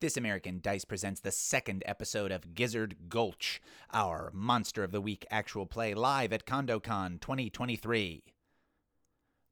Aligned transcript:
This 0.00 0.16
American 0.16 0.60
Dice 0.62 0.84
presents 0.84 1.20
the 1.20 1.32
second 1.32 1.82
episode 1.84 2.30
of 2.30 2.54
Gizzard 2.54 3.08
Gulch, 3.08 3.60
our 3.92 4.30
Monster 4.32 4.84
of 4.84 4.92
the 4.92 5.00
Week 5.00 5.26
actual 5.28 5.66
play 5.66 5.92
live 5.92 6.32
at 6.32 6.46
CondoCon 6.46 7.20
2023. 7.20 8.22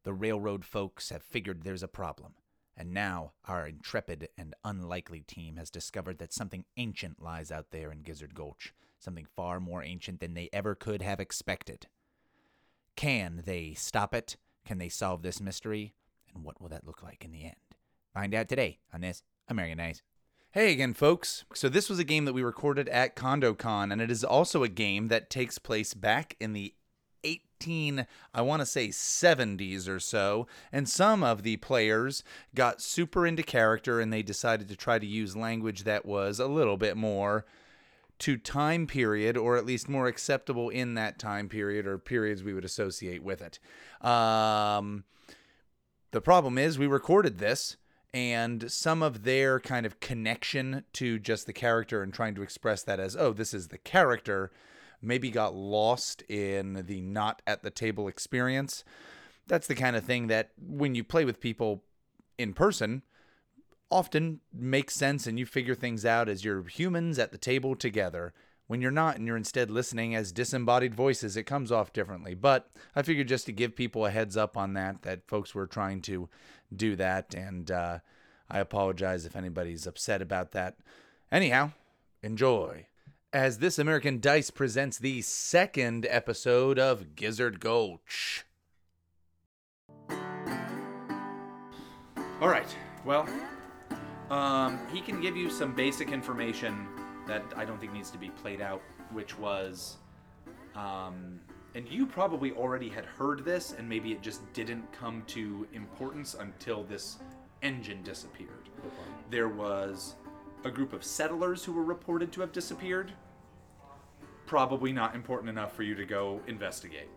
The 0.04 0.12
railroad 0.12 0.64
folks 0.64 1.10
have 1.10 1.24
figured 1.24 1.64
there's 1.64 1.82
a 1.82 1.88
problem, 1.88 2.34
and 2.76 2.94
now 2.94 3.32
our 3.46 3.66
intrepid 3.66 4.28
and 4.38 4.54
unlikely 4.64 5.22
team 5.22 5.56
has 5.56 5.68
discovered 5.68 6.18
that 6.18 6.32
something 6.32 6.64
ancient 6.76 7.20
lies 7.20 7.50
out 7.50 7.72
there 7.72 7.90
in 7.90 8.02
Gizzard 8.02 8.36
Gulch, 8.36 8.72
something 9.00 9.26
far 9.34 9.58
more 9.58 9.82
ancient 9.82 10.20
than 10.20 10.34
they 10.34 10.48
ever 10.52 10.76
could 10.76 11.02
have 11.02 11.18
expected. 11.18 11.88
Can 12.94 13.42
they 13.46 13.74
stop 13.74 14.14
it? 14.14 14.36
Can 14.64 14.78
they 14.78 14.90
solve 14.90 15.22
this 15.22 15.40
mystery? 15.40 15.94
And 16.32 16.44
what 16.44 16.60
will 16.60 16.68
that 16.68 16.86
look 16.86 17.02
like 17.02 17.24
in 17.24 17.32
the 17.32 17.42
end? 17.42 17.56
Find 18.14 18.32
out 18.32 18.48
today 18.48 18.78
on 18.94 19.00
this 19.00 19.24
American 19.48 19.78
Dice. 19.78 20.02
Hey 20.56 20.72
again, 20.72 20.94
folks. 20.94 21.44
So, 21.52 21.68
this 21.68 21.90
was 21.90 21.98
a 21.98 22.04
game 22.04 22.24
that 22.24 22.32
we 22.32 22.42
recorded 22.42 22.88
at 22.88 23.14
CondoCon, 23.14 23.92
and 23.92 24.00
it 24.00 24.10
is 24.10 24.24
also 24.24 24.62
a 24.62 24.70
game 24.70 25.08
that 25.08 25.28
takes 25.28 25.58
place 25.58 25.92
back 25.92 26.34
in 26.40 26.54
the 26.54 26.72
18, 27.24 28.06
I 28.32 28.40
want 28.40 28.60
to 28.60 28.64
say 28.64 28.88
70s 28.88 29.86
or 29.86 30.00
so. 30.00 30.46
And 30.72 30.88
some 30.88 31.22
of 31.22 31.42
the 31.42 31.58
players 31.58 32.24
got 32.54 32.80
super 32.80 33.26
into 33.26 33.42
character 33.42 34.00
and 34.00 34.10
they 34.10 34.22
decided 34.22 34.68
to 34.68 34.76
try 34.76 34.98
to 34.98 35.04
use 35.04 35.36
language 35.36 35.84
that 35.84 36.06
was 36.06 36.40
a 36.40 36.46
little 36.46 36.78
bit 36.78 36.96
more 36.96 37.44
to 38.20 38.38
time 38.38 38.86
period, 38.86 39.36
or 39.36 39.58
at 39.58 39.66
least 39.66 39.90
more 39.90 40.06
acceptable 40.06 40.70
in 40.70 40.94
that 40.94 41.18
time 41.18 41.50
period 41.50 41.86
or 41.86 41.98
periods 41.98 42.42
we 42.42 42.54
would 42.54 42.64
associate 42.64 43.22
with 43.22 43.42
it. 43.42 43.58
Um, 44.02 45.04
the 46.12 46.22
problem 46.22 46.56
is, 46.56 46.78
we 46.78 46.86
recorded 46.86 47.36
this, 47.36 47.76
and 48.14 48.70
some 48.70 49.02
of 49.02 49.24
their 49.24 49.60
kind 49.60 49.86
of 49.86 50.00
connection 50.00 50.84
to 50.94 51.18
just 51.18 51.46
the 51.46 51.52
character 51.52 52.02
and 52.02 52.12
trying 52.12 52.34
to 52.34 52.42
express 52.42 52.82
that 52.82 53.00
as, 53.00 53.16
oh, 53.16 53.32
this 53.32 53.52
is 53.52 53.68
the 53.68 53.78
character, 53.78 54.50
maybe 55.02 55.30
got 55.30 55.54
lost 55.54 56.22
in 56.22 56.84
the 56.86 57.00
not 57.00 57.42
at 57.46 57.62
the 57.62 57.70
table 57.70 58.08
experience. 58.08 58.84
That's 59.46 59.66
the 59.66 59.74
kind 59.74 59.96
of 59.96 60.04
thing 60.04 60.28
that 60.28 60.50
when 60.58 60.94
you 60.94 61.04
play 61.04 61.24
with 61.24 61.40
people 61.40 61.84
in 62.38 62.54
person, 62.54 63.02
often 63.90 64.40
makes 64.52 64.94
sense 64.94 65.26
and 65.26 65.38
you 65.38 65.46
figure 65.46 65.74
things 65.74 66.04
out 66.04 66.28
as 66.28 66.44
you're 66.44 66.64
humans 66.64 67.18
at 67.18 67.32
the 67.32 67.38
table 67.38 67.76
together. 67.76 68.32
When 68.66 68.80
you're 68.80 68.90
not 68.90 69.16
and 69.16 69.26
you're 69.26 69.36
instead 69.36 69.70
listening 69.70 70.14
as 70.14 70.32
disembodied 70.32 70.94
voices, 70.94 71.36
it 71.36 71.44
comes 71.44 71.70
off 71.70 71.92
differently. 71.92 72.34
But 72.34 72.68
I 72.96 73.02
figured 73.02 73.28
just 73.28 73.46
to 73.46 73.52
give 73.52 73.76
people 73.76 74.04
a 74.04 74.10
heads 74.10 74.36
up 74.36 74.56
on 74.56 74.74
that, 74.74 75.02
that 75.02 75.28
folks 75.28 75.54
were 75.54 75.66
trying 75.66 76.02
to 76.02 76.28
do 76.74 76.96
that. 76.96 77.34
And 77.34 77.70
uh, 77.70 77.98
I 78.50 78.58
apologize 78.58 79.24
if 79.24 79.36
anybody's 79.36 79.86
upset 79.86 80.20
about 80.20 80.52
that. 80.52 80.76
Anyhow, 81.30 81.72
enjoy. 82.22 82.86
As 83.32 83.58
This 83.58 83.78
American 83.78 84.18
Dice 84.18 84.50
presents 84.50 84.98
the 84.98 85.22
second 85.22 86.06
episode 86.08 86.78
of 86.78 87.14
Gizzard 87.14 87.60
Gulch. 87.60 88.44
All 92.40 92.48
right. 92.48 92.76
Well, 93.04 93.28
um, 94.30 94.80
he 94.92 95.00
can 95.00 95.20
give 95.20 95.36
you 95.36 95.50
some 95.50 95.74
basic 95.74 96.10
information 96.10 96.88
that 97.26 97.42
I 97.56 97.64
don't 97.64 97.80
think 97.80 97.92
needs 97.92 98.10
to 98.10 98.18
be 98.18 98.30
played 98.30 98.60
out, 98.60 98.82
which 99.12 99.38
was, 99.38 99.96
um, 100.74 101.40
and 101.74 101.88
you 101.88 102.06
probably 102.06 102.52
already 102.52 102.88
had 102.88 103.04
heard 103.04 103.44
this, 103.44 103.74
and 103.76 103.88
maybe 103.88 104.12
it 104.12 104.22
just 104.22 104.50
didn't 104.52 104.90
come 104.92 105.22
to 105.28 105.66
importance 105.72 106.34
until 106.38 106.84
this 106.84 107.18
engine 107.62 108.02
disappeared. 108.02 108.70
There 109.30 109.48
was 109.48 110.14
a 110.64 110.70
group 110.70 110.92
of 110.92 111.04
settlers 111.04 111.64
who 111.64 111.72
were 111.72 111.84
reported 111.84 112.32
to 112.32 112.40
have 112.40 112.52
disappeared. 112.52 113.12
Probably 114.46 114.92
not 114.92 115.14
important 115.14 115.50
enough 115.50 115.74
for 115.74 115.82
you 115.82 115.94
to 115.94 116.04
go 116.04 116.40
investigate. 116.46 117.08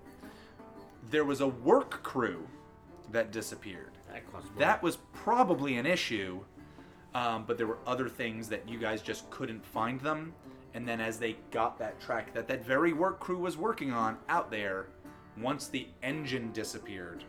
There 1.10 1.26
was 1.26 1.42
a 1.42 1.48
work 1.48 2.04
crew 2.04 2.48
that 3.12 3.32
disappeared. 3.32 3.92
That. 4.12 4.24
That 4.58 4.84
was 4.84 4.98
probably 5.14 5.78
an 5.78 5.86
issue, 5.86 6.44
um, 7.16 7.44
but 7.48 7.58
there 7.58 7.68
were 7.68 7.80
other 7.88 8.08
things 8.10 8.48
that 8.50 8.68
you 8.68 8.78
guys 8.80 9.02
just 9.02 9.30
couldn't 9.30 9.66
find 9.66 10.00
them. 10.02 10.34
And 10.76 10.88
then 10.88 11.02
as 11.02 11.18
they 11.18 11.36
got 11.52 11.80
that 11.80 12.00
track 12.00 12.34
that 12.34 12.48
that 12.48 12.64
very 12.64 12.94
work 12.94 13.20
crew 13.20 13.38
was 13.40 13.58
working 13.58 13.92
on 13.92 14.18
out 14.30 14.52
there, 14.52 14.88
once 15.42 15.68
the 15.68 15.88
engine 16.04 16.52
disappeared, 16.52 17.24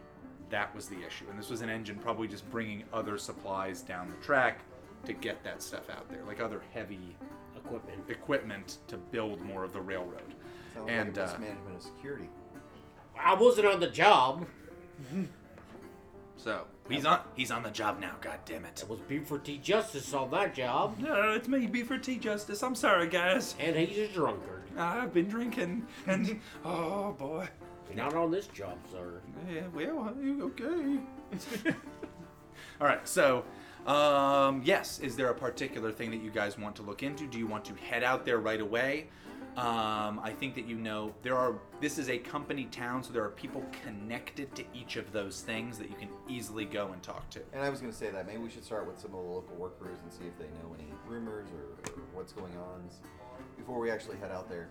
that 0.51 0.75
was 0.75 0.89
the 0.89 1.03
issue. 1.07 1.25
And 1.31 1.39
this 1.39 1.49
was 1.49 1.63
an 1.63 1.71
engine 1.71 1.97
probably 1.97 2.29
just 2.29 2.49
bringing 2.51 2.85
other 2.93 3.17
supplies 3.17 3.81
down 3.83 4.11
the 4.11 4.27
track 4.27 4.61
to 5.07 5.13
get 5.15 5.43
that 5.45 5.63
stuff 5.63 5.89
out 5.89 6.09
there, 6.11 6.23
like 6.27 6.41
other 6.41 6.63
heavy 6.75 7.17
equipment. 7.57 8.03
equipment 8.09 8.79
to 8.89 8.99
build 8.99 9.41
more 9.41 9.65
of 9.65 9.73
the 9.73 9.81
railroad. 9.81 10.35
Sounds 10.75 10.91
And, 10.91 11.17
like 11.17 11.29
uh, 11.29 11.33
mismanagement 11.39 11.77
of 11.77 11.83
security. 11.83 12.29
I 13.19 13.35
wasn't 13.35 13.67
on 13.69 13.81
the 13.81 13.89
job. 13.89 14.47
So 16.43 16.65
he's 16.89 17.05
on 17.05 17.21
he's 17.35 17.51
on 17.51 17.63
the 17.63 17.71
job 17.71 18.01
now. 18.01 18.15
God 18.21 18.39
damn 18.47 18.65
it! 18.65 18.81
It 18.83 18.89
was 18.89 19.01
Buford 19.01 19.45
T. 19.45 19.59
Justice 19.59 20.15
on 20.15 20.31
that 20.31 20.55
job, 20.55 20.99
No, 20.99 21.33
it's 21.33 21.49
me, 21.49 21.67
Buford 21.67 22.03
T. 22.03 22.17
Justice. 22.17 22.63
I'm 22.63 22.75
sorry, 22.75 23.09
guys. 23.09 23.55
and 23.61 23.77
he's 23.77 23.99
a 23.99 24.13
drunkard. 24.13 24.63
I've 24.79 25.13
been 25.13 25.29
drinking, 25.29 25.87
and 26.07 26.41
oh 26.65 27.13
boy. 27.13 27.49
Not 27.95 28.15
on 28.15 28.31
this 28.31 28.47
job, 28.47 28.79
sir. 28.91 29.21
Yeah, 29.53 29.63
well, 29.75 30.15
okay. 30.43 31.01
All 32.81 32.87
right, 32.87 33.07
so 33.07 33.45
um, 33.85 34.63
yes, 34.65 35.01
is 35.01 35.17
there 35.17 35.29
a 35.29 35.35
particular 35.35 35.91
thing 35.91 36.11
that 36.13 36.23
you 36.23 36.31
guys 36.31 36.57
want 36.57 36.77
to 36.77 36.83
look 36.83 37.03
into? 37.03 37.27
Do 37.27 37.37
you 37.37 37.49
want 37.49 37.65
to 37.65 37.75
head 37.75 38.05
out 38.05 38.25
there 38.25 38.39
right 38.39 38.61
away? 38.61 39.09
Um, 39.57 40.21
I 40.23 40.33
think 40.39 40.55
that 40.55 40.67
you 40.67 40.77
know 40.77 41.13
there 41.23 41.37
are. 41.37 41.57
This 41.81 41.99
is 41.99 42.09
a 42.09 42.19
company 42.19 42.67
town, 42.67 43.03
so 43.03 43.13
there 43.13 43.25
are 43.25 43.31
people 43.31 43.65
connected 43.85 44.55
to 44.55 44.65
each 44.73 44.97
of 44.97 45.13
those 45.13 45.41
things 45.43 45.77
that 45.79 45.91
you 45.91 45.97
can 45.97 46.09
easily 46.29 46.65
go 46.65 46.93
and 46.93 47.03
talk 47.03 47.29
to. 47.31 47.41
And 47.53 47.63
I 47.63 47.69
was 47.69 47.81
going 47.81 47.93
to 47.93 47.99
say 47.99 48.11
that 48.11 48.27
maybe 48.27 48.39
we 48.39 48.51
should 48.51 48.65
start 48.65 48.87
with 48.87 48.99
some 48.99 49.13
of 49.13 49.23
the 49.23 49.31
local 49.31 49.57
workers 49.57 49.99
and 50.03 50.13
see 50.13 50.25
if 50.25 50.39
they 50.39 50.47
know 50.63 50.75
any 50.79 50.89
rumors 51.07 51.49
or, 51.51 51.93
or 51.93 52.03
what's 52.15 52.33
going 52.33 52.57
on 52.57 52.89
before 53.57 53.79
we 53.81 53.91
actually 53.91 54.17
head 54.19 54.31
out 54.31 54.49
there. 54.49 54.69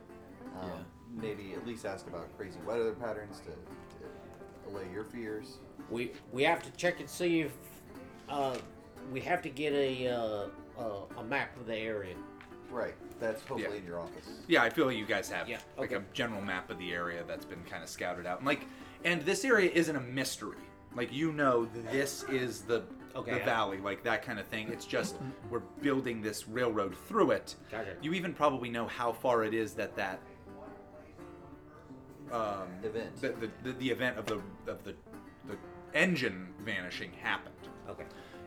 Um, 0.62 0.85
Maybe 1.16 1.53
at 1.53 1.66
least 1.66 1.85
ask 1.85 2.07
about 2.07 2.35
crazy 2.38 2.59
weather 2.66 2.94
patterns 2.94 3.39
to, 3.39 3.50
to 3.50 4.69
allay 4.69 4.85
your 4.94 5.03
fears. 5.03 5.57
We 5.89 6.12
we 6.31 6.44
have 6.44 6.62
to 6.63 6.72
check 6.78 7.00
and 7.00 7.09
see 7.09 7.41
if 7.41 7.51
uh, 8.29 8.57
we 9.12 9.19
have 9.22 9.41
to 9.41 9.50
get 9.50 9.73
a 9.73 10.07
uh, 10.07 10.47
uh, 10.79 11.19
a 11.19 11.23
map 11.23 11.57
of 11.57 11.66
the 11.66 11.75
area. 11.75 12.16
Right. 12.69 12.94
That's 13.19 13.41
hopefully 13.41 13.63
Yeah. 13.74 13.80
in 13.81 13.85
your 13.85 14.00
office. 14.00 14.28
Yeah, 14.47 14.63
I 14.63 14.69
feel 14.69 14.85
like 14.85 14.97
you 14.97 15.06
guys 15.06 15.30
have 15.30 15.47
Yeah, 15.47 15.59
like 15.78 15.91
a 15.91 15.97
okay. 15.97 16.06
general 16.13 16.41
map 16.41 16.69
of 16.69 16.78
the 16.80 16.91
area 16.94 17.24
that's 17.28 17.46
been 17.46 17.63
kind 17.69 17.84
of 17.84 17.90
scouted 17.90 18.25
out. 18.25 18.38
And 18.40 18.47
like, 18.47 18.62
and 19.03 19.22
this 19.24 19.44
area 19.46 19.69
isn't 19.74 19.96
a 19.96 20.00
mystery. 20.02 20.57
Like 20.96 21.12
you 21.13 21.31
know, 21.31 21.66
this 21.91 22.24
is 22.30 22.62
the 22.62 22.84
Okay, 23.16 23.31
the 23.31 23.38
yeah. 23.38 23.46
valley, 23.46 23.80
like 23.80 24.03
that 24.03 24.22
kind 24.24 24.40
of 24.40 24.46
thing. 24.47 24.69
It's 24.69 24.85
just 24.85 25.18
we're 25.50 25.59
building 25.81 26.22
this 26.22 26.47
railroad 26.47 26.96
through 27.07 27.31
it. 27.31 27.56
Gotcha. 27.72 27.96
You 28.02 28.13
even 28.13 28.34
probably 28.34 28.69
know 28.69 28.88
how 28.88 29.12
far 29.12 29.44
it 29.44 29.53
is 29.53 29.74
that 29.74 29.96
that 29.96 30.19
um, 32.31 32.68
Event. 32.84 33.16
the, 33.19 33.30
the, 33.30 33.50
the, 33.63 33.72
the 33.74 33.90
event 33.90 34.18
of 34.18 34.25
the 34.28 34.36
of 34.72 34.84
the 34.84 34.94
the 35.47 35.57
engine 35.96 36.50
vanishing 36.63 37.12
happened. 37.13 37.56
Okay. 37.90 38.03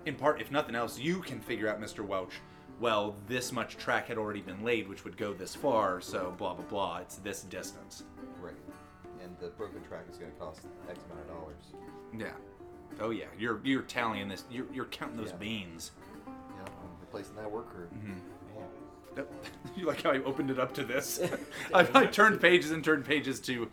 In 0.07 0.15
part, 0.15 0.41
if 0.41 0.51
nothing 0.53 0.75
else, 0.77 0.99
you 0.99 1.21
can 1.21 1.41
figure 1.41 1.69
out, 1.69 1.81
Mr. 1.81 2.07
Welch. 2.07 2.35
Well, 2.83 3.15
this 3.29 3.53
much 3.53 3.77
track 3.77 4.09
had 4.09 4.19
already 4.19 4.41
been 4.41 4.65
laid, 4.65 4.89
which 4.89 5.05
would 5.05 5.17
go 5.17 5.33
this 5.33 5.55
far. 5.55 6.01
So 6.01 6.35
blah 6.37 6.53
blah 6.55 6.65
blah. 6.65 6.97
It's 6.99 7.15
this 7.15 7.43
distance. 7.45 8.03
Right. 8.41 8.55
And 9.23 9.37
the 9.39 9.51
broken 9.51 9.81
track 9.85 10.05
is 10.11 10.17
going 10.17 10.33
to 10.33 10.37
cost 10.37 10.63
X 10.91 10.99
amount 11.09 11.21
of 11.21 11.29
dollars. 11.29 11.63
Yeah. 12.19 12.33
Oh 13.01 13.11
yeah. 13.11 13.27
You're 13.39 13.61
you're 13.63 13.83
tallying 13.83 14.29
this. 14.29 14.43
You're 14.51 14.67
you're 14.75 14.87
counting 14.87 15.17
those 15.17 15.31
Yeah. 15.31 15.37
beans. 15.37 15.93
Yeah. 16.27 16.33
I'm 16.67 17.01
replacing 17.01 17.37
that 17.37 17.49
work 17.49 17.73
crew. 17.73 17.87
Mm-hmm. 17.87 18.09
Man. 19.17 19.27
You 19.77 19.87
like 19.87 20.03
how 20.03 20.11
I 20.11 20.17
opened 20.25 20.51
it 20.51 20.59
up 20.59 20.75
to 20.75 20.83
this? 20.85 21.21
I, 21.75 21.89
I 21.95 22.07
turned 22.07 22.41
pages 22.41 22.73
and 22.73 22.85
turned 22.85 23.05
pages 23.05 23.39
to 23.43 23.71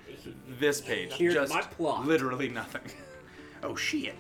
this 0.48 0.82
page. 0.82 1.14
Here's 1.14 1.34
just 1.34 1.52
my 1.52 1.62
plot. 1.62 2.06
literally 2.06 2.48
nothing. 2.50 2.84
Oh 3.64 3.76
shit. 3.76 4.14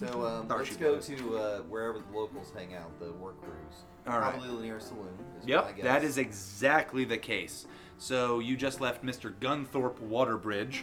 So 0.00 0.26
um, 0.26 0.48
There 0.48 0.58
let's 0.58 0.70
she 0.70 0.74
go 0.76 0.98
to 0.98 1.38
uh, 1.38 1.58
wherever 1.62 2.00
the 2.00 2.16
locals 2.18 2.52
hang 2.52 2.74
out, 2.74 2.98
the 2.98 3.12
work 3.12 3.40
crews. 3.42 3.84
All 4.08 4.18
right. 4.20 4.32
Probably 4.32 4.56
the 4.56 4.62
nearest 4.62 4.88
saloon. 4.88 5.08
Is 5.38 5.44
my 5.46 5.48
Yep, 5.50 5.76
guess. 5.76 5.84
that 5.84 6.04
is 6.04 6.18
exactly 6.18 7.04
the 7.04 7.18
case. 7.18 7.66
So 7.98 8.38
you 8.38 8.56
just 8.56 8.80
left 8.80 9.04
Mr. 9.04 9.32
Gunthorpe 9.40 9.98
Waterbridge. 10.00 10.80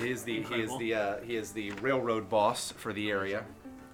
He 0.00 0.10
is 0.10 0.22
the 0.22 0.42
he 0.42 0.54
is 0.56 0.70
the 0.78 0.94
uh, 0.94 1.16
he 1.22 1.36
is 1.36 1.52
the 1.52 1.70
railroad 1.72 2.28
boss 2.28 2.72
for 2.72 2.92
the 2.92 3.10
area. 3.10 3.44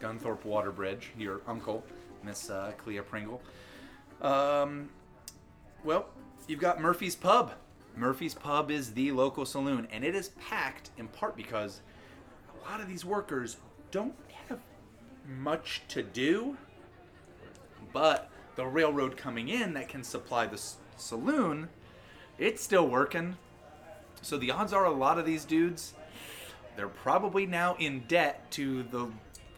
Gunthorpe 0.01 0.43
Waterbridge, 0.43 1.05
your 1.17 1.43
uncle, 1.47 1.85
Miss 2.25 2.51
uh, 2.51 2.73
Clea 2.79 3.01
Pringle. 3.01 3.41
Um, 4.21 4.89
well, 5.85 6.07
you've 6.49 6.59
got 6.61 6.81
Murphy's 6.81 7.15
Pub. 7.15 7.53
Murphy's 7.97 8.35
Pub 8.35 8.71
is 8.71 8.95
the 8.95 9.13
local 9.13 9.45
saloon, 9.47 9.87
and 9.93 10.03
it 10.05 10.15
is 10.17 10.31
packed 10.49 10.91
in 10.99 11.07
part 11.09 11.37
because 11.37 11.83
a 12.49 12.69
lot 12.71 12.81
of 12.81 12.89
these 12.89 13.05
workers 13.05 13.59
don't 13.93 14.15
have 14.49 14.59
much 15.39 15.83
to 15.89 16.03
do, 16.03 16.57
but 17.93 18.31
the 18.57 18.67
railroad 18.67 19.17
coming 19.17 19.49
in 19.49 19.75
that 19.75 19.89
can 19.89 20.03
supply 20.05 20.47
the 20.47 20.55
s- 20.55 20.77
saloon, 20.97 21.69
it's 22.39 22.63
still 22.63 22.87
working. 22.89 23.37
So 24.23 24.37
the 24.39 24.51
odds 24.51 24.73
are 24.73 24.85
a 24.85 24.91
lot 24.93 25.19
of 25.19 25.27
these 25.27 25.45
dudes, 25.45 25.95
they're 26.77 26.89
probably 26.89 27.47
now 27.47 27.77
in 27.79 28.01
debt 28.09 28.51
to 28.53 28.83
the 28.85 29.09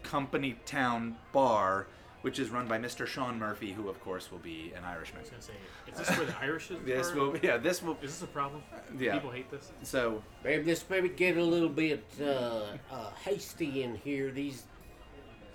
company 0.03 0.57
town 0.65 1.15
bar, 1.31 1.87
which 2.21 2.39
is 2.39 2.49
run 2.49 2.67
by 2.67 2.77
Mr. 2.77 3.05
Sean 3.05 3.37
Murphy, 3.39 3.71
who 3.71 3.87
of 3.89 4.01
course 4.01 4.31
will 4.31 4.39
be 4.39 4.73
an 4.75 4.83
Irishman. 4.83 5.19
I 5.19 5.21
was 5.21 5.29
gonna 5.29 5.41
say, 5.41 5.53
is 5.91 5.97
this 5.97 6.17
where 6.17 6.25
the 6.27 6.37
Irish 6.41 6.71
is? 6.71 6.77
This 6.85 7.11
are? 7.11 7.15
will, 7.15 7.37
yeah, 7.37 7.57
this 7.57 7.81
will. 7.83 7.93
Is 8.01 8.11
this 8.19 8.21
a 8.23 8.27
problem? 8.27 8.63
Yeah. 8.99 9.13
People 9.13 9.31
hate 9.31 9.49
this. 9.51 9.71
So 9.83 10.23
Maybe 10.43 10.63
this 10.63 10.83
maybe 10.89 11.09
get 11.09 11.37
a 11.37 11.43
little 11.43 11.69
bit 11.69 12.03
uh, 12.19 12.63
uh, 12.91 13.11
hasty 13.23 13.83
in 13.83 13.95
here. 13.95 14.31
These 14.31 14.63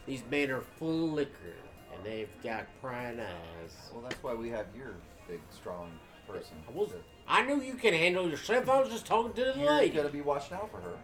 these 0.06 0.22
men 0.30 0.50
are 0.50 0.60
full 0.60 1.06
of 1.06 1.12
liquor 1.12 1.54
and 2.00 2.12
they've 2.12 2.28
got 2.42 2.66
prying 2.80 3.20
eyes. 3.20 3.72
Well, 3.92 4.02
that's 4.02 4.22
why 4.22 4.34
we 4.34 4.48
have 4.50 4.66
your 4.76 4.94
big, 5.28 5.40
strong 5.50 5.90
person. 6.26 6.56
I 6.68 6.72
was- 6.72 6.90
to- 6.90 7.02
I 7.26 7.42
knew 7.42 7.60
you 7.60 7.74
can 7.74 7.92
handle 7.94 8.28
yourself. 8.28 8.68
I 8.68 8.80
was 8.80 8.88
just 8.90 9.06
talking 9.06 9.32
to 9.34 9.40
the 9.44 9.48
lady. 9.50 9.60
You're 9.60 9.72
lady. 9.72 9.96
gonna 9.96 10.08
be 10.08 10.20
watching 10.20 10.56
out 10.56 10.70
for 10.70 10.80
her. 10.80 10.98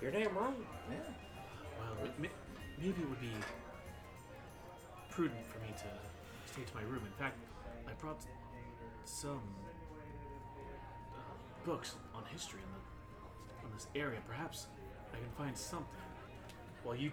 You're 0.00 0.10
damn 0.10 0.36
right. 0.36 0.54
Yeah. 0.90 0.96
Well, 1.78 1.94
ma- 2.02 2.10
ma- 2.18 2.28
maybe 2.78 3.00
it 3.02 3.08
would 3.08 3.20
be 3.20 3.30
prudent 5.10 5.46
for 5.46 5.58
me 5.60 5.68
to 5.68 6.52
stay 6.52 6.62
to 6.64 6.74
my 6.74 6.82
room. 6.82 7.04
In 7.06 7.12
fact, 7.12 7.38
I 7.88 7.92
brought 7.94 8.20
some 9.04 9.40
uh, 11.14 11.20
books 11.64 11.94
on 12.14 12.24
history 12.26 12.60
in, 12.60 12.72
the, 12.72 13.66
in 13.68 13.74
this 13.74 13.86
area. 13.94 14.20
Perhaps 14.26 14.66
I 15.12 15.16
can 15.16 15.30
find 15.38 15.56
something 15.56 15.86
while 16.82 16.96
you 16.96 17.12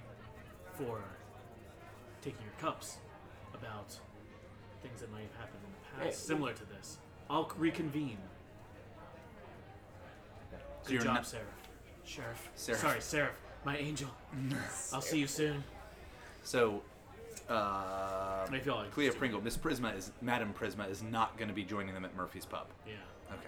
for 0.73 1.01
taking 2.21 2.41
your 2.41 2.53
cups 2.59 2.97
about 3.62 3.96
things 4.81 5.00
that 5.02 5.12
might 5.12 5.22
have 5.22 5.36
happened 5.40 5.60
in 5.66 5.72
the 5.72 6.04
past, 6.06 6.19
Hey, 6.19 6.25
similar 6.28 6.54
to 6.54 6.66
this. 6.66 6.98
I'll 7.30 7.52
reconvene. 7.58 8.18
So 10.52 10.58
Good 10.88 10.94
you're 10.94 11.02
job, 11.04 11.16
not- 11.16 11.25
Seraph. 11.28 11.46
Sheriff. 12.04 12.50
Seraph. 12.56 12.81
Sorry, 12.81 13.02
Seraph. 13.02 13.36
My 13.63 13.78
angel. 13.78 14.10
I'll 14.94 15.02
see 15.02 15.19
you 15.19 15.28
soon. 15.28 15.63
So, 16.44 16.81
uh, 17.48 17.54
I 17.54 18.60
feel 18.63 18.75
like 18.75 18.92
Clea. 18.92 19.12
Pringle, 19.12 19.40
Miss 19.42 19.56
Prisma 19.56 19.96
is 19.96 20.12
Madam 20.22 20.54
Prisma 20.60 20.90
is 20.90 21.04
not 21.04 21.38
going 21.38 21.48
to 21.48 21.54
be 21.54 21.64
joining 21.64 21.94
them 21.94 22.04
at 22.04 22.16
Murphy's 22.16 22.46
Pub. 22.46 22.66
Yeah. 22.88 22.94
Okay, 23.31 23.48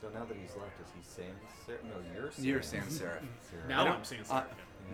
So 0.00 0.08
now 0.08 0.24
that 0.24 0.36
he's 0.40 0.56
left, 0.56 0.80
is 0.80 0.88
he 0.96 1.02
Sans 1.02 1.36
Serif? 1.68 1.84
No, 1.84 1.90
you're 2.14 2.30
Sans 2.32 2.44
you're 2.46 2.62
sans 2.62 2.98
serif, 2.98 3.20
Serif. 3.44 3.68
Now 3.68 3.84
don't- 3.84 3.96
I'm 3.96 4.04
seeing 4.04 4.22
uh, 4.30 4.42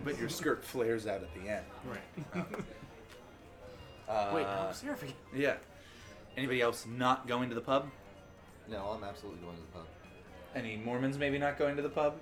but 0.03 0.17
your 0.19 0.27
skirt 0.29 0.63
flares 0.65 1.07
out 1.07 1.21
at 1.23 1.33
the 1.33 1.49
end. 1.49 1.65
again. 2.33 2.45
Right. 2.53 2.65
Uh, 4.13 4.31
Wait, 4.35 4.43
now 4.43 4.67
I'm 4.67 4.73
Seraph 4.73 5.01
again. 5.03 5.15
yeah. 5.35 5.55
Anybody 6.37 6.61
else 6.61 6.85
not 6.87 7.27
going 7.27 7.49
to 7.49 7.55
the 7.55 7.61
pub? 7.61 7.89
No, 8.69 8.85
I'm 8.95 9.03
absolutely 9.03 9.41
going 9.41 9.55
to 9.55 9.61
the 9.61 9.67
pub. 9.67 9.87
Any 10.55 10.77
Mormons 10.77 11.17
maybe 11.17 11.37
not 11.39 11.57
going 11.57 11.75
to 11.75 11.81
the 11.81 11.89
pub? 11.89 12.15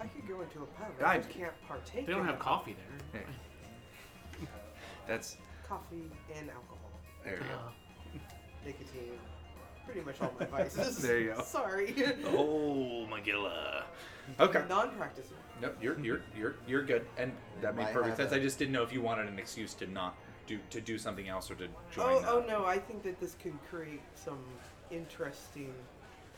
I 0.00 0.06
could 0.06 0.26
go 0.26 0.40
into 0.40 0.58
a 0.62 0.66
pub. 0.66 0.88
I- 1.04 1.14
I 1.14 1.16
just 1.18 1.30
can't 1.30 1.52
partake. 1.68 2.06
They 2.06 2.12
don't 2.12 2.22
in 2.22 2.26
have 2.26 2.38
the 2.38 2.44
coffee 2.44 2.74
there. 3.12 3.22
Hey. 3.22 4.46
That's 5.06 5.36
Coffee 5.68 6.10
and 6.36 6.48
alcohol, 6.48 6.90
there 7.24 7.34
you 7.34 7.40
go. 7.40 7.46
Uh, 7.54 8.18
nicotine, 8.64 9.18
pretty 9.84 10.00
much 10.02 10.20
all 10.20 10.32
my 10.38 10.46
vices. 10.46 10.98
There 11.02 11.18
you 11.18 11.32
go. 11.34 11.42
Sorry. 11.42 11.92
Oh, 12.26 13.04
Magilla. 13.10 13.82
Okay. 14.38 14.62
Non-practicing. 14.68 15.36
No, 15.60 15.72
you're 15.82 15.98
you're 15.98 16.20
you're 16.38 16.54
you're 16.68 16.84
good, 16.84 17.04
and 17.18 17.32
that 17.62 17.74
made 17.74 17.84
Might 17.84 17.92
perfect 17.94 18.18
have 18.18 18.28
sense. 18.28 18.32
a- 18.32 18.36
I 18.36 18.38
just 18.40 18.60
didn't 18.60 18.72
know 18.72 18.84
if 18.84 18.92
you 18.92 19.02
wanted 19.02 19.26
an 19.26 19.40
excuse 19.40 19.74
to 19.74 19.86
not 19.90 20.16
do 20.46 20.58
to 20.70 20.80
do 20.80 20.98
something 20.98 21.28
else 21.28 21.50
or 21.50 21.54
to 21.56 21.68
join. 21.90 22.06
Oh, 22.16 22.20
the- 22.20 22.28
oh 22.30 22.44
no! 22.46 22.64
I 22.64 22.78
think 22.78 23.02
that 23.04 23.20
this 23.20 23.36
could 23.42 23.54
create 23.70 24.02
some 24.14 24.38
interesting 24.90 25.72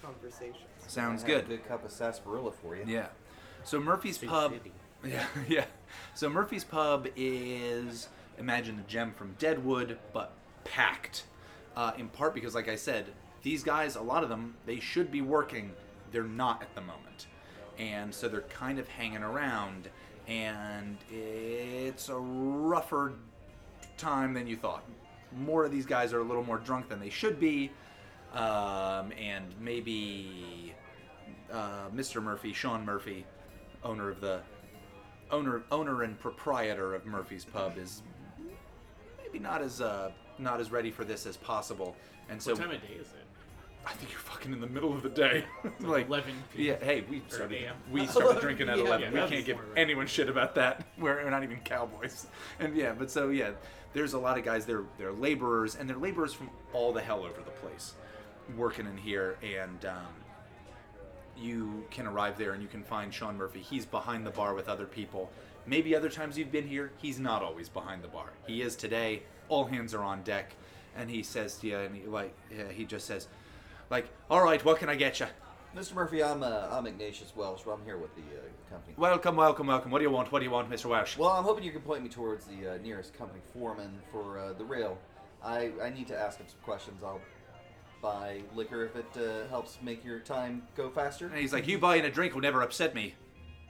conversations. 0.02 0.56
Sounds 0.86 1.24
I 1.24 1.28
have 1.30 1.36
good. 1.36 1.44
A 1.44 1.56
good 1.58 1.68
cup 1.68 1.84
of 1.84 1.90
sarsaparilla 1.90 2.52
for 2.52 2.76
you. 2.76 2.84
Yeah. 2.86 3.08
So 3.64 3.80
Murphy's 3.80 4.18
Big 4.18 4.30
Pub. 4.30 4.52
city. 4.52 4.72
Yeah, 5.06 5.26
yeah. 5.48 5.64
So 6.14 6.28
Murphy's 6.28 6.64
Pub 6.64 7.06
is 7.14 8.08
imagine 8.36 8.76
the 8.76 8.82
gem 8.82 9.12
from 9.12 9.36
Deadwood, 9.38 9.96
but 10.12 10.32
packed. 10.64 11.22
Uh, 11.76 11.92
in 11.96 12.08
part 12.08 12.34
because, 12.34 12.52
like 12.56 12.68
I 12.68 12.74
said, 12.74 13.06
these 13.44 13.62
guys, 13.62 13.94
a 13.94 14.00
lot 14.02 14.24
of 14.24 14.28
them, 14.28 14.56
they 14.66 14.80
should 14.80 15.12
be 15.12 15.22
working. 15.22 15.70
They're 16.10 16.24
not 16.24 16.62
at 16.62 16.74
the 16.74 16.80
moment, 16.80 17.26
and 17.78 18.12
so 18.12 18.28
they're 18.28 18.40
kind 18.40 18.80
of 18.80 18.88
hanging 18.88 19.22
around. 19.22 19.88
And 20.26 20.98
it's 21.10 22.08
a 22.08 22.16
rougher 22.16 23.12
time 23.98 24.32
than 24.32 24.46
you 24.46 24.56
thought. 24.56 24.84
More 25.36 25.64
of 25.64 25.70
these 25.70 25.86
guys 25.86 26.12
are 26.12 26.20
a 26.20 26.24
little 26.24 26.44
more 26.44 26.58
drunk 26.58 26.88
than 26.88 27.00
they 27.00 27.10
should 27.10 27.38
be, 27.38 27.70
um, 28.32 29.12
and 29.12 29.54
maybe 29.60 30.74
uh, 31.52 31.88
Mr. 31.94 32.22
Murphy, 32.22 32.52
Sean 32.52 32.84
Murphy, 32.84 33.26
owner 33.84 34.08
of 34.08 34.20
the 34.20 34.40
owner 35.30 35.62
owner 35.70 36.02
and 36.02 36.18
proprietor 36.18 36.94
of 36.94 37.04
Murphy's 37.04 37.44
Pub, 37.44 37.76
is 37.76 38.02
maybe 39.22 39.38
not 39.38 39.60
as 39.60 39.80
uh, 39.80 40.10
not 40.38 40.60
as 40.60 40.70
ready 40.70 40.90
for 40.90 41.04
this 41.04 41.26
as 41.26 41.36
possible. 41.36 41.96
And 42.30 42.40
so 42.40 42.52
what 42.52 42.60
time 42.62 42.70
of 42.70 42.80
day 42.80 42.94
is 42.94 43.08
it? 43.08 43.24
I 43.86 43.92
think 43.92 44.10
you're 44.10 44.20
fucking 44.20 44.52
in 44.52 44.60
the 44.60 44.66
middle 44.66 44.92
of 44.92 45.02
the 45.02 45.08
day, 45.08 45.44
like 45.80 46.08
11 46.08 46.34
p.m. 46.54 46.66
Yeah, 46.66 46.84
hey, 46.84 47.04
we 47.08 47.22
started 47.28 47.70
we 47.90 48.06
started 48.08 48.40
drinking 48.40 48.68
at 48.68 48.76
PM. 48.76 48.86
eleven. 48.86 49.14
Yeah, 49.14 49.24
we 49.24 49.30
can't 49.30 49.44
give 49.46 49.56
right. 49.56 49.66
anyone 49.76 50.06
shit 50.06 50.28
about 50.28 50.54
that. 50.56 50.86
We're, 50.98 51.24
we're 51.24 51.30
not 51.30 51.42
even 51.42 51.58
cowboys. 51.60 52.26
And 52.58 52.76
yeah, 52.76 52.92
but 52.92 53.10
so 53.10 53.30
yeah, 53.30 53.52
there's 53.98 54.12
a 54.12 54.18
lot 54.18 54.38
of 54.38 54.44
guys. 54.44 54.64
They're 54.64 54.84
they're 54.96 55.12
laborers, 55.12 55.74
and 55.74 55.90
they're 55.90 55.96
laborers 55.96 56.32
from 56.32 56.50
all 56.72 56.92
the 56.92 57.00
hell 57.00 57.24
over 57.24 57.42
the 57.44 57.50
place, 57.50 57.94
working 58.56 58.86
in 58.86 58.96
here. 58.96 59.36
And 59.42 59.84
um, 59.84 60.06
you 61.36 61.84
can 61.90 62.06
arrive 62.06 62.38
there 62.38 62.52
and 62.52 62.62
you 62.62 62.68
can 62.68 62.84
find 62.84 63.12
Sean 63.12 63.36
Murphy. 63.36 63.60
He's 63.60 63.84
behind 63.84 64.24
the 64.24 64.30
bar 64.30 64.54
with 64.54 64.68
other 64.68 64.86
people. 64.86 65.30
Maybe 65.66 65.96
other 65.96 66.08
times 66.08 66.38
you've 66.38 66.52
been 66.52 66.66
here, 66.66 66.92
he's 66.98 67.18
not 67.18 67.42
always 67.42 67.68
behind 67.68 68.02
the 68.02 68.08
bar. 68.08 68.30
He 68.46 68.62
is 68.62 68.76
today. 68.76 69.22
All 69.48 69.64
hands 69.64 69.94
are 69.94 70.02
on 70.02 70.22
deck, 70.22 70.54
and 70.96 71.10
he 71.10 71.24
says 71.24 71.56
to 71.56 71.66
you, 71.66 71.78
and 71.78 71.96
he 71.96 72.06
like 72.06 72.32
he 72.70 72.84
just 72.84 73.04
says, 73.04 73.26
like, 73.90 74.06
"All 74.30 74.44
right, 74.44 74.64
what 74.64 74.78
can 74.78 74.88
I 74.88 74.94
get 74.94 75.18
you?" 75.18 75.26
Mr. 75.76 75.94
Murphy, 75.94 76.22
I'm 76.22 76.42
uh, 76.42 76.68
I'm 76.70 76.86
Ignatius 76.86 77.34
Welsh. 77.36 77.60
I'm 77.70 77.84
here 77.84 77.98
with 77.98 78.14
the 78.16 78.22
uh, 78.22 78.70
company. 78.70 78.94
Welcome, 78.96 79.36
welcome, 79.36 79.66
welcome. 79.66 79.90
What 79.90 79.98
do 79.98 80.04
you 80.04 80.10
want? 80.10 80.32
What 80.32 80.38
do 80.38 80.44
you 80.46 80.50
want, 80.50 80.70
Mr. 80.70 80.86
Welsh? 80.86 81.18
Well, 81.18 81.28
I'm 81.28 81.44
hoping 81.44 81.62
you 81.62 81.72
can 81.72 81.82
point 81.82 82.02
me 82.02 82.08
towards 82.08 82.46
the 82.46 82.74
uh, 82.74 82.78
nearest 82.78 83.16
company 83.16 83.40
foreman 83.52 83.98
for 84.10 84.38
uh, 84.38 84.54
the 84.54 84.64
rail. 84.64 84.98
I, 85.44 85.70
I 85.82 85.90
need 85.90 86.08
to 86.08 86.18
ask 86.18 86.38
him 86.38 86.46
some 86.48 86.58
questions. 86.62 87.02
I'll 87.04 87.20
buy 88.02 88.40
liquor 88.54 88.86
if 88.86 88.96
it 88.96 89.06
uh, 89.16 89.46
helps 89.48 89.78
make 89.82 90.04
your 90.04 90.20
time 90.20 90.62
go 90.74 90.88
faster. 90.88 91.26
And 91.26 91.36
he's 91.36 91.52
like, 91.52 91.68
you 91.68 91.78
buying 91.78 92.04
a 92.06 92.10
drink 92.10 92.34
will 92.34 92.40
never 92.40 92.62
upset 92.62 92.94
me. 92.94 93.14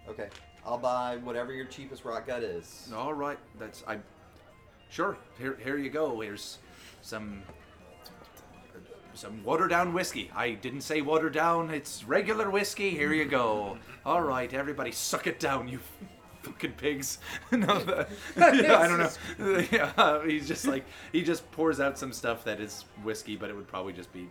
Okay, 0.08 0.28
I'll 0.64 0.78
buy 0.78 1.16
whatever 1.16 1.52
your 1.52 1.66
cheapest 1.66 2.04
rock 2.04 2.28
gut 2.28 2.44
is. 2.44 2.90
All 2.94 3.12
right, 3.12 3.38
that's 3.58 3.82
I. 3.88 3.98
Sure, 4.88 5.18
here, 5.36 5.58
here 5.62 5.76
you 5.76 5.90
go. 5.90 6.20
Here's 6.20 6.58
some 7.02 7.42
some 9.18 9.42
watered 9.42 9.70
down 9.70 9.92
whiskey. 9.92 10.30
I 10.34 10.52
didn't 10.52 10.82
say 10.82 11.00
watered 11.00 11.32
down. 11.34 11.70
It's 11.70 12.04
regular 12.04 12.50
whiskey. 12.50 12.90
Here 12.90 13.12
you 13.12 13.24
go. 13.24 13.76
All 14.06 14.22
right, 14.22 14.52
everybody, 14.54 14.92
suck 14.92 15.26
it 15.26 15.40
down, 15.40 15.66
you 15.66 15.80
fucking 16.42 16.72
pigs. 16.72 17.18
no, 17.52 17.78
the, 17.80 18.06
yeah, 18.36 18.78
I 18.78 18.86
don't 18.86 18.98
know. 18.98 19.66
Yeah, 19.72 20.24
he's 20.24 20.46
just 20.46 20.66
like 20.66 20.84
he 21.10 21.22
just 21.24 21.50
pours 21.50 21.80
out 21.80 21.98
some 21.98 22.12
stuff 22.12 22.44
that 22.44 22.60
is 22.60 22.84
whiskey, 23.02 23.34
but 23.34 23.50
it 23.50 23.56
would 23.56 23.66
probably 23.66 23.92
just 23.92 24.12
be 24.12 24.28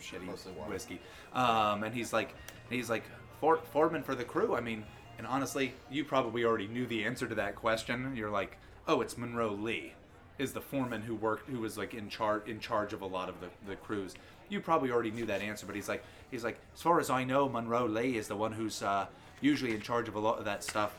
shitty 0.00 0.26
whiskey. 0.68 1.00
Um, 1.32 1.84
and 1.84 1.94
he's 1.94 2.12
like, 2.12 2.34
he's 2.68 2.90
like, 2.90 3.04
For, 3.40 3.58
foreman 3.58 4.02
for 4.02 4.16
the 4.16 4.24
crew. 4.24 4.56
I 4.56 4.60
mean, 4.60 4.84
and 5.18 5.26
honestly, 5.26 5.72
you 5.88 6.04
probably 6.04 6.44
already 6.44 6.66
knew 6.66 6.86
the 6.86 7.04
answer 7.04 7.28
to 7.28 7.34
that 7.36 7.54
question. 7.54 8.14
You're 8.16 8.30
like, 8.30 8.58
oh, 8.88 9.00
it's 9.02 9.16
Monroe 9.16 9.52
Lee, 9.52 9.92
is 10.38 10.52
the 10.52 10.60
foreman 10.60 11.02
who 11.02 11.14
worked, 11.14 11.48
who 11.48 11.60
was 11.60 11.78
like 11.78 11.94
in 11.94 12.08
charge, 12.08 12.46
in 12.48 12.60
charge 12.60 12.92
of 12.92 13.02
a 13.02 13.06
lot 13.06 13.28
of 13.28 13.40
the, 13.40 13.48
the 13.66 13.76
crews. 13.76 14.14
You 14.48 14.60
probably 14.60 14.90
already 14.90 15.10
knew 15.10 15.26
that 15.26 15.40
answer, 15.40 15.66
but 15.66 15.74
he's 15.74 15.88
like, 15.88 16.04
he's 16.30 16.44
like, 16.44 16.58
as 16.74 16.82
far 16.82 17.00
as 17.00 17.10
I 17.10 17.24
know, 17.24 17.48
Monroe 17.48 17.86
Lee 17.86 18.16
is 18.16 18.28
the 18.28 18.36
one 18.36 18.52
who's 18.52 18.82
uh, 18.82 19.06
usually 19.40 19.72
in 19.74 19.80
charge 19.80 20.08
of 20.08 20.14
a 20.14 20.20
lot 20.20 20.38
of 20.38 20.44
that 20.44 20.62
stuff. 20.62 20.98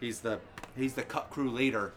He's 0.00 0.20
the, 0.20 0.40
he's 0.76 0.94
the 0.94 1.02
cut 1.02 1.30
crew 1.30 1.50
leader. 1.50 1.92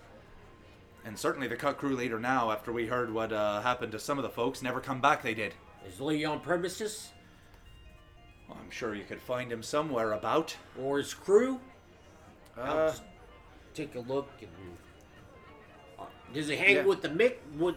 And 1.03 1.17
certainly 1.17 1.48
the 1.48 1.55
cut 1.55 1.77
crew 1.77 1.95
leader 1.95 2.19
now, 2.19 2.51
after 2.51 2.71
we 2.71 2.86
heard 2.86 3.12
what 3.12 3.31
uh, 3.33 3.62
happened 3.62 3.91
to 3.93 4.00
some 4.00 4.19
of 4.19 4.24
the 4.24 4.29
folks, 4.29 4.62
never 4.62 4.79
come 4.79 5.01
back. 5.01 5.24
They 5.24 5.33
did. 5.33 5.53
Is 5.88 6.00
Lee 6.00 6.25
on 6.25 6.39
premises? 6.41 7.10
Well, 8.48 8.60
I'm 8.63 8.69
sure 8.69 8.93
you 8.93 9.03
could 9.03 9.21
find 9.21 9.51
him 9.51 9.63
somewhere 9.63 10.12
about. 10.12 10.55
Or 10.79 11.00
his 11.00 11.13
crew? 11.15 11.60
I'll 12.55 12.77
Uh, 12.77 12.89
just 12.89 13.03
take 13.74 13.95
a 13.95 14.00
look 14.01 14.29
and. 14.41 14.50
Uh, 16.31 16.33
does 16.33 16.47
he 16.47 16.55
hang 16.55 16.75
Yeah. 16.75 16.85
with 16.85 17.01
the 17.01 17.09
Mick? 17.09 17.35
With, 17.57 17.75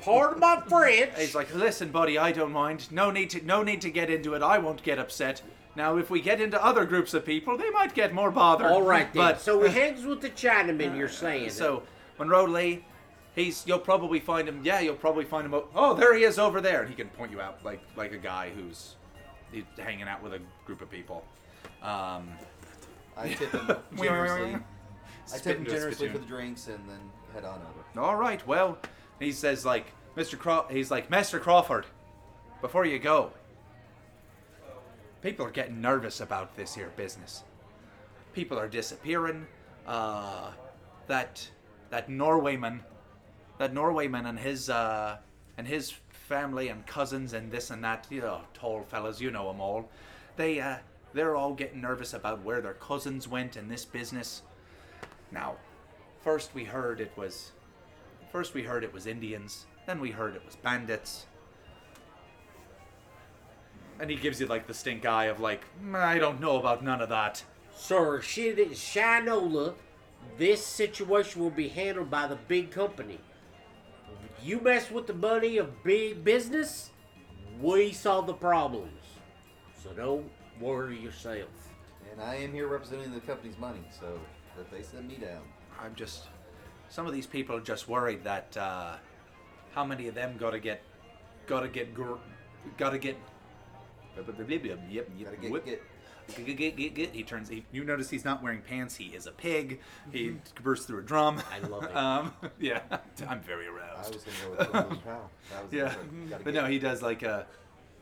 pardon 0.00 0.40
my 0.40 0.60
French. 0.68 1.12
he's 1.16 1.34
like, 1.34 1.54
listen, 1.54 1.90
buddy, 1.90 2.18
I 2.18 2.32
don't 2.32 2.52
mind. 2.52 2.90
No 2.92 3.10
need 3.10 3.30
to, 3.30 3.44
no 3.44 3.62
need 3.62 3.80
to 3.82 3.90
get 3.90 4.10
into 4.10 4.34
it. 4.34 4.42
I 4.42 4.58
won't 4.58 4.82
get 4.82 4.98
upset. 4.98 5.42
Now, 5.76 5.96
if 5.98 6.10
we 6.10 6.20
get 6.20 6.40
into 6.40 6.62
other 6.64 6.84
groups 6.84 7.14
of 7.14 7.24
people, 7.24 7.56
they 7.56 7.70
might 7.70 7.94
get 7.94 8.12
more 8.12 8.30
bothered. 8.30 8.66
All 8.72 8.82
right 8.82 9.12
then. 9.12 9.22
But 9.22 9.40
so 9.40 9.62
he 9.62 9.70
hangs 9.70 10.04
with 10.04 10.20
the 10.20 10.30
Chinaman. 10.30 10.96
You're 10.98 11.08
saying? 11.08 11.50
so 11.50 11.82
Monroe 12.18 12.44
Lee, 12.44 12.84
He's 13.36 13.64
you'll 13.64 13.78
probably 13.78 14.18
find 14.18 14.48
him. 14.48 14.60
Yeah, 14.64 14.80
you'll 14.80 14.96
probably 14.96 15.24
find 15.24 15.46
him. 15.46 15.54
o- 15.54 15.68
Oh, 15.72 15.94
there 15.94 16.12
he 16.16 16.24
is 16.24 16.36
over 16.36 16.60
there, 16.60 16.80
and 16.80 16.90
he 16.90 16.96
can 16.96 17.08
point 17.10 17.30
you 17.30 17.40
out 17.40 17.64
like 17.64 17.80
like 17.96 18.10
a 18.12 18.18
guy 18.18 18.50
who's 18.50 18.96
he's 19.52 19.62
hanging 19.78 20.08
out 20.08 20.20
with 20.20 20.34
a 20.34 20.40
group 20.66 20.80
of 20.82 20.90
people. 20.90 21.24
Um, 21.80 22.28
I 23.16 23.28
tip 23.28 23.52
him 23.52 23.76
generously. 23.96 24.58
I 25.34 25.38
tip 25.38 25.58
him 25.58 25.64
generously 25.64 26.08
for 26.08 26.18
the 26.18 26.26
drinks 26.26 26.66
and 26.66 26.78
then 26.88 27.00
head 27.32 27.44
on 27.44 27.60
over. 27.60 28.04
All 28.04 28.16
right. 28.16 28.44
Well, 28.46 28.78
he 29.18 29.32
says 29.32 29.64
like 29.64 29.86
Mr. 30.16 30.38
Craw. 30.38 30.66
He's 30.68 30.90
like 30.90 31.10
Master 31.10 31.38
Crawford. 31.38 31.86
Before 32.60 32.84
you 32.84 32.98
go, 32.98 33.32
people 35.22 35.46
are 35.46 35.50
getting 35.50 35.80
nervous 35.80 36.20
about 36.20 36.56
this 36.56 36.74
here 36.74 36.92
business. 36.96 37.42
People 38.32 38.58
are 38.58 38.68
disappearing. 38.68 39.46
Uh, 39.86 40.50
that 41.06 41.48
that 41.90 42.08
Norwayman, 42.08 42.80
that 43.58 43.74
Norwayman 43.74 44.28
and 44.28 44.38
his 44.38 44.70
uh, 44.70 45.16
and 45.58 45.66
his 45.66 45.92
family 46.10 46.68
and 46.68 46.86
cousins 46.86 47.32
and 47.32 47.50
this 47.50 47.70
and 47.70 47.82
that. 47.84 48.06
You 48.10 48.20
know, 48.20 48.40
tall 48.54 48.82
fellas. 48.82 49.20
You 49.20 49.30
know 49.30 49.48
them 49.48 49.60
all. 49.60 49.88
They 50.36 50.60
uh, 50.60 50.76
they're 51.12 51.36
all 51.36 51.54
getting 51.54 51.80
nervous 51.80 52.14
about 52.14 52.42
where 52.42 52.60
their 52.60 52.74
cousins 52.74 53.26
went 53.26 53.56
in 53.56 53.68
this 53.68 53.84
business. 53.84 54.42
Now, 55.32 55.56
first 56.22 56.54
we 56.54 56.64
heard 56.64 57.00
it 57.00 57.12
was 57.16 57.52
First 58.32 58.54
we 58.54 58.62
heard 58.62 58.84
it 58.84 58.92
was 58.92 59.06
Indians, 59.06 59.66
then 59.86 60.00
we 60.00 60.12
heard 60.12 60.36
it 60.36 60.44
was 60.46 60.54
bandits. 60.54 61.26
And 63.98 64.08
he 64.08 64.16
gives 64.16 64.40
you 64.40 64.46
like 64.46 64.66
the 64.66 64.74
stink 64.74 65.04
eye 65.04 65.24
of 65.24 65.40
like, 65.40 65.64
"Mm, 65.82 65.96
I 65.96 66.18
don't 66.18 66.40
know 66.40 66.58
about 66.58 66.84
none 66.84 67.02
of 67.02 67.08
that. 67.08 67.44
Sir, 67.74 68.20
shit, 68.20 68.56
Shinola, 68.70 69.74
this 70.38 70.64
situation 70.64 71.42
will 71.42 71.50
be 71.50 71.68
handled 71.68 72.10
by 72.10 72.26
the 72.26 72.36
big 72.36 72.70
company. 72.70 73.18
You 74.42 74.60
mess 74.60 74.90
with 74.90 75.06
the 75.06 75.12
money 75.14 75.58
of 75.58 75.82
big 75.82 76.24
business, 76.24 76.90
we 77.60 77.92
solve 77.92 78.26
the 78.26 78.34
problems. 78.34 79.02
So 79.82 79.92
don't 79.92 80.30
worry 80.60 80.98
yourself. 80.98 81.48
And 82.10 82.22
I 82.22 82.36
am 82.36 82.52
here 82.52 82.68
representing 82.68 83.12
the 83.12 83.20
company's 83.20 83.58
money, 83.58 83.84
so 83.98 84.18
if 84.60 84.70
they 84.70 84.82
send 84.82 85.08
me 85.08 85.16
down, 85.16 85.42
I'm 85.80 85.94
just, 85.94 86.24
some 86.88 87.06
of 87.06 87.12
these 87.12 87.26
people 87.26 87.56
are 87.56 87.60
just 87.60 87.88
worried 87.88 88.24
that 88.24 88.56
uh, 88.56 88.96
how 89.74 89.84
many 89.84 90.08
of 90.08 90.14
them 90.14 90.36
gotta 90.38 90.58
get, 90.58 90.82
gotta 91.46 91.68
get, 91.68 91.94
gr- 91.94 92.14
gotta 92.76 92.98
get. 92.98 93.16
Yep, 94.90 95.10
yep, 95.18 95.40
get 95.40 95.50
get. 95.64 95.82
Get, 96.36 96.56
get, 96.56 96.76
get, 96.76 96.94
get. 96.94 97.10
He 97.12 97.22
turns. 97.24 97.48
He, 97.48 97.64
you 97.72 97.82
notice 97.82 98.08
he's 98.08 98.24
not 98.24 98.40
wearing 98.42 98.60
pants. 98.60 98.94
He 98.94 99.06
is 99.06 99.26
a 99.26 99.32
pig. 99.32 99.80
He 100.12 100.36
bursts 100.62 100.86
through 100.86 101.00
a 101.00 101.02
drum. 101.02 101.42
I 101.52 101.66
love 101.66 101.84
it. 101.84 101.90
Um, 101.96 102.32
yeah, 102.60 102.80
I'm 103.28 103.40
very 103.40 103.66
aroused. 103.66 104.12
I 104.12 104.14
was 104.14 104.24
gonna 104.24 104.56
go 104.56 104.80
with 104.80 104.88
Boom 104.90 104.98
Pow. 105.00 105.30
That 105.52 105.64
was 105.64 105.72
Yeah, 105.72 105.94
but 106.30 106.44
get, 106.44 106.54
no, 106.54 106.66
he 106.66 106.78
does 106.78 107.02
like 107.02 107.22
a. 107.22 107.46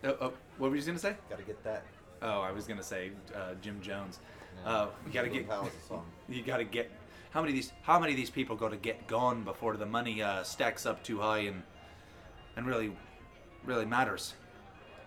Oh, 0.05 0.17
oh, 0.21 0.33
what 0.59 0.71
were 0.71 0.77
you 0.77 0.83
gonna 0.83 0.99
say? 0.99 1.15
Gotta 1.31 1.43
get 1.43 1.63
that. 1.65 1.85
Oh, 2.21 2.41
I 2.41 2.53
was 2.53 2.67
gonna 2.67 2.83
say 2.83 3.13
uh, 3.35 3.55
Jim 3.63 3.81
Jones. 3.81 4.19
Yeah. 4.65 4.71
Uh, 4.73 4.89
you 5.07 5.13
gotta 5.13 5.29
Boom 5.29 5.37
Boom 5.39 5.47
get. 5.47 5.49
Pow 5.51 5.67
is 5.67 5.73
a 5.85 5.89
song. 5.89 6.07
You 6.29 6.43
gotta 6.43 6.65
get. 6.65 6.91
How 7.31 7.41
many 7.41 7.53
of 7.53 7.57
these? 7.57 7.73
How 7.83 7.99
many 7.99 8.13
of 8.13 8.17
these 8.17 8.31
people 8.31 8.57
got 8.57 8.71
to 8.71 8.77
get 8.77 9.07
gone 9.07 9.45
before 9.45 9.77
the 9.77 9.87
money 9.87 10.23
uh, 10.23 10.43
stacks 10.43 10.85
up 10.87 11.03
too 11.03 11.19
high 11.21 11.41
and 11.41 11.63
and 12.57 12.67
really, 12.67 12.95
really 13.65 13.85
matters? 13.87 14.35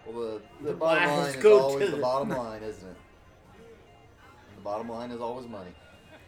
Well, 0.05 0.15
the, 0.20 0.41
the 0.62 0.72
The 0.72 0.74
bottom 0.77 1.03
lines 1.10 1.20
line 1.22 1.29
is 1.36 1.43
go 1.43 1.60
always 1.60 1.86
to 1.86 1.91
the 1.91 1.98
the- 1.98 2.01
bottom 2.01 2.29
line, 2.29 2.63
isn't 2.63 2.88
it? 2.89 2.96
The 4.55 4.62
bottom 4.62 4.89
line 4.89 5.12
is 5.12 5.20
always 5.22 5.48
money. 5.48 5.72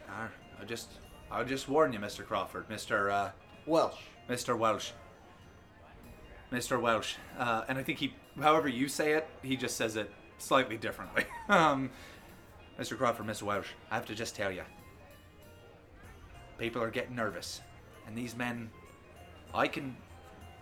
I, 0.08 0.26
I 0.60 0.64
just, 0.64 0.90
I'll 1.30 1.44
just 1.44 1.68
warn 1.68 1.92
you, 1.92 1.98
Mr. 1.98 2.24
Crawford, 2.24 2.68
Mr. 2.68 3.10
Uh, 3.10 3.30
Welsh. 3.66 3.98
Mr. 4.28 4.56
Welsh. 4.56 4.90
Mr. 6.52 6.80
Welsh. 6.80 7.14
Uh, 7.38 7.64
and 7.68 7.78
I 7.78 7.82
think 7.82 7.98
he, 7.98 8.14
however 8.40 8.68
you 8.68 8.86
say 8.88 9.12
it, 9.14 9.26
he 9.42 9.56
just 9.56 9.76
says 9.76 9.96
it 9.96 10.10
slightly 10.38 10.76
differently. 10.76 11.24
um, 11.48 11.90
Mr. 12.78 12.98
Crawford, 12.98 13.26
Mr. 13.26 13.42
Welsh, 13.42 13.68
I 13.90 13.94
have 13.94 14.06
to 14.06 14.14
just 14.14 14.34
tell 14.34 14.50
you. 14.50 14.62
People 16.58 16.82
are 16.82 16.90
getting 16.90 17.14
nervous. 17.14 17.60
And 18.06 18.16
these 18.16 18.36
men, 18.36 18.70
I 19.54 19.68
can, 19.68 19.96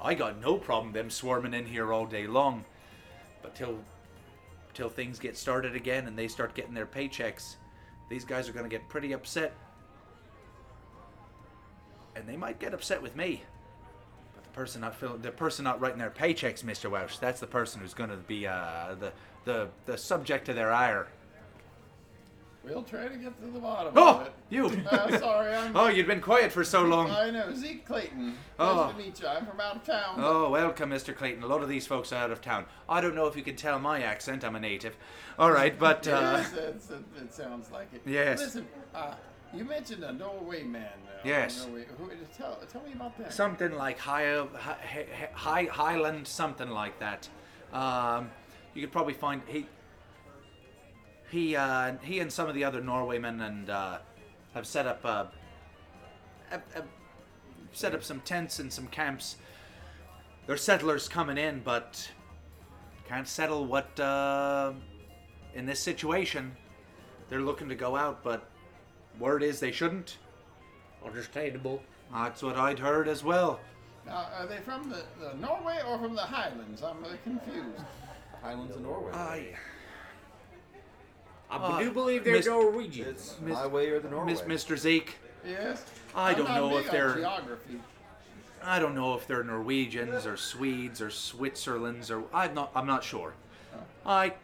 I 0.01 0.15
got 0.15 0.41
no 0.41 0.57
problem 0.57 0.93
them 0.93 1.11
swarming 1.11 1.55
in 1.55 1.67
here 1.67 1.93
all 1.93 2.07
day 2.07 2.27
long. 2.27 2.65
But 3.43 3.55
till, 3.55 3.79
till 4.75 4.89
things 4.89 5.19
get 5.19 5.37
started 5.37 5.75
again 5.75 6.07
and 6.07 6.19
they 6.19 6.29
start 6.29 6.55
getting 6.55 6.75
their 6.75 6.87
paychecks, 6.87 7.57
these 8.11 8.25
guys 8.25 8.49
are 8.49 8.53
going 8.53 8.69
to 8.69 8.71
get 8.71 8.89
pretty 8.89 9.13
upset. 9.13 9.55
And 12.15 12.29
they 12.29 12.37
might 12.37 12.59
get 12.59 12.75
upset 12.75 13.01
with 13.01 13.17
me. 13.17 13.43
But 14.35 14.45
the 14.45 14.51
person 14.51 14.83
not 14.83 14.95
filling, 14.95 15.23
the 15.23 15.31
person 15.31 15.65
not 15.65 15.81
writing 15.81 15.99
their 15.99 16.11
paychecks, 16.11 16.63
Mr. 16.63 16.91
Welsh, 16.91 17.17
that's 17.17 17.41
the 17.41 17.47
person 17.47 17.81
who's 17.81 17.95
going 17.95 18.11
to 18.11 18.17
be 18.17 18.47
uh, 18.47 18.97
the, 19.01 19.13
the, 19.47 19.69
the 19.87 19.97
subject 19.97 20.51
of 20.51 20.57
their 20.57 20.71
ire. 20.71 21.09
We'll 22.65 22.83
try 22.85 23.09
to 23.09 23.17
get 23.17 23.41
to 23.41 23.47
the 23.51 23.59
bottom 23.59 23.89
of 23.89 23.99
Oh, 23.99 24.21
it. 24.21 24.33
you! 24.49 24.67
Uh, 24.91 25.19
sorry, 25.19 25.53
I'm. 25.55 25.77
Oh, 25.77 25.89
you'd 25.89 26.07
been 26.07 26.21
quiet 26.21 26.53
for 26.53 26.63
so 26.63 26.85
long. 26.85 27.11
I 27.11 27.31
know 27.31 27.53
Zeke 27.55 27.85
Clayton. 27.85 28.27
Nice 28.29 28.37
Oh. 28.61 28.93
to 28.93 28.97
meet 28.97 29.21
you. 29.21 29.27
I'm 29.27 29.45
from 29.47 29.61
out 29.61 29.77
of 29.77 29.85
town. 29.85 30.15
Oh, 30.19 30.49
welcome, 30.51 30.91
Mr. 30.91 31.15
Clayton. 31.17 31.43
A 31.43 31.47
lot 31.47 31.63
of 31.63 31.69
these 31.69 31.87
folks 31.89 32.13
are 32.13 32.23
out 32.23 32.31
of 32.31 32.41
town. 32.41 32.67
I 32.89 33.01
don't 33.01 33.17
know 33.17 33.27
if 33.27 33.35
you 33.37 33.43
can 33.43 33.57
tell 33.57 33.81
my 33.81 34.03
accent. 34.03 34.45
I'm 34.45 34.55
a 34.55 34.61
native. 34.61 34.97
All 35.41 35.51
right, 35.51 35.77
but 35.77 36.07
uh, 36.09 36.11
yes, 36.39 36.53
it's, 36.57 36.91
it, 36.91 37.03
it 37.21 37.35
sounds 37.35 37.71
like 37.73 37.89
it. 37.93 38.03
Yes. 38.07 38.39
Listen, 38.41 38.67
uh, 38.95 39.15
you 39.53 39.65
mentioned 39.65 40.05
a 40.05 40.13
Norway 40.13 40.63
man. 40.63 40.85
Uh, 40.85 41.19
Yes. 41.25 41.65
Norway. 41.67 41.87
Who, 41.99 42.11
tell, 42.37 42.59
tell 42.73 42.83
me 42.83 42.93
about 42.95 43.17
that. 43.19 43.33
something 43.33 43.73
like 43.73 43.99
high, 43.99 44.41
high, 44.55 45.07
high 45.35 45.65
Highland, 45.65 46.27
something 46.29 46.69
like 46.71 46.99
that. 47.01 47.29
Um, 47.73 48.31
you 48.75 48.83
could 48.83 48.93
probably 48.93 49.15
find 49.15 49.43
he. 49.49 49.67
He, 51.33 51.57
uh, 51.57 51.95
he 52.03 52.21
and 52.21 52.31
some 52.31 52.47
of 52.51 52.55
the 52.55 52.63
other 52.63 52.83
Norwaymen 52.83 53.41
and 53.41 53.71
uh, 53.71 53.99
have 54.53 54.67
set 54.67 54.87
up 54.87 55.01
uh, 55.03 55.25
have, 56.51 56.63
have 56.75 56.85
set 57.73 57.95
up 57.95 58.05
some 58.05 58.21
tents 58.21 58.59
and 58.59 58.71
some 58.71 58.87
camps. 58.87 59.37
They're 60.47 60.59
settlers 60.59 61.09
coming 61.09 61.39
in, 61.39 61.63
but 61.65 62.11
can't 63.09 63.27
settle 63.27 63.65
what 63.65 63.99
uh, 63.99 64.75
in 65.55 65.65
this 65.65 65.81
situation. 65.81 66.55
They're 67.31 67.41
looking 67.41 67.71
to 67.71 67.75
go 67.75 67.97
out, 67.97 68.23
but 68.23 68.51
word 69.19 69.43
is 69.43 69.59
they 69.59 69.73
shouldn't. 69.73 70.19
Understandable. 71.03 71.83
That's 72.13 72.43
what 72.43 72.59
I'd 72.59 72.79
heard 72.79 73.09
as 73.09 73.25
well. 73.25 73.59
Now, 74.05 74.29
are 74.39 74.47
they 74.47 74.59
from 74.59 74.91
the, 74.91 75.03
the 75.19 75.35
Norway 75.41 75.81
or 75.89 75.99
from 75.99 76.15
the 76.15 76.21
Highlands? 76.21 76.83
I'm 76.83 77.03
uh, 77.03 77.09
confused. 77.25 77.83
Highlands 78.43 78.77
of 78.77 78.83
Norway. 78.83 79.13
I, 79.13 79.55
I 81.53 81.57
Uh, 81.57 81.79
do 81.81 81.91
believe 81.93 82.25
they're 82.25 82.37
Mis- 82.37 82.47
Norwegians. 82.47 83.09
It's 83.33 83.41
Mis- 83.41 83.55
my 83.55 83.67
way 83.67 83.91
or 83.91 84.01
the 84.01 84.09
Norway. 84.09 84.33
Miss, 84.33 84.41
Mr. 84.65 84.77
Zeke, 84.77 85.17
Yes. 85.45 85.85
I 86.15 86.31
I'm 86.31 86.37
don't 86.39 86.49
not 86.49 86.57
know 86.57 86.69
big 86.71 86.79
if 86.79 86.87
on 86.87 86.93
they're- 86.93 87.15
geography. 87.17 87.81
I 88.65 88.79
don't 88.79 88.95
know 88.95 89.15
if 89.15 89.27
they're 89.27 89.43
Norwegians 89.45 90.25
or 90.25 90.37
Swedes 90.37 91.03
or 91.03 91.09
Switzerlands 91.11 92.11
or 92.11 92.23
I'm 92.33 92.55
not. 92.55 92.71
I'm 92.75 92.87
not 92.87 93.03
sure. 93.05 93.35
I. 94.07 94.35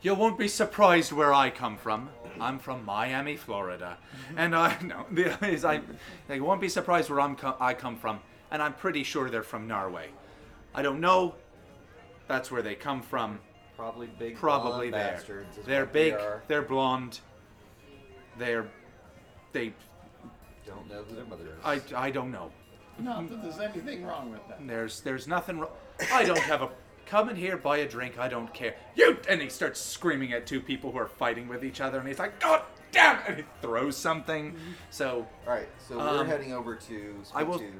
You 0.00 0.14
won't 0.14 0.38
be 0.38 0.46
surprised 0.46 1.10
where 1.10 1.34
I 1.34 1.50
come 1.50 1.76
from. 1.76 2.10
I'm 2.40 2.60
from 2.60 2.84
Miami, 2.84 3.36
Florida, 3.36 3.98
and 4.36 4.54
I 4.54 4.76
no. 4.82 5.04
The 5.10 5.36
is 5.48 5.64
I. 5.64 5.80
They 6.28 6.38
won't 6.40 6.60
be 6.60 6.68
surprised 6.68 7.10
where 7.10 7.20
I'm 7.20 7.34
co- 7.34 7.56
I 7.58 7.74
come 7.74 7.96
from, 7.96 8.20
and 8.52 8.62
I'm 8.62 8.74
pretty 8.74 9.02
sure 9.02 9.28
they're 9.28 9.42
from 9.42 9.66
Norway. 9.66 10.10
I 10.74 10.82
don't 10.82 11.00
know. 11.00 11.34
That's 12.28 12.52
where 12.52 12.62
they 12.62 12.76
come 12.76 13.02
from. 13.02 13.40
Probably 13.78 14.08
big. 14.18 14.36
Probably 14.36 14.90
blonde 14.90 14.94
there. 14.94 15.14
bastards 15.14 15.56
is 15.56 15.64
They're 15.64 15.84
what 15.84 15.92
they 15.94 16.10
big. 16.10 16.14
are. 16.20 16.42
They're 16.48 16.62
blonde. 16.62 17.20
They're. 18.36 18.66
They. 19.52 19.72
Don't 20.66 20.88
know 20.90 21.04
who 21.08 21.14
their 21.14 21.24
mother 21.24 21.44
is. 21.44 21.64
I. 21.64 21.80
I 22.08 22.10
don't 22.10 22.32
know. 22.32 22.50
Not 22.98 23.30
that 23.30 23.40
there's 23.40 23.60
anything 23.60 24.04
wrong 24.04 24.32
with 24.32 24.46
that. 24.48 24.58
There's 24.66 25.00
there's 25.02 25.28
nothing 25.28 25.60
wrong. 25.60 25.70
I 26.12 26.24
don't 26.24 26.38
have 26.40 26.62
a 26.62 26.70
come 27.06 27.28
in 27.28 27.36
here 27.36 27.56
buy 27.56 27.78
a 27.78 27.88
drink. 27.88 28.18
I 28.18 28.26
don't 28.26 28.52
care. 28.52 28.74
You 28.96 29.16
and 29.28 29.40
he 29.40 29.48
starts 29.48 29.80
screaming 29.80 30.32
at 30.32 30.44
two 30.44 30.60
people 30.60 30.90
who 30.90 30.98
are 30.98 31.06
fighting 31.06 31.46
with 31.46 31.64
each 31.64 31.80
other, 31.80 31.98
and 32.00 32.08
he's 32.08 32.18
like, 32.18 32.40
God 32.40 32.62
damn! 32.90 33.18
it," 33.20 33.22
And 33.28 33.36
he 33.38 33.44
throws 33.62 33.96
something. 33.96 34.56
So 34.90 35.24
All 35.46 35.52
right, 35.54 35.68
so 35.88 35.98
we're 35.98 36.20
Um, 36.22 36.26
heading 36.26 36.52
over 36.52 36.74
to. 36.74 37.14
I 37.32 37.44
will- 37.44 37.60
To, 37.60 37.72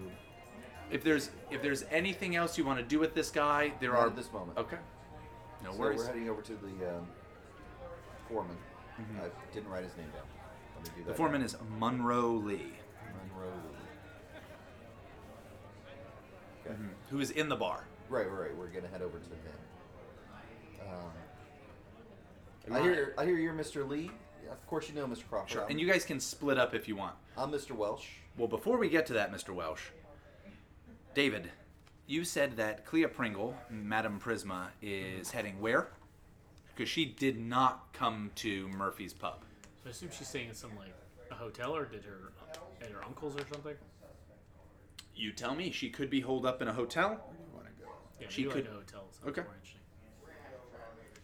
if 0.93 1.03
there's 1.03 1.31
if 1.51 1.61
there's 1.63 1.85
anything 1.91 2.37
else 2.37 2.57
you 2.57 2.65
want 2.65 2.79
to 2.79 2.85
do 2.85 3.01
with 3.01 3.15
this 3.15 3.31
guy, 3.33 3.73
there 3.81 3.93
Not 3.95 3.99
are 3.99 4.07
at 4.07 4.17
this 4.17 4.33
moment. 4.33 4.57
Okay. 4.57 4.79
No 5.65 5.73
so 5.73 5.79
worries. 5.79 5.99
we're 5.99 6.07
heading 6.07 6.29
over 6.29 6.43
to 6.43 6.53
the 6.53 6.97
um, 6.97 7.07
foreman. 8.29 8.57
I 8.99 9.55
didn't 9.55 9.69
write 9.71 9.85
his 9.85 9.97
name 9.97 10.09
down. 10.13 10.23
Let 10.77 10.85
me 10.85 10.91
do 10.91 10.95
that. 10.97 11.01
Mm-hmm. 11.01 11.09
the 11.09 11.15
foreman 11.15 11.43
is 11.43 11.57
Monroe 11.79 12.33
Lee, 12.33 12.73
Monroe. 13.33 13.53
Okay. 16.67 16.77
who 17.11 17.21
is 17.21 17.31
in 17.31 17.49
the 17.49 17.57
bar. 17.57 17.85
Right, 18.09 18.31
right, 18.31 18.41
right. 18.41 18.57
We're 18.57 18.67
gonna 18.69 18.89
head 18.89 19.03
over 19.03 19.19
to 19.19 19.25
him. 19.25 19.37
Um, 20.83 22.75
I 22.75 22.81
hear, 22.83 23.15
I 23.17 23.25
hear 23.25 23.37
you're 23.37 23.55
Mr. 23.55 23.89
Lee. 23.89 24.11
Of 24.51 24.67
course, 24.67 24.89
you 24.89 24.95
know 24.95 25.07
Mr. 25.07 25.29
Crawford. 25.29 25.51
Sure. 25.51 25.65
I'm, 25.65 25.71
And 25.71 25.81
you 25.81 25.87
guys 25.87 26.05
can 26.05 26.21
split 26.21 26.59
up 26.59 26.75
if 26.75 26.89
you 26.89 26.97
want. 26.97 27.15
I'm 27.37 27.51
Mr. 27.51 27.73
Welsh. 27.73 28.07
Well, 28.37 28.49
before 28.49 28.79
we 28.79 28.89
get 28.89 29.05
to 29.07 29.13
that, 29.15 29.33
Mr. 29.33 29.55
Welsh, 29.55 29.83
David, 31.15 31.51
you 32.09 32.25
said 32.25 32.57
that 32.57 32.85
Clea 32.87 33.07
Pringle, 33.07 33.55
Madame 33.71 34.19
Prisma, 34.19 34.69
is 34.83 35.29
mm-hmm. 35.29 35.37
heading 35.37 35.61
where? 35.61 35.89
Because 36.75 36.89
she 36.89 37.05
did 37.05 37.39
not 37.39 37.93
come 37.93 38.31
to 38.37 38.67
Murphy's 38.69 39.13
Pub. 39.13 39.45
So 39.83 39.89
I 39.89 39.91
assume 39.91 40.09
she's 40.11 40.27
staying 40.27 40.49
in 40.49 40.55
some 40.55 40.71
like 40.77 40.95
a 41.31 41.35
hotel, 41.35 41.77
or 41.77 41.85
did 41.85 42.05
her 42.05 42.33
uh, 42.41 42.85
at 42.85 42.91
her 42.91 43.05
uncle's 43.05 43.37
or 43.37 43.47
something? 43.53 43.75
You 45.15 45.33
tell 45.33 45.55
me. 45.55 45.71
She 45.71 45.91
could 45.91 46.09
be 46.09 46.21
holed 46.21 46.47
up 46.47 46.63
in 46.63 46.69
a 46.69 46.73
hotel. 46.73 47.21
Yeah, 48.21 48.27
She 48.31 48.43
maybe 48.43 48.55
could- 48.55 48.65
like 48.65 48.73
a 48.73 48.77
hotel. 48.77 49.09
sounds 49.13 49.29
Okay. 49.29 49.43
More 49.43 49.55
interesting. 49.55 49.81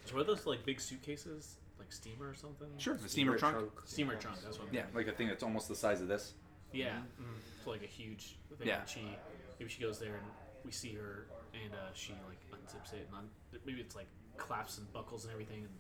So 0.05 0.19
are 0.19 0.25
those 0.25 0.45
like 0.45 0.67
big 0.67 0.81
suitcases, 0.81 1.57
like 1.79 1.91
steamer 1.91 2.29
or 2.29 2.35
something? 2.35 2.69
Sure, 2.77 2.95
the 2.95 3.09
steamer 3.09 3.39
trunk. 3.39 3.57
Steamer 3.87 4.17
trunk. 4.17 4.37
That's 4.45 4.59
what. 4.59 4.69
I'm 4.69 4.75
Yeah, 4.75 4.83
thinking. 4.83 4.97
like 4.97 5.09
a 5.09 5.17
thing 5.17 5.29
that's 5.29 5.43
almost 5.43 5.69
the 5.69 5.75
size 5.75 6.03
of 6.03 6.09
this. 6.09 6.35
Yeah. 6.73 6.89
Mm-hmm. 6.89 7.23
Mm, 7.25 7.65
so 7.65 7.71
like 7.71 7.83
a 7.83 7.87
huge 7.87 8.37
thing. 8.59 8.69
Yeah. 8.69 8.85
She 8.85 9.17
maybe 9.59 9.71
she 9.71 9.81
goes 9.81 9.99
there 9.99 10.15
and 10.15 10.27
we 10.65 10.71
see 10.73 10.93
her 10.95 11.27
and 11.53 11.73
uh, 11.75 11.77
she 11.95 12.13
like 12.29 12.41
unzips 12.59 12.93
it 12.93 13.07
and 13.09 13.17
un- 13.19 13.61
maybe 13.67 13.81
it's 13.81 13.95
like 13.95 14.07
claps 14.37 14.79
and 14.79 14.93
buckles 14.93 15.25
and 15.25 15.33
everything 15.33 15.61
and 15.61 15.71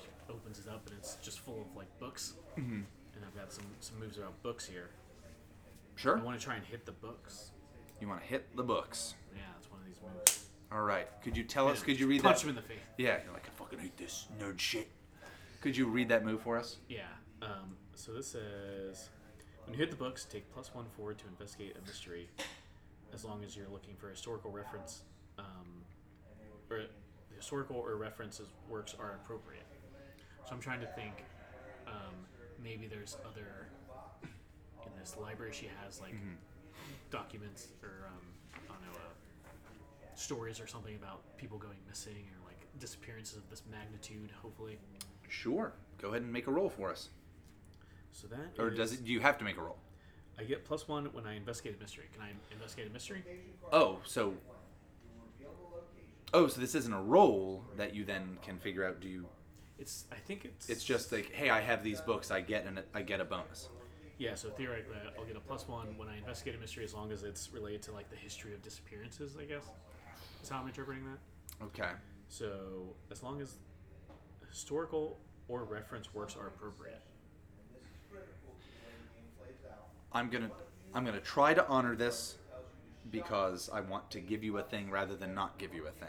she 0.00 0.08
opens 0.32 0.58
it 0.58 0.68
up 0.68 0.86
and 0.88 0.96
it's 0.98 1.16
just 1.16 1.40
full 1.40 1.60
of 1.62 1.76
like 1.76 1.88
books. 1.98 2.34
Mm-hmm. 2.58 2.82
And 3.14 3.24
I've 3.26 3.34
got 3.36 3.52
some 3.52 3.64
some 3.80 3.98
moves 3.98 4.18
about 4.18 4.40
books 4.42 4.66
here. 4.66 4.90
Sure. 5.96 6.16
I 6.18 6.22
want 6.22 6.38
to 6.38 6.44
try 6.44 6.54
and 6.54 6.64
hit 6.64 6.86
the 6.86 6.92
books. 6.92 7.50
You 8.00 8.06
want 8.08 8.20
to 8.20 8.26
hit 8.28 8.54
the 8.56 8.62
books. 8.62 9.14
Yeah, 9.34 9.40
it's 9.58 9.68
one 9.70 9.80
of 9.80 9.86
these 9.86 9.96
moves. 10.00 10.44
All 10.70 10.82
right. 10.82 11.08
Could 11.24 11.36
you 11.36 11.42
tell 11.42 11.66
us? 11.66 11.80
Yeah, 11.80 11.84
Could 11.86 12.00
you 12.00 12.06
read 12.06 12.22
punch 12.22 12.36
that? 12.38 12.42
him 12.44 12.50
in 12.50 12.54
the 12.54 12.62
face. 12.62 12.78
Yeah. 12.96 13.18
You're 13.24 13.32
like, 13.32 13.46
I 13.48 13.58
fucking 13.58 13.80
hate 13.80 13.96
this 13.96 14.28
nerd 14.40 14.60
shit. 14.60 14.88
Could 15.60 15.76
you 15.76 15.86
read 15.88 16.08
that 16.10 16.24
move 16.24 16.40
for 16.42 16.56
us? 16.56 16.76
Yeah. 16.88 17.00
Um, 17.42 17.76
so 17.96 18.12
this 18.12 18.28
says, 18.28 19.08
when 19.64 19.74
you 19.74 19.80
hit 19.80 19.90
the 19.90 19.96
books, 19.96 20.24
take 20.24 20.48
plus 20.52 20.72
one 20.72 20.84
forward 20.96 21.18
to 21.18 21.26
investigate 21.26 21.76
a 21.76 21.84
mystery, 21.84 22.28
as 23.14 23.24
long 23.24 23.44
as 23.44 23.56
you're 23.56 23.68
looking 23.68 23.94
for 23.96 24.08
historical 24.08 24.50
reference, 24.50 25.02
um, 25.38 25.82
or 26.70 26.82
historical 27.36 27.76
or 27.76 27.96
references 27.96 28.48
works 28.68 28.94
are 28.98 29.18
appropriate. 29.22 29.66
So 30.46 30.54
I'm 30.54 30.60
trying 30.60 30.80
to 30.80 30.86
think. 30.88 31.24
Um, 31.86 32.14
maybe 32.62 32.86
there's 32.86 33.16
other 33.24 33.68
in 34.22 34.92
this 34.98 35.16
library. 35.20 35.52
She 35.52 35.68
has 35.84 36.00
like 36.00 36.14
documents 37.10 37.68
or 37.82 38.06
um, 38.06 38.26
I 38.54 38.72
don't 38.72 38.82
know. 38.82 38.98
Uh, 38.98 40.14
stories 40.14 40.60
or 40.60 40.66
something 40.66 40.96
about 40.96 41.20
people 41.36 41.58
going 41.58 41.78
missing 41.88 42.12
or 42.34 42.46
like 42.46 42.58
disappearances 42.80 43.36
of 43.36 43.48
this 43.48 43.62
magnitude 43.70 44.30
hopefully 44.42 44.78
Sure. 45.28 45.72
Go 46.00 46.08
ahead 46.08 46.22
and 46.22 46.32
make 46.32 46.46
a 46.46 46.50
roll 46.50 46.68
for 46.68 46.90
us. 46.90 47.10
so 48.12 48.26
that 48.28 48.58
Or 48.58 48.70
does 48.70 48.92
it? 48.92 49.04
Do 49.04 49.12
you 49.12 49.20
have 49.20 49.38
to 49.38 49.44
make 49.44 49.58
a 49.58 49.62
roll? 49.62 49.76
I 50.38 50.44
get 50.44 50.64
plus 50.64 50.86
one 50.86 51.06
when 51.12 51.26
I 51.26 51.34
investigate 51.34 51.76
a 51.76 51.80
mystery. 51.80 52.04
Can 52.12 52.22
I 52.22 52.30
investigate 52.52 52.88
a 52.88 52.92
mystery? 52.92 53.24
Oh, 53.72 53.98
so. 54.04 54.34
Oh, 56.32 56.46
so 56.46 56.60
this 56.60 56.74
isn't 56.74 56.92
a 56.92 57.00
roll 57.00 57.64
that 57.76 57.94
you 57.94 58.04
then 58.04 58.38
can 58.42 58.58
figure 58.58 58.86
out. 58.86 59.00
Do 59.00 59.08
you? 59.08 59.26
It's. 59.78 60.04
I 60.12 60.16
think 60.16 60.44
it's. 60.44 60.68
It's 60.68 60.84
just 60.84 61.10
like, 61.10 61.32
hey, 61.32 61.50
I 61.50 61.60
have 61.60 61.82
these 61.82 62.00
books. 62.00 62.30
I 62.30 62.40
get 62.40 62.66
an 62.66 62.80
I 62.94 63.02
get 63.02 63.20
a 63.20 63.24
bonus. 63.24 63.68
Yeah. 64.18 64.34
So 64.34 64.48
theoretically, 64.50 64.96
I'll 65.18 65.24
get 65.24 65.36
a 65.36 65.40
plus 65.40 65.66
one 65.66 65.96
when 65.96 66.08
I 66.08 66.16
investigate 66.18 66.54
a 66.54 66.58
mystery, 66.58 66.84
as 66.84 66.94
long 66.94 67.10
as 67.10 67.24
it's 67.24 67.52
related 67.52 67.82
to 67.82 67.92
like 67.92 68.10
the 68.10 68.16
history 68.16 68.54
of 68.54 68.62
disappearances. 68.62 69.36
I 69.40 69.44
guess 69.44 69.64
is 70.42 70.48
how 70.48 70.60
I'm 70.60 70.68
interpreting 70.68 71.04
that. 71.04 71.64
Okay. 71.64 71.90
So 72.28 72.94
as 73.10 73.22
long 73.22 73.40
as 73.40 73.56
historical 74.48 75.18
or 75.48 75.64
reference 75.64 76.14
works 76.14 76.36
are 76.36 76.46
appropriate. 76.46 77.02
I'm 80.12 80.28
gonna 80.30 80.50
I'm 80.94 81.04
gonna 81.04 81.20
try 81.20 81.54
to 81.54 81.66
honor 81.68 81.94
this 81.94 82.36
because 83.10 83.70
I 83.72 83.80
want 83.80 84.10
to 84.12 84.20
give 84.20 84.42
you 84.44 84.58
a 84.58 84.62
thing 84.62 84.90
rather 84.90 85.16
than 85.16 85.34
not 85.34 85.58
give 85.58 85.74
you 85.74 85.86
a 85.86 85.90
thing. 85.90 86.08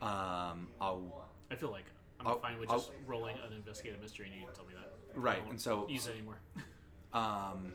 Um, 0.00 0.68
I'll 0.80 1.26
I 1.50 1.56
feel 1.56 1.70
like 1.70 1.84
I'm 2.20 2.26
I'll- 2.28 2.38
fine 2.40 2.58
with 2.60 2.70
I'll- 2.70 2.78
just 2.78 2.92
rolling 3.06 3.36
an 3.46 3.52
investigative 3.52 4.00
mystery, 4.00 4.26
and 4.26 4.34
you 4.36 4.46
can 4.46 4.54
tell 4.54 4.64
me 4.66 4.74
that. 4.74 4.92
Right, 5.18 5.42
and 5.48 5.60
so- 5.60 5.86
use 5.88 6.06
it 6.06 6.12
anymore. 6.14 6.38
Um, 7.10 7.72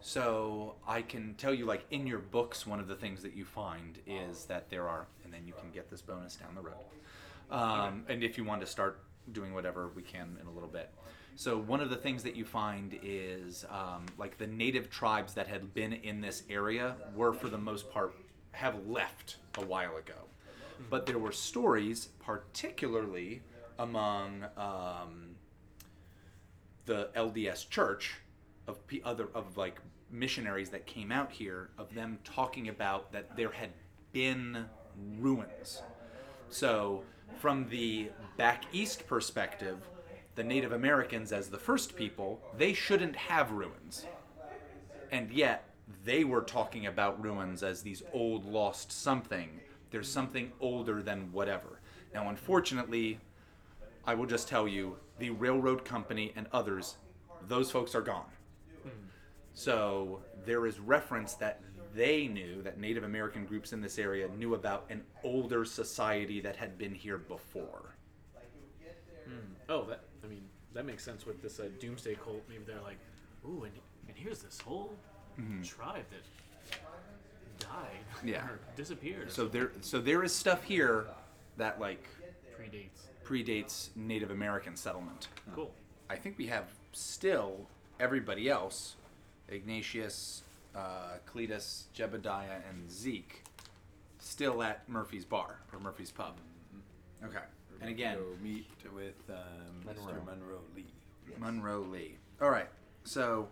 so 0.00 0.76
I 0.86 1.02
can 1.02 1.34
tell 1.34 1.52
you, 1.52 1.66
like 1.66 1.84
in 1.90 2.06
your 2.06 2.18
books, 2.18 2.66
one 2.66 2.80
of 2.80 2.88
the 2.88 2.94
things 2.96 3.22
that 3.22 3.34
you 3.34 3.44
find 3.44 3.98
is 4.06 4.46
that 4.46 4.70
there 4.70 4.88
are, 4.88 5.06
and 5.22 5.30
then 5.32 5.46
you 5.46 5.52
can 5.60 5.70
get 5.70 5.90
this 5.90 6.00
bonus 6.00 6.36
down 6.36 6.54
the 6.54 6.62
road. 6.62 6.78
Um, 7.50 8.06
and 8.08 8.24
if 8.24 8.38
you 8.38 8.44
want 8.44 8.62
to 8.62 8.66
start 8.66 9.02
doing 9.32 9.52
whatever, 9.52 9.88
we 9.94 10.00
can 10.02 10.38
in 10.40 10.46
a 10.46 10.50
little 10.50 10.68
bit. 10.68 10.90
So 11.38 11.56
one 11.56 11.80
of 11.80 11.88
the 11.88 11.94
things 11.94 12.24
that 12.24 12.34
you 12.34 12.44
find 12.44 12.98
is 13.00 13.64
um, 13.70 14.06
like 14.18 14.38
the 14.38 14.46
native 14.48 14.90
tribes 14.90 15.34
that 15.34 15.46
had 15.46 15.72
been 15.72 15.92
in 15.92 16.20
this 16.20 16.42
area 16.50 16.96
were, 17.14 17.32
for 17.32 17.48
the 17.48 17.56
most 17.56 17.88
part, 17.92 18.12
have 18.50 18.84
left 18.88 19.36
a 19.56 19.64
while 19.64 19.96
ago. 19.98 20.26
But 20.90 21.06
there 21.06 21.20
were 21.20 21.30
stories, 21.30 22.08
particularly 22.18 23.42
among 23.78 24.46
um, 24.56 25.36
the 26.86 27.10
LDS 27.14 27.70
Church 27.70 28.16
of 28.66 28.84
pe- 28.88 29.02
other 29.04 29.28
of 29.32 29.56
like 29.56 29.80
missionaries 30.10 30.70
that 30.70 30.86
came 30.86 31.12
out 31.12 31.30
here 31.30 31.70
of 31.78 31.94
them 31.94 32.18
talking 32.24 32.66
about 32.68 33.12
that 33.12 33.36
there 33.36 33.52
had 33.52 33.70
been 34.10 34.64
ruins. 35.20 35.82
So 36.48 37.04
from 37.38 37.68
the 37.68 38.10
back 38.36 38.64
east 38.72 39.06
perspective, 39.06 39.78
the 40.38 40.44
Native 40.44 40.70
Americans 40.70 41.32
as 41.32 41.48
the 41.48 41.58
first 41.58 41.96
people, 41.96 42.40
they 42.56 42.72
shouldn't 42.72 43.16
have 43.16 43.50
ruins. 43.50 44.06
And 45.10 45.32
yet 45.32 45.68
they 46.04 46.22
were 46.22 46.42
talking 46.42 46.86
about 46.86 47.20
ruins 47.20 47.64
as 47.64 47.82
these 47.82 48.04
old 48.12 48.44
lost 48.44 48.92
something. 48.92 49.60
There's 49.90 50.08
something 50.08 50.52
older 50.60 51.02
than 51.02 51.32
whatever. 51.32 51.80
Now 52.14 52.28
unfortunately, 52.28 53.18
I 54.06 54.14
will 54.14 54.26
just 54.26 54.46
tell 54.46 54.68
you, 54.68 54.96
the 55.18 55.30
railroad 55.30 55.84
company 55.84 56.32
and 56.36 56.46
others, 56.52 56.98
those 57.48 57.72
folks 57.72 57.96
are 57.96 58.00
gone. 58.00 58.30
So 59.54 60.20
there 60.46 60.66
is 60.66 60.78
reference 60.78 61.34
that 61.34 61.60
they 61.96 62.28
knew 62.28 62.62
that 62.62 62.78
Native 62.78 63.02
American 63.02 63.44
groups 63.44 63.72
in 63.72 63.80
this 63.80 63.98
area 63.98 64.28
knew 64.28 64.54
about 64.54 64.86
an 64.88 65.02
older 65.24 65.64
society 65.64 66.40
that 66.42 66.54
had 66.54 66.78
been 66.78 66.94
here 66.94 67.18
before. 67.18 67.96
Hmm. 69.24 69.54
Oh, 69.68 69.84
that 69.86 70.04
that 70.78 70.86
makes 70.86 71.02
sense 71.02 71.26
with 71.26 71.42
this 71.42 71.58
uh, 71.58 71.64
doomsday 71.80 72.14
cult. 72.14 72.40
Maybe 72.48 72.62
they're 72.64 72.80
like, 72.84 72.98
ooh, 73.44 73.64
and 73.64 73.72
and 74.06 74.16
here's 74.16 74.38
this 74.38 74.60
whole 74.60 74.92
tribe 75.64 76.04
that 76.10 76.78
died 77.58 78.04
Yeah. 78.24 78.44
or 78.46 78.60
disappeared. 78.76 79.32
So 79.32 79.48
there 79.48 79.72
so 79.80 80.00
there 80.00 80.22
is 80.22 80.32
stuff 80.32 80.62
here 80.62 81.06
that 81.56 81.80
like 81.80 82.06
predates. 82.56 83.08
predates 83.24 83.88
Native 83.96 84.30
American 84.30 84.76
settlement. 84.76 85.26
Cool. 85.52 85.72
I 86.08 86.14
think 86.14 86.38
we 86.38 86.46
have 86.46 86.66
still 86.92 87.66
everybody 87.98 88.48
else, 88.48 88.94
Ignatius, 89.48 90.42
uh, 90.76 91.16
Cletus, 91.28 91.86
Jebediah, 91.92 92.60
and 92.70 92.88
Zeke, 92.88 93.42
still 94.20 94.62
at 94.62 94.88
Murphy's 94.88 95.24
Bar 95.24 95.58
or 95.72 95.80
Murphy's 95.80 96.12
Pub. 96.12 96.36
Okay. 97.24 97.42
And 97.80 97.90
again, 97.90 98.16
Go 98.16 98.24
meet 98.42 98.66
with 98.94 99.14
um, 99.30 99.84
Mr. 99.86 100.06
Monroe. 100.06 100.22
Monroe 100.26 100.60
Lee. 100.74 100.86
Monroe 101.38 101.80
Lee. 101.80 102.16
All 102.40 102.50
right. 102.50 102.68
So 103.04 103.48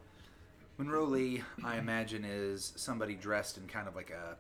Monroe 0.78 1.04
Lee, 1.04 1.42
I 1.64 1.78
imagine, 1.78 2.24
is 2.24 2.72
somebody 2.76 3.14
dressed 3.14 3.56
in 3.56 3.66
kind 3.66 3.88
of 3.88 3.94
like 3.94 4.10
a 4.10 4.36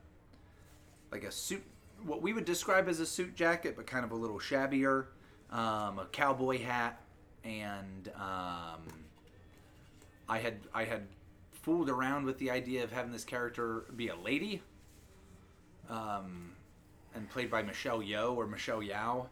like 1.10 1.24
a 1.24 1.30
suit, 1.30 1.62
what 2.04 2.20
we 2.20 2.32
would 2.32 2.44
describe 2.44 2.88
as 2.88 3.00
a 3.00 3.06
suit 3.06 3.34
jacket, 3.34 3.74
but 3.76 3.86
kind 3.86 4.04
of 4.04 4.10
a 4.10 4.14
little 4.14 4.38
shabbier, 4.38 5.06
um, 5.50 5.98
a 5.98 6.06
cowboy 6.12 6.60
hat, 6.60 7.00
and 7.44 8.10
um, 8.16 8.82
I 10.28 10.38
had 10.38 10.58
I 10.74 10.84
had 10.84 11.06
fooled 11.62 11.88
around 11.88 12.26
with 12.26 12.38
the 12.38 12.50
idea 12.50 12.84
of 12.84 12.92
having 12.92 13.12
this 13.12 13.24
character 13.24 13.84
be 13.96 14.08
a 14.08 14.16
lady, 14.16 14.62
um, 15.88 16.52
and 17.14 17.28
played 17.30 17.50
by 17.50 17.62
Michelle 17.62 18.00
Yeoh 18.00 18.36
or 18.36 18.46
Michelle 18.46 18.82
Yao. 18.82 19.28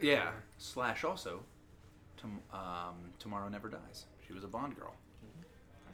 From 0.00 0.08
everything. 0.08 0.24
Yeah. 0.26 0.30
Slash 0.58 1.04
also, 1.04 1.40
tom- 2.16 2.40
um, 2.52 2.96
Tomorrow 3.18 3.48
Never 3.48 3.68
Dies. 3.68 4.06
She 4.26 4.32
was 4.32 4.44
a 4.44 4.48
Bond 4.48 4.76
girl. 4.76 4.94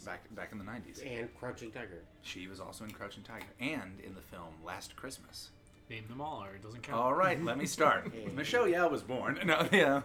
Back 0.05 0.33
back 0.37 0.53
in 0.53 0.59
the 0.59 0.64
nineties. 0.64 1.03
And 1.05 1.29
Crouching 1.37 1.73
Tiger. 1.73 2.03
She 2.23 2.47
was 2.47 2.61
also 2.61 2.85
in 2.85 2.90
Crouching 2.92 3.25
Tiger 3.25 3.47
and 3.59 3.99
in 4.05 4.14
the 4.14 4.21
film 4.21 4.55
Last 4.64 4.95
Christmas. 4.95 5.51
Name 5.90 6.05
them 6.09 6.21
all, 6.21 6.45
or 6.45 6.55
it 6.55 6.62
doesn't 6.62 6.83
count. 6.83 7.01
All 7.01 7.14
right, 7.14 7.42
let 7.42 7.59
me 7.59 7.66
start. 7.66 8.12
Michelle 8.35 8.66
Yeoh 8.66 8.88
was 8.90 9.03
born. 9.03 9.40
No, 9.47 9.66
yeah. 9.73 10.03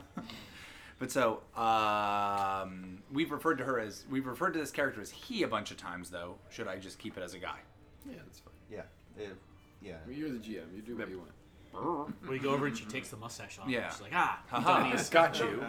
But 0.98 1.12
so 1.12 1.42
um, 1.56 3.04
we've 3.12 3.32
referred 3.32 3.58
to 3.60 3.64
her 3.64 3.80
as 3.80 4.06
we've 4.10 4.26
referred 4.26 4.54
to 4.54 4.60
this 4.60 4.72
character 4.72 5.02
as 5.02 5.12
he 5.12 5.44
a 5.44 5.48
bunch 5.48 5.70
of 5.72 5.78
times 5.78 6.10
though. 6.10 6.36
Should 6.50 6.68
I 6.68 6.78
just 6.78 6.98
keep 6.98 7.18
it 7.18 7.22
as 7.24 7.34
a 7.34 7.40
guy? 7.40 7.58
Yeah, 8.08 8.16
that's 8.26 8.40
fine. 8.40 8.54
Yeah. 8.72 8.82
It, 9.24 9.36
yeah. 9.84 9.96
I 10.04 10.10
mean, 10.10 10.18
you're 10.18 10.30
the 10.30 10.38
GM. 10.38 10.74
You 10.76 10.82
do 10.84 10.96
what 10.96 11.10
you 11.10 11.18
want. 11.20 11.32
We 12.28 12.40
go 12.40 12.52
over 12.52 12.68
and 12.68 12.78
she 12.78 12.86
takes 12.86 13.10
the 13.10 13.18
mustache 13.18 13.60
off. 13.60 13.70
Yeah. 13.70 13.90
She's 13.92 14.02
like, 14.02 14.12
ah, 14.14 14.40
Haha, 14.50 14.84
dummies. 14.84 15.10
got 15.12 15.40
you. 15.40 15.66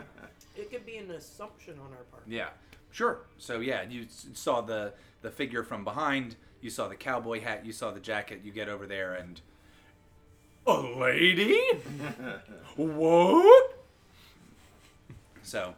It 0.57 0.71
could 0.71 0.85
be 0.85 0.97
an 0.97 1.11
assumption 1.11 1.75
on 1.75 1.93
our 1.93 2.03
part. 2.11 2.23
Yeah. 2.27 2.49
Sure. 2.91 3.21
So 3.39 3.61
yeah, 3.61 3.83
you 3.89 4.03
s- 4.05 4.27
saw 4.35 4.61
the 4.61 4.93
the 5.23 5.31
figure 5.31 5.63
from 5.63 5.85
behind. 5.85 6.37
You 6.61 6.71
saw 6.71 6.89
the 6.89 6.97
cowboy 6.97 7.41
hat. 7.41 7.65
You 7.65 7.73
saw 7.73 7.91
the 7.91 8.01
jacket. 8.01 8.41
You 8.45 8.53
get 8.53 8.69
over 8.69 8.87
there 8.87 9.15
and 9.15 9.41
a 10.67 10.75
lady. 10.81 11.59
what? 12.77 13.79
So, 15.43 15.75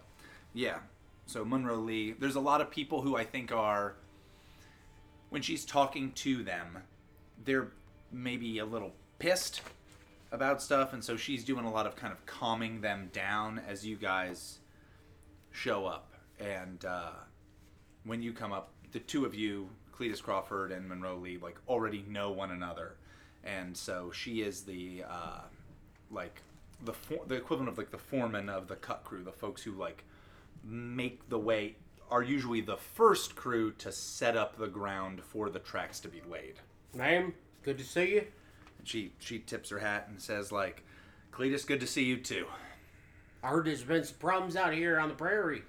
yeah. 0.53 0.79
So 1.27 1.45
Monroe 1.45 1.77
Lee. 1.77 2.13
There's 2.13 2.35
a 2.35 2.41
lot 2.41 2.61
of 2.61 2.71
people 2.71 3.01
who 3.03 3.17
I 3.17 3.25
think 3.25 3.53
are 3.53 3.95
when 5.31 5.43
she's 5.43 5.65
talking 5.65 6.13
to 6.13 6.45
them, 6.45 6.79
they're 7.45 7.69
maybe 8.13 8.59
a 8.59 8.65
little 8.65 8.93
pissed 9.19 9.63
about 10.35 10.61
stuff, 10.61 10.92
and 10.92 11.03
so 11.03 11.16
she's 11.16 11.44
doing 11.44 11.64
a 11.64 11.70
lot 11.70 11.87
of 11.87 11.97
kind 11.97 12.12
of 12.12 12.25
calming 12.27 12.81
them 12.81 13.09
down 13.12 13.62
as 13.66 13.87
you 13.87 13.97
guys 13.97 14.59
show 15.51 15.87
up. 15.87 16.12
And 16.38 16.85
uh, 16.85 17.12
when 18.05 18.20
you 18.20 18.33
come 18.33 18.53
up, 18.53 18.70
the 18.92 18.99
two 18.99 19.25
of 19.25 19.35
you, 19.35 19.68
Cletus 19.97 20.20
Crawford 20.20 20.73
and 20.73 20.88
Monroe 20.88 21.16
Lee, 21.16 21.38
like 21.40 21.57
already 21.68 22.05
know 22.09 22.33
one 22.33 22.51
another, 22.51 22.97
and 23.44 23.77
so 23.77 24.11
she 24.11 24.42
is 24.42 24.62
the 24.62 25.05
uh, 25.09 25.40
like 26.11 26.42
the 26.85 26.92
for- 26.92 27.25
the 27.27 27.37
equivalent 27.37 27.68
of 27.70 27.79
like 27.79 27.90
the 27.90 27.99
foreman 27.99 28.49
of 28.49 28.66
the 28.66 28.77
cut 28.77 29.05
crew, 29.05 29.23
the 29.23 29.33
folks 29.33 29.62
who 29.62 29.73
like 29.73 30.05
make 30.64 31.29
the 31.29 31.38
way 31.38 31.77
are 32.11 32.23
usually 32.23 32.61
the 32.61 32.77
first 32.77 33.37
crew 33.37 33.70
to 33.73 33.90
set 33.92 34.37
up 34.37 34.59
the 34.59 34.66
ground 34.66 35.23
for 35.23 35.49
the 35.49 35.59
tracks 35.59 36.01
to 36.01 36.09
be 36.09 36.20
laid. 36.29 36.55
Ma'am, 36.94 37.35
good 37.62 37.79
to 37.79 37.85
see 37.85 38.14
you. 38.14 38.27
And 38.85 38.88
she 38.90 39.12
she 39.18 39.38
tips 39.38 39.70
her 39.70 39.79
hat 39.79 40.09
and 40.11 40.20
says 40.20 40.53
like, 40.53 40.83
Cletus, 41.33 41.66
good 41.66 41.81
to 41.81 41.87
see 41.87 42.05
you 42.05 42.18
too. 42.18 42.44
I 43.42 43.49
heard 43.49 43.64
there's 43.64 43.83
been 43.83 44.05
some 44.05 44.18
problems 44.18 44.57
out 44.57 44.75
here 44.75 45.01
on 45.01 45.09
the 45.09 45.14
prairie. 45.14 45.62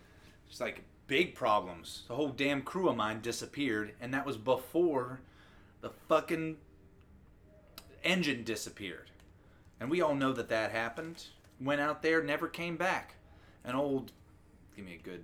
She's 0.50 0.60
like, 0.60 0.84
big 1.08 1.34
problems. 1.34 2.04
The 2.10 2.16
whole 2.16 2.28
damn 2.28 2.62
crew 2.62 2.90
of 2.90 2.98
mine 2.98 3.22
disappeared, 3.22 3.94
and 4.02 4.14
that 4.14 4.26
was 4.26 4.36
before 4.36 5.22
the 5.80 5.92
fucking 6.10 6.58
engine 8.04 8.44
disappeared. 8.44 9.12
And 9.80 9.90
we 9.90 10.02
all 10.02 10.14
know 10.14 10.34
that 10.34 10.50
that 10.50 10.72
happened. 10.72 11.24
Went 11.62 11.80
out 11.80 12.02
there, 12.02 12.22
never 12.22 12.50
came 12.50 12.76
back. 12.76 13.16
An 13.64 13.76
old, 13.76 14.12
give 14.76 14.84
me 14.84 15.00
a 15.02 15.08
good 15.08 15.24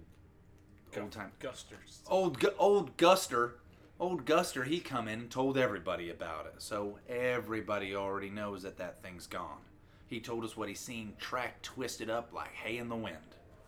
old 0.97 1.11
time. 1.11 1.33
Gusters. 1.39 1.99
Old 2.07 2.41
old 2.57 2.95
Guster, 2.95 3.55
old 4.01 4.25
Guster, 4.25 4.65
he 4.65 4.79
come 4.79 5.07
in 5.07 5.19
and 5.19 5.29
told 5.29 5.57
everybody 5.57 6.09
about 6.09 6.47
it. 6.47 6.55
So 6.57 6.97
everybody 7.07 7.95
already 7.95 8.31
knows 8.31 8.63
that 8.63 8.77
that 8.77 9.01
thing's 9.01 9.27
gone. 9.27 9.59
He 10.07 10.19
told 10.19 10.43
us 10.43 10.57
what 10.57 10.67
he 10.67 10.75
seen, 10.75 11.13
track 11.19 11.61
twisted 11.61 12.09
up 12.09 12.33
like 12.33 12.51
hay 12.51 12.79
in 12.79 12.89
the 12.89 12.95
wind. 12.95 13.15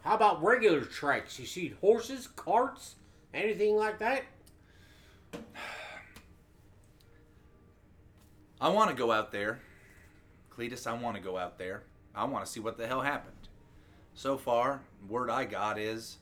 How 0.03 0.15
about 0.15 0.43
regular 0.43 0.81
tracks? 0.81 1.39
You 1.39 1.45
see 1.45 1.75
horses, 1.79 2.27
carts, 2.27 2.95
anything 3.33 3.77
like 3.77 3.99
that? 3.99 4.23
I 8.59 8.69
want 8.69 8.89
to 8.89 8.95
go 8.95 9.11
out 9.11 9.31
there. 9.31 9.59
Cletus, 10.49 10.87
I 10.87 10.93
want 10.93 11.15
to 11.15 11.21
go 11.21 11.37
out 11.37 11.59
there. 11.59 11.83
I 12.15 12.25
want 12.25 12.43
to 12.43 12.51
see 12.51 12.59
what 12.59 12.77
the 12.77 12.87
hell 12.87 13.01
happened. 13.01 13.33
So 14.15 14.37
far, 14.37 14.81
word 15.07 15.29
I 15.29 15.45
got 15.45 15.77
is 15.77 16.17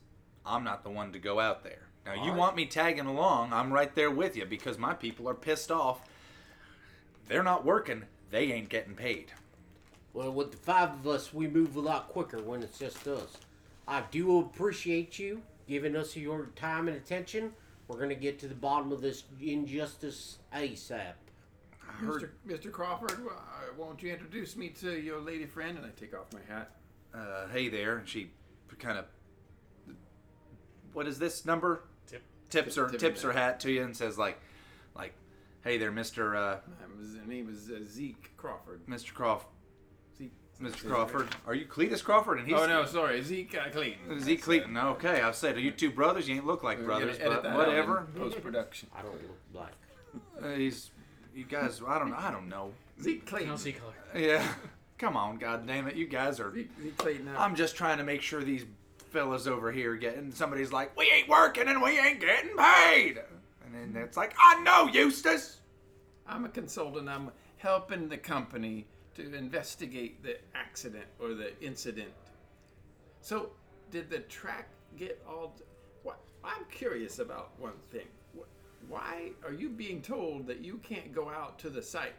I'm 0.46 0.64
not 0.66 0.84
the 0.84 0.90
one 0.90 1.14
to 1.14 1.20
go 1.20 1.40
out 1.40 1.64
there. 1.64 1.91
Now, 2.06 2.14
you 2.14 2.20
Alright. 2.22 2.38
want 2.38 2.56
me 2.56 2.66
tagging 2.66 3.06
along, 3.06 3.54
I'm 3.54 3.72
right 3.72 3.94
there 3.94 4.10
with 4.12 4.36
you 4.36 4.46
because 4.46 4.78
my 4.78 4.94
people 4.94 5.30
are 5.30 5.34
pissed 5.36 5.72
off. 5.72 6.02
They're 7.28 7.44
not 7.44 7.64
working, 7.64 8.04
they 8.32 8.52
ain't 8.52 8.70
getting 8.70 8.96
paid. 8.96 9.32
Well, 10.14 10.32
with 10.32 10.52
the 10.52 10.58
five 10.58 10.90
of 10.90 11.08
us, 11.08 11.34
we 11.34 11.48
move 11.48 11.76
a 11.76 11.80
lot 11.80 12.10
quicker 12.10 12.42
when 12.42 12.64
it's 12.64 12.80
just 12.80 13.08
us. 13.08 13.38
I 13.88 14.04
do 14.12 14.40
appreciate 14.40 15.20
you 15.20 15.42
giving 15.68 15.96
us 15.96 16.16
your 16.16 16.48
time 16.56 16.88
and 16.88 16.98
attention. 16.98 17.54
We're 17.88 18.00
gonna 18.00 18.16
get 18.16 18.40
to 18.40 18.48
the 18.48 18.56
bottom 18.56 18.92
of 18.92 19.02
this 19.02 19.24
injustice 19.40 20.40
ASAP. 20.54 21.14
I 21.88 21.94
heard, 21.94 22.32
Mr. 22.48 22.60
Mr. 22.60 22.72
Crawford, 22.72 23.12
uh, 23.12 23.74
won't 23.78 24.02
you 24.02 24.12
introduce 24.12 24.56
me 24.56 24.70
to 24.70 25.00
your 25.00 25.20
lady 25.20 25.46
friend? 25.46 25.78
And 25.78 25.86
I 25.86 25.90
take 25.98 26.14
off 26.14 26.28
my 26.34 26.40
hat. 26.54 26.72
uh, 27.14 27.48
hey 27.50 27.70
there, 27.70 27.98
and 27.98 28.08
she 28.08 28.32
kind 28.80 28.98
of, 28.98 29.06
what 30.94 31.08
is 31.08 31.20
this 31.20 31.46
number? 31.46 31.84
Tip. 32.52 32.66
Tips 32.66 32.76
her 32.76 32.84
Tip- 32.84 32.92
tip 32.92 33.00
tips 33.00 33.24
it 33.24 33.28
her 33.28 33.34
hat 33.34 33.60
to 33.62 33.72
you 33.72 33.84
and 33.84 33.96
says 33.98 34.18
like, 34.18 34.40
like, 34.96 35.14
hey 35.64 35.78
there, 35.78 35.92
Mister 35.92 36.36
uh, 36.36 36.60
his 37.00 37.16
name 37.26 37.50
is 37.50 37.72
uh, 37.72 37.84
Zeke 37.86 38.32
Crawford. 38.38 38.82
Mister 38.88 39.12
Crawford. 39.14 39.48
Zeke. 40.18 40.32
Mr. 40.62 40.88
Crawford. 40.88 41.28
Are 41.48 41.56
you 41.56 41.66
Cletus 41.66 42.04
Crawford? 42.04 42.38
And 42.38 42.48
he's 42.48 42.56
Oh 42.56 42.68
no, 42.68 42.86
sorry, 42.86 43.22
Zeke 43.24 43.58
uh, 43.58 43.70
Clayton. 43.72 44.20
Zeke 44.20 44.44
Clayton. 44.44 44.78
Okay, 44.78 45.22
I 45.22 45.32
said, 45.32 45.56
are 45.56 45.60
you 45.60 45.72
two 45.72 45.90
brothers? 45.90 46.30
You 46.30 46.36
ain't 46.36 46.46
look 46.46 46.64
like 46.64 46.84
brothers, 46.86 47.18
but 47.18 47.44
whatever. 47.56 48.08
Post 48.16 48.42
production. 48.42 48.88
I 48.96 49.02
don't 49.02 49.14
look 49.14 49.52
black. 49.52 49.74
Uh, 50.44 50.56
he's, 50.56 50.92
you 51.34 51.46
guys. 51.46 51.82
I 51.88 51.98
don't. 51.98 52.14
I 52.14 52.30
don't 52.30 52.48
know. 52.48 52.74
Zeke 53.02 53.26
Clayton. 53.26 53.50
Now 53.50 53.56
see 53.56 53.72
color. 53.72 53.94
Yeah. 54.16 54.48
Come 55.00 55.18
on, 55.18 55.38
God 55.38 55.66
damn 55.66 55.88
it, 55.88 55.96
you 55.96 56.06
guys 56.06 56.40
are. 56.40 56.54
Zeke, 56.54 56.70
Zeke 56.80 56.98
Clayton. 56.98 57.28
uh, 57.30 57.40
I'm 57.40 57.56
just 57.56 57.76
trying 57.76 57.98
to 57.98 58.04
make 58.04 58.22
sure 58.22 58.44
these 58.44 58.66
fellas 59.12 59.46
over 59.46 59.72
here 59.72 59.96
getting 59.96 60.32
somebody's 60.32 60.72
like, 60.72 60.98
we 60.98 61.12
ain't 61.12 61.30
working 61.30 61.68
and 61.68 61.82
we 61.82 62.00
ain't 62.00 62.22
getting 62.22 62.56
paid. 62.56 63.22
And 63.66 63.94
then 63.94 64.02
it's 64.02 64.18
like, 64.18 64.34
I 64.42 64.62
know, 64.62 64.88
Eustace. 64.88 65.60
I'm 66.28 66.46
a 66.46 66.50
consultant. 66.50 67.10
I'm 67.10 67.32
helping 67.58 68.08
the 68.08 68.18
company 68.18 68.88
to 69.16 69.34
investigate 69.36 70.24
the 70.24 70.38
accident 70.56 71.06
or 71.20 71.34
the 71.34 71.52
incident. 71.62 72.12
So, 73.22 73.52
did 73.92 74.10
the 74.10 74.20
track 74.20 74.70
get 74.98 75.22
all? 75.28 75.56
What? 76.04 76.20
I'm 76.44 76.66
curious 76.72 77.20
about 77.20 77.52
one 77.60 77.74
thing. 77.92 78.08
Why 78.88 79.32
are 79.46 79.54
you 79.54 79.70
being 79.70 80.02
told 80.02 80.48
that 80.48 80.64
you 80.64 80.78
can't 80.78 81.14
go 81.14 81.30
out 81.30 81.60
to 81.60 81.70
the 81.70 81.82
site? 81.82 82.16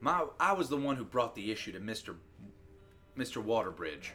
My, 0.00 0.26
I 0.38 0.52
was 0.52 0.68
the 0.68 0.76
one 0.76 0.96
who 0.96 1.04
brought 1.04 1.34
the 1.34 1.50
issue 1.50 1.72
to 1.72 1.80
Mister, 1.80 2.16
Mister 3.16 3.40
Waterbridge. 3.40 4.10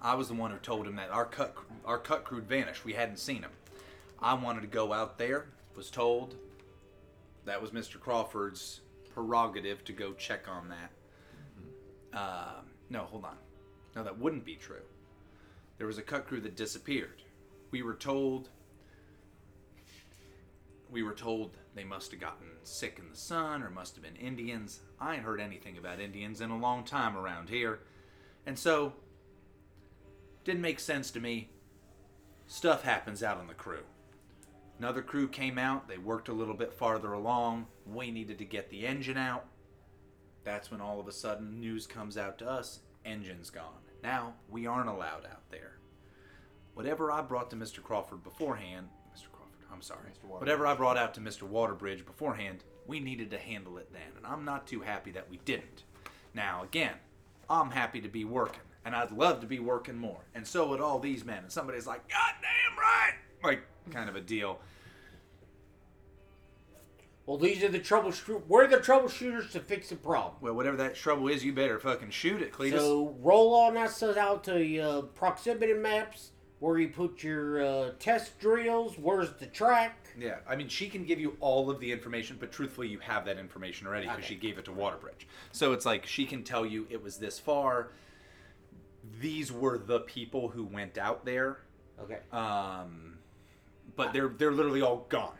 I 0.00 0.14
was 0.14 0.28
the 0.28 0.34
one 0.34 0.50
who 0.50 0.58
told 0.58 0.86
him 0.86 0.96
that 0.96 1.10
our 1.10 1.24
cut, 1.24 1.56
our 1.84 1.98
cut 1.98 2.24
crew 2.24 2.40
vanished. 2.40 2.84
We 2.84 2.92
hadn't 2.92 3.18
seen 3.18 3.42
him. 3.42 3.50
I 4.20 4.34
wanted 4.34 4.62
to 4.62 4.66
go 4.66 4.92
out 4.92 5.18
there. 5.18 5.46
Was 5.74 5.90
told 5.90 6.34
that 7.44 7.60
was 7.60 7.72
Mister 7.72 7.98
Crawford's 7.98 8.80
prerogative 9.14 9.84
to 9.84 9.92
go 9.92 10.14
check 10.14 10.48
on 10.48 10.70
that. 10.70 10.90
Uh, 12.18 12.60
no, 12.88 13.00
hold 13.00 13.24
on. 13.24 13.36
No, 13.94 14.02
that 14.02 14.18
wouldn't 14.18 14.44
be 14.44 14.54
true. 14.54 14.82
There 15.76 15.86
was 15.86 15.98
a 15.98 16.02
cut 16.02 16.26
crew 16.26 16.40
that 16.40 16.56
disappeared. 16.56 17.22
We 17.70 17.82
were 17.82 17.94
told. 17.94 18.48
We 20.90 21.02
were 21.02 21.14
told 21.14 21.56
they 21.74 21.84
must 21.84 22.12
have 22.12 22.20
gotten 22.20 22.46
sick 22.62 22.98
in 22.98 23.10
the 23.10 23.16
sun 23.16 23.62
or 23.62 23.68
must 23.68 23.96
have 23.96 24.04
been 24.04 24.16
Indians. 24.16 24.80
I 25.00 25.14
ain't 25.14 25.24
heard 25.24 25.40
anything 25.40 25.76
about 25.76 26.00
Indians 26.00 26.40
in 26.40 26.50
a 26.50 26.58
long 26.58 26.84
time 26.84 27.16
around 27.16 27.50
here. 27.50 27.80
And 28.46 28.58
so, 28.58 28.92
didn't 30.44 30.62
make 30.62 30.80
sense 30.80 31.10
to 31.10 31.20
me. 31.20 31.50
Stuff 32.46 32.82
happens 32.84 33.22
out 33.22 33.38
on 33.38 33.48
the 33.48 33.54
crew. 33.54 33.82
Another 34.78 35.02
crew 35.02 35.26
came 35.26 35.58
out, 35.58 35.88
they 35.88 35.98
worked 35.98 36.28
a 36.28 36.34
little 36.34 36.54
bit 36.54 36.72
farther 36.72 37.12
along. 37.12 37.66
We 37.86 38.10
needed 38.10 38.38
to 38.38 38.44
get 38.44 38.70
the 38.70 38.86
engine 38.86 39.16
out. 39.16 39.46
That's 40.44 40.70
when 40.70 40.80
all 40.80 41.00
of 41.00 41.08
a 41.08 41.12
sudden 41.12 41.60
news 41.60 41.86
comes 41.86 42.16
out 42.16 42.38
to 42.38 42.48
us 42.48 42.80
engine's 43.06 43.50
gone. 43.50 43.82
Now, 44.02 44.34
we 44.50 44.66
aren't 44.66 44.88
allowed 44.88 45.24
out 45.24 45.48
there. 45.50 45.78
Whatever 46.74 47.10
I 47.10 47.22
brought 47.22 47.50
to 47.50 47.56
Mr. 47.56 47.82
Crawford 47.82 48.22
beforehand, 48.22 48.88
Mr. 49.16 49.30
Crawford, 49.32 49.64
I'm 49.72 49.80
sorry. 49.80 50.10
Mr. 50.10 50.28
Whatever 50.28 50.66
I 50.66 50.74
brought 50.74 50.98
out 50.98 51.14
to 51.14 51.20
Mr. 51.20 51.48
Waterbridge 51.48 52.04
beforehand, 52.04 52.64
we 52.86 53.00
needed 53.00 53.30
to 53.30 53.38
handle 53.38 53.78
it 53.78 53.92
then. 53.92 54.16
And 54.16 54.26
I'm 54.26 54.44
not 54.44 54.66
too 54.66 54.80
happy 54.80 55.12
that 55.12 55.30
we 55.30 55.38
didn't. 55.38 55.84
Now, 56.34 56.62
again, 56.62 56.94
I'm 57.48 57.70
happy 57.70 58.00
to 58.00 58.08
be 58.08 58.24
working. 58.24 58.60
And 58.84 58.94
I'd 58.94 59.10
love 59.10 59.40
to 59.40 59.46
be 59.46 59.58
working 59.58 59.98
more. 59.98 60.20
And 60.34 60.46
so 60.46 60.68
would 60.68 60.80
all 60.80 61.00
these 61.00 61.24
men. 61.24 61.42
And 61.42 61.50
somebody's 61.50 61.86
like, 61.86 62.08
God 62.08 62.34
damn 62.40 62.78
right! 62.78 63.14
Like, 63.42 63.62
kind 63.90 64.08
of 64.08 64.14
a 64.14 64.20
deal. 64.20 64.60
Well, 67.26 67.38
these 67.38 67.64
are 67.64 67.68
the 67.68 67.80
troubleshoot. 67.80 68.42
We're 68.46 68.68
the 68.68 68.76
troubleshooters 68.76 69.50
to 69.50 69.60
fix 69.60 69.88
the 69.88 69.96
problem. 69.96 70.36
Well, 70.40 70.54
whatever 70.54 70.76
that 70.76 70.94
trouble 70.94 71.26
is, 71.26 71.44
you 71.44 71.52
better 71.52 71.80
fucking 71.80 72.10
shoot 72.10 72.40
it, 72.40 72.52
Cletus. 72.52 72.78
So 72.78 73.16
roll 73.20 73.52
on 73.54 73.76
us 73.76 74.00
out 74.04 74.44
to 74.44 74.78
uh, 74.78 75.02
proximity 75.02 75.72
maps 75.72 76.30
where 76.60 76.78
you 76.78 76.88
put 76.88 77.24
your 77.24 77.64
uh, 77.64 77.90
test 77.98 78.38
drills. 78.38 78.96
Where's 78.96 79.32
the 79.32 79.46
track? 79.46 80.05
Yeah, 80.18 80.36
I 80.48 80.56
mean, 80.56 80.68
she 80.68 80.88
can 80.88 81.04
give 81.04 81.20
you 81.20 81.36
all 81.40 81.68
of 81.70 81.78
the 81.78 81.92
information, 81.92 82.36
but 82.40 82.50
truthfully, 82.50 82.88
you 82.88 82.98
have 83.00 83.24
that 83.26 83.38
information 83.38 83.86
already 83.86 84.06
because 84.06 84.18
Okay. 84.20 84.28
she 84.28 84.34
gave 84.36 84.56
it 84.58 84.64
to 84.64 84.70
Waterbridge. 84.72 85.26
So 85.52 85.72
it's 85.72 85.84
like 85.84 86.06
she 86.06 86.24
can 86.24 86.42
tell 86.42 86.64
you 86.64 86.86
it 86.90 87.02
was 87.02 87.18
this 87.18 87.38
far. 87.38 87.90
These 89.20 89.52
were 89.52 89.78
the 89.78 90.00
people 90.00 90.48
who 90.48 90.64
went 90.64 90.98
out 90.98 91.24
there, 91.24 91.58
Okay. 92.00 92.18
um, 92.32 93.18
but 93.94 94.12
they're 94.12 94.28
they're 94.28 94.52
literally 94.52 94.82
all 94.82 95.06
gone. 95.08 95.36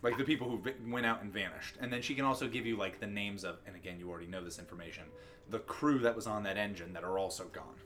Like 0.00 0.16
the 0.18 0.24
people 0.24 0.48
who 0.48 0.58
vi- 0.58 0.74
went 0.88 1.06
out 1.06 1.22
and 1.22 1.32
vanished, 1.32 1.76
and 1.80 1.92
then 1.92 2.02
she 2.02 2.14
can 2.14 2.24
also 2.24 2.48
give 2.48 2.66
you 2.66 2.76
like 2.76 2.98
the 2.98 3.06
names 3.06 3.44
of, 3.44 3.58
and 3.66 3.76
again, 3.76 3.98
you 4.00 4.10
already 4.10 4.26
know 4.26 4.42
this 4.42 4.58
information, 4.58 5.04
the 5.50 5.60
crew 5.60 5.98
that 6.00 6.16
was 6.16 6.26
on 6.26 6.42
that 6.44 6.56
engine 6.56 6.92
that 6.94 7.04
are 7.04 7.18
also 7.18 7.44
gone. 7.46 7.76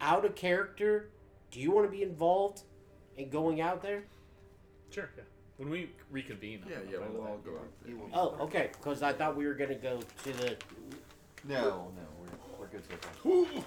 Out 0.00 0.24
of 0.24 0.34
character, 0.34 1.10
do 1.50 1.60
you 1.60 1.70
want 1.70 1.86
to 1.86 1.90
be 1.90 2.02
involved 2.02 2.62
in 3.16 3.28
going 3.30 3.60
out 3.60 3.82
there? 3.82 4.04
Sure. 4.90 5.10
Yeah. 5.16 5.22
When 5.60 5.68
we 5.68 5.90
reconvene. 6.10 6.62
Yeah, 6.66 6.76
yeah, 6.90 6.98
I'll 7.04 7.12
we'll 7.12 7.20
all 7.20 7.38
go 7.44 7.50
out 7.50 7.68
there. 7.84 7.94
Oh, 8.14 8.34
okay. 8.40 8.70
Because 8.72 9.02
I 9.02 9.12
thought 9.12 9.36
we 9.36 9.46
were 9.46 9.52
gonna 9.52 9.74
go 9.74 10.00
to 10.24 10.32
the. 10.32 10.56
No, 11.46 11.54
no, 11.54 11.90
we're, 12.18 12.60
we're 12.60 12.66
good 12.68 12.82
so 12.88 12.96
far. 12.96 13.62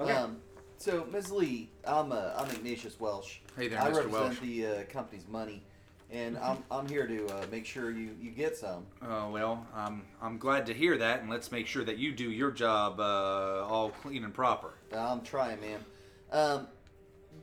Okay. 0.00 0.12
Um, 0.12 0.38
so, 0.76 1.06
Ms. 1.12 1.30
Lee, 1.30 1.70
I'm 1.84 2.10
uh, 2.10 2.32
I'm 2.36 2.50
Ignatius 2.50 2.98
Welsh. 2.98 3.38
Hey 3.56 3.68
there, 3.68 3.80
I 3.80 3.90
Mr. 3.90 3.96
represent 3.96 4.12
Welsh. 4.12 4.40
the 4.40 4.66
uh, 4.66 4.82
company's 4.88 5.28
money, 5.28 5.62
and 6.10 6.36
I'm, 6.36 6.64
I'm 6.68 6.88
here 6.88 7.06
to 7.06 7.26
uh, 7.28 7.46
make 7.48 7.64
sure 7.64 7.92
you, 7.92 8.16
you 8.20 8.32
get 8.32 8.56
some. 8.56 8.84
Oh 9.00 9.30
well, 9.30 9.68
um, 9.76 10.02
I'm 10.20 10.36
glad 10.36 10.66
to 10.66 10.74
hear 10.74 10.98
that, 10.98 11.20
and 11.20 11.30
let's 11.30 11.52
make 11.52 11.68
sure 11.68 11.84
that 11.84 11.98
you 11.98 12.10
do 12.10 12.28
your 12.28 12.50
job 12.50 12.98
uh, 12.98 13.64
all 13.64 13.90
clean 13.90 14.24
and 14.24 14.34
proper. 14.34 14.72
I'm 14.92 15.20
trying, 15.20 15.60
ma'am. 15.60 15.84
Um, 16.32 16.66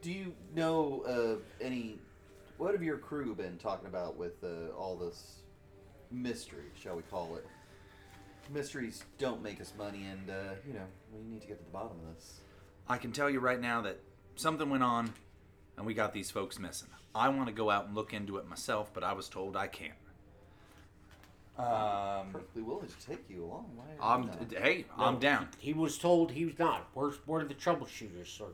do 0.02 0.12
you 0.12 0.34
know 0.54 1.04
uh, 1.08 1.64
any? 1.64 2.00
What 2.58 2.72
have 2.74 2.84
your 2.84 2.98
crew 2.98 3.36
been 3.36 3.58
talking 3.58 3.88
about 3.88 4.18
with 4.18 4.44
uh, 4.44 4.74
all 4.78 4.96
this 4.96 5.42
mystery, 6.12 6.72
shall 6.82 6.96
we 6.96 7.02
call 7.04 7.36
it? 7.36 7.46
Mysteries 8.54 9.04
don't 9.18 9.42
make 9.42 9.60
us 9.60 9.74
money, 9.78 10.06
and 10.10 10.30
uh, 10.30 10.54
you 10.66 10.74
know 10.74 10.86
we 11.12 11.24
need 11.24 11.42
to 11.42 11.48
get 11.48 11.58
to 11.58 11.66
the 11.66 11.72
bottom 11.72 11.98
of 12.08 12.16
this. 12.16 12.40
I 12.88 12.98
can 12.98 13.12
tell 13.12 13.30
you 13.30 13.40
right 13.40 13.60
now 13.60 13.82
that 13.82 14.00
something 14.36 14.70
went 14.70 14.84
on, 14.84 15.14
and 15.78 15.86
we 15.86 15.94
got 15.94 16.14
these 16.14 16.32
folks 16.32 16.60
missing. 16.60 16.90
I 17.14 17.30
want 17.30 17.48
to 17.48 17.54
go 17.54 17.70
out 17.70 17.88
and 17.88 17.96
look 17.96 18.14
into 18.14 18.38
it 18.38 18.48
myself, 18.48 18.94
but 18.94 19.04
I 19.04 19.14
was 19.14 19.28
told 19.28 19.58
I 19.58 19.68
can't. 19.68 19.94
Um, 21.58 22.34
Perfectly 22.34 22.62
willing 22.62 22.88
to 22.88 23.08
take 23.08 23.30
you 23.30 23.46
along. 23.46 23.72
Why? 23.76 23.86
I'm 24.02 24.28
not? 24.28 24.54
hey, 24.62 24.86
I'm 24.98 25.16
No, 25.16 25.20
down. 25.20 25.48
He 25.58 25.74
was 25.74 25.98
told 25.98 26.32
he 26.32 26.46
was 26.46 26.60
not. 26.60 26.90
We're, 26.94 27.14
we're 27.26 27.46
the 27.46 27.54
troubleshooters, 27.54 28.28
sir. 28.28 28.48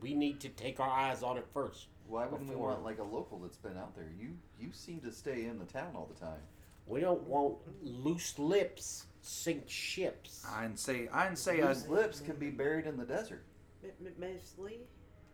We 0.00 0.14
need 0.14 0.40
to 0.40 0.48
take 0.48 0.80
our 0.80 0.88
eyes 0.88 1.22
on 1.22 1.36
it 1.36 1.46
first. 1.52 1.86
Why 2.08 2.24
wouldn't 2.26 2.48
we 2.48 2.54
before- 2.54 2.70
want 2.70 2.84
like 2.84 2.98
a 2.98 3.02
local 3.04 3.38
that's 3.38 3.56
been 3.58 3.76
out 3.76 3.94
there? 3.96 4.08
You 4.18 4.30
you 4.60 4.70
seem 4.72 5.00
to 5.00 5.12
stay 5.12 5.44
in 5.46 5.58
the 5.58 5.64
town 5.64 5.92
all 5.94 6.08
the 6.12 6.18
time. 6.20 6.40
We 6.86 7.00
don't 7.00 7.22
want 7.24 7.56
loose 7.82 8.38
lips 8.38 9.06
sink 9.22 9.64
ships. 9.68 10.46
I 10.48 10.62
didn't 10.62 10.78
say 10.78 11.08
I 11.12 11.24
didn't 11.24 11.38
say 11.38 11.62
I. 11.62 11.68
Whose 11.68 11.88
lips 11.88 12.20
can 12.20 12.36
be 12.36 12.50
buried 12.50 12.86
in 12.86 12.96
the 12.96 13.04
desert. 13.04 13.42
M- 13.84 13.90
M- 14.04 14.12
Miss 14.18 14.54
Lee, 14.58 14.80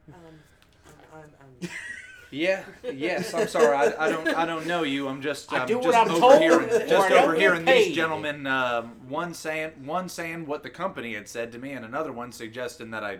um, 0.08 0.14
I'm, 1.14 1.20
I'm, 1.40 1.68
Yeah, 2.30 2.64
yes. 2.94 3.34
I'm 3.34 3.46
sorry. 3.46 3.76
I, 3.76 4.06
I 4.06 4.08
don't. 4.08 4.26
I 4.28 4.46
don't 4.46 4.66
know 4.66 4.84
you. 4.84 5.06
I'm 5.08 5.20
just. 5.20 5.52
I 5.52 5.58
I'm 5.58 5.68
do 5.68 5.76
what 5.76 5.84
just 5.84 5.98
I'm 5.98 6.08
told, 6.08 6.22
overhearing. 6.32 6.70
or 6.70 6.74
I 6.76 6.86
just 6.86 7.08
don't 7.10 7.24
overhearing 7.24 7.64
get 7.66 7.84
these 7.84 7.94
gentlemen. 7.94 8.46
Um, 8.46 8.92
one 9.06 9.34
saying 9.34 9.72
one 9.84 10.08
saying 10.08 10.46
what 10.46 10.62
the 10.62 10.70
company 10.70 11.12
had 11.12 11.28
said 11.28 11.52
to 11.52 11.58
me, 11.58 11.72
and 11.72 11.84
another 11.84 12.10
one 12.12 12.32
suggesting 12.32 12.90
that 12.92 13.04
I 13.04 13.18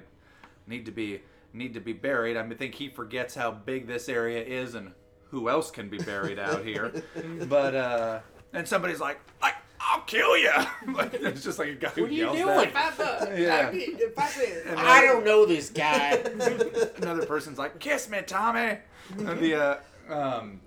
need 0.67 0.87
to 0.87 0.93
be 0.93 1.21
need 1.53 1.75
to 1.75 1.81
be 1.81 1.93
buried. 1.93 2.37
I 2.37 2.49
think 2.51 2.75
he 2.75 2.89
forgets 2.89 3.35
how 3.35 3.51
big 3.51 3.87
this 3.87 4.09
area 4.09 4.43
is 4.43 4.75
and 4.75 4.93
who 5.31 5.49
else 5.49 5.71
can 5.71 5.89
be 5.89 5.99
buried 5.99 6.39
out 6.39 6.65
here. 6.65 6.93
but 7.49 7.75
uh, 7.75 8.21
and 8.53 8.67
somebody's 8.67 9.01
like, 9.01 9.21
like 9.41 9.55
I'll 9.81 10.03
kill 10.03 10.37
you. 10.37 10.53
like 10.95 11.15
it's 11.15 11.43
just 11.43 11.59
like 11.59 11.69
a 11.69 11.75
guy 11.75 11.89
who 11.89 12.03
What 12.03 12.11
are 12.11 12.15
you 12.15 12.25
yells 12.25 12.37
doing? 12.39 12.73
that. 12.73 13.33
Yeah. 13.39 13.71
And 14.71 14.79
I 14.81 15.03
don't 15.03 15.25
know 15.25 15.47
this 15.47 15.71
guy. 15.71 16.13
another 16.99 17.27
person's 17.27 17.59
like, 17.59 17.79
"Kiss 17.79 18.09
me, 18.09 18.21
Tommy." 18.27 18.79
And 19.19 19.41
the 19.41 19.55
uh, 19.55 20.13
um, 20.15 20.61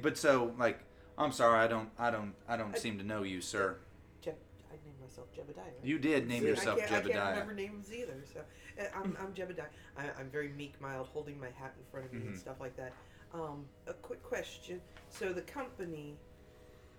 but 0.00 0.16
so 0.16 0.54
like, 0.58 0.80
I'm 1.18 1.32
sorry, 1.32 1.58
I 1.58 1.66
don't, 1.66 1.90
I 1.98 2.10
don't, 2.10 2.32
I 2.48 2.56
don't 2.56 2.76
seem 2.78 2.98
to 2.98 3.04
know 3.04 3.22
you, 3.22 3.40
sir. 3.40 3.76
Je- 4.22 4.30
I 4.30 4.74
named 4.84 5.00
myself 5.02 5.26
Jebediah. 5.34 5.62
You 5.82 5.98
did 5.98 6.26
name 6.28 6.42
See, 6.42 6.48
yourself 6.48 6.78
I 6.78 6.86
can't, 6.86 6.92
I 6.92 7.08
can't 7.08 7.12
Jebediah. 7.14 7.30
remember 7.32 7.54
names 7.54 7.92
either. 7.92 8.14
So 8.32 8.40
Uh, 8.78 8.84
I'm, 8.94 9.12
mm. 9.12 9.22
I'm 9.22 9.32
Jebediah. 9.32 9.66
I, 9.96 10.04
I'm 10.18 10.30
very 10.30 10.48
meek, 10.50 10.80
mild, 10.80 11.08
holding 11.12 11.38
my 11.38 11.50
hat 11.58 11.74
in 11.78 11.84
front 11.90 12.06
of 12.06 12.12
me 12.12 12.20
and 12.20 12.28
mm-hmm. 12.30 12.38
stuff 12.38 12.56
like 12.60 12.76
that. 12.76 12.92
Um, 13.34 13.64
a 13.86 13.92
quick 13.92 14.22
question. 14.22 14.80
So 15.08 15.32
the 15.32 15.42
company 15.42 16.16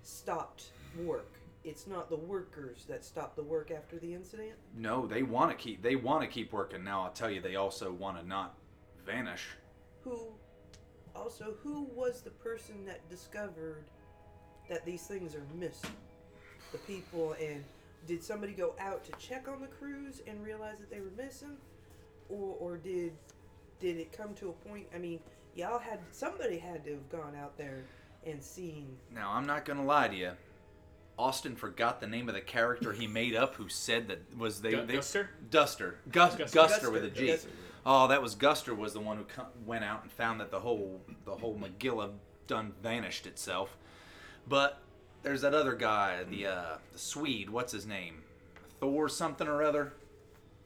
stopped 0.04 0.72
work. 1.04 1.34
It's 1.64 1.88
not 1.88 2.10
the 2.10 2.18
workers 2.18 2.86
that 2.88 3.04
stopped 3.04 3.36
the 3.36 3.44
work 3.44 3.72
after 3.72 3.98
the 3.98 4.14
incident. 4.14 4.54
No, 4.76 5.06
they 5.06 5.24
want 5.24 5.52
to 5.52 5.58
keep, 5.58 5.82
they 5.82 5.96
want 5.96 6.22
to 6.22 6.28
keep 6.28 6.54
working. 6.54 6.84
Now 6.84 7.04
I'll 7.04 7.12
tell 7.12 7.30
you, 7.30 7.42
they 7.42 7.56
also 7.56 7.92
want 7.92 8.20
to 8.20 8.26
not 8.26 8.56
vanish. 9.06 9.48
Who, 10.04 10.34
also, 11.16 11.56
who 11.64 11.84
was 11.94 12.22
the 12.22 12.30
person 12.30 12.86
that 12.86 13.08
discovered 13.10 13.84
that 14.70 14.86
these 14.86 15.04
things 15.08 15.36
are 15.36 15.44
missing? 15.58 15.92
The 16.72 16.78
people, 16.80 17.36
and 17.42 17.64
did 18.08 18.24
somebody 18.24 18.54
go 18.54 18.74
out 18.80 19.04
to 19.06 19.12
check 19.14 19.48
on 19.48 19.60
the 19.60 19.68
crews 19.68 20.22
and 20.28 20.42
realize 20.44 20.80
that 20.80 20.90
they 20.90 21.02
were 21.02 21.12
missing, 21.18 21.58
or 22.30 22.56
or 22.60 22.78
did 22.78 23.14
did 23.80 23.98
it 23.98 24.12
come 24.12 24.34
to 24.36 24.50
a 24.50 24.54
point? 24.70 24.88
I 24.94 24.98
mean, 24.98 25.20
y'all 25.56 25.80
had 25.80 26.00
somebody 26.12 26.58
had 26.58 26.84
to 26.86 26.92
have 26.92 27.10
gone 27.10 27.36
out 27.36 27.58
there 27.58 27.84
and 28.26 28.42
seen. 28.42 28.98
Now 29.14 29.32
I'm 29.32 29.46
not 29.46 29.66
gonna 29.66 29.86
lie 29.86 30.08
to 30.08 30.16
you. 30.16 30.32
Austin 31.20 31.56
forgot 31.56 32.00
the 32.00 32.08
name 32.08 32.30
of 32.30 32.36
the 32.36 32.42
character 32.42 32.94
he 32.94 33.08
made 33.08 33.36
up 33.36 33.56
who 33.56 33.68
said 33.70 34.08
that 34.10 34.38
was 34.38 34.62
they, 34.62 34.72
Gu- 34.72 34.86
they 34.86 34.98
Guster? 34.98 35.28
Duster 35.50 35.96
Gus, 36.12 36.36
Guster. 36.36 36.52
Guster, 36.52 36.92
with 36.92 37.04
a 37.06 37.10
G. 37.10 37.28
Guster. 37.28 37.48
Oh, 37.86 38.08
that 38.08 38.22
was 38.22 38.36
Guster 38.36 38.76
was 38.78 38.94
the 38.94 39.00
one 39.00 39.18
who 39.18 39.24
co- 39.24 39.48
went 39.66 39.84
out 39.84 40.04
and 40.04 40.12
found 40.12 40.40
that 40.42 40.52
the 40.52 40.60
whole 40.60 41.02
the 41.26 41.36
whole 41.36 41.56
Megillah 41.58 42.12
done 42.46 42.74
vanished 42.84 43.26
itself. 43.26 43.76
But 44.48 44.80
there's 45.24 45.42
that 45.42 45.54
other 45.54 45.74
guy, 45.74 46.24
the 46.24 46.48
uh, 46.48 46.78
the 46.94 47.00
Swede. 47.00 47.50
What's 47.50 47.72
his 47.74 47.88
name? 47.88 48.22
Thor 48.80 49.10
something 49.10 49.48
or 49.48 49.64
other. 49.64 49.94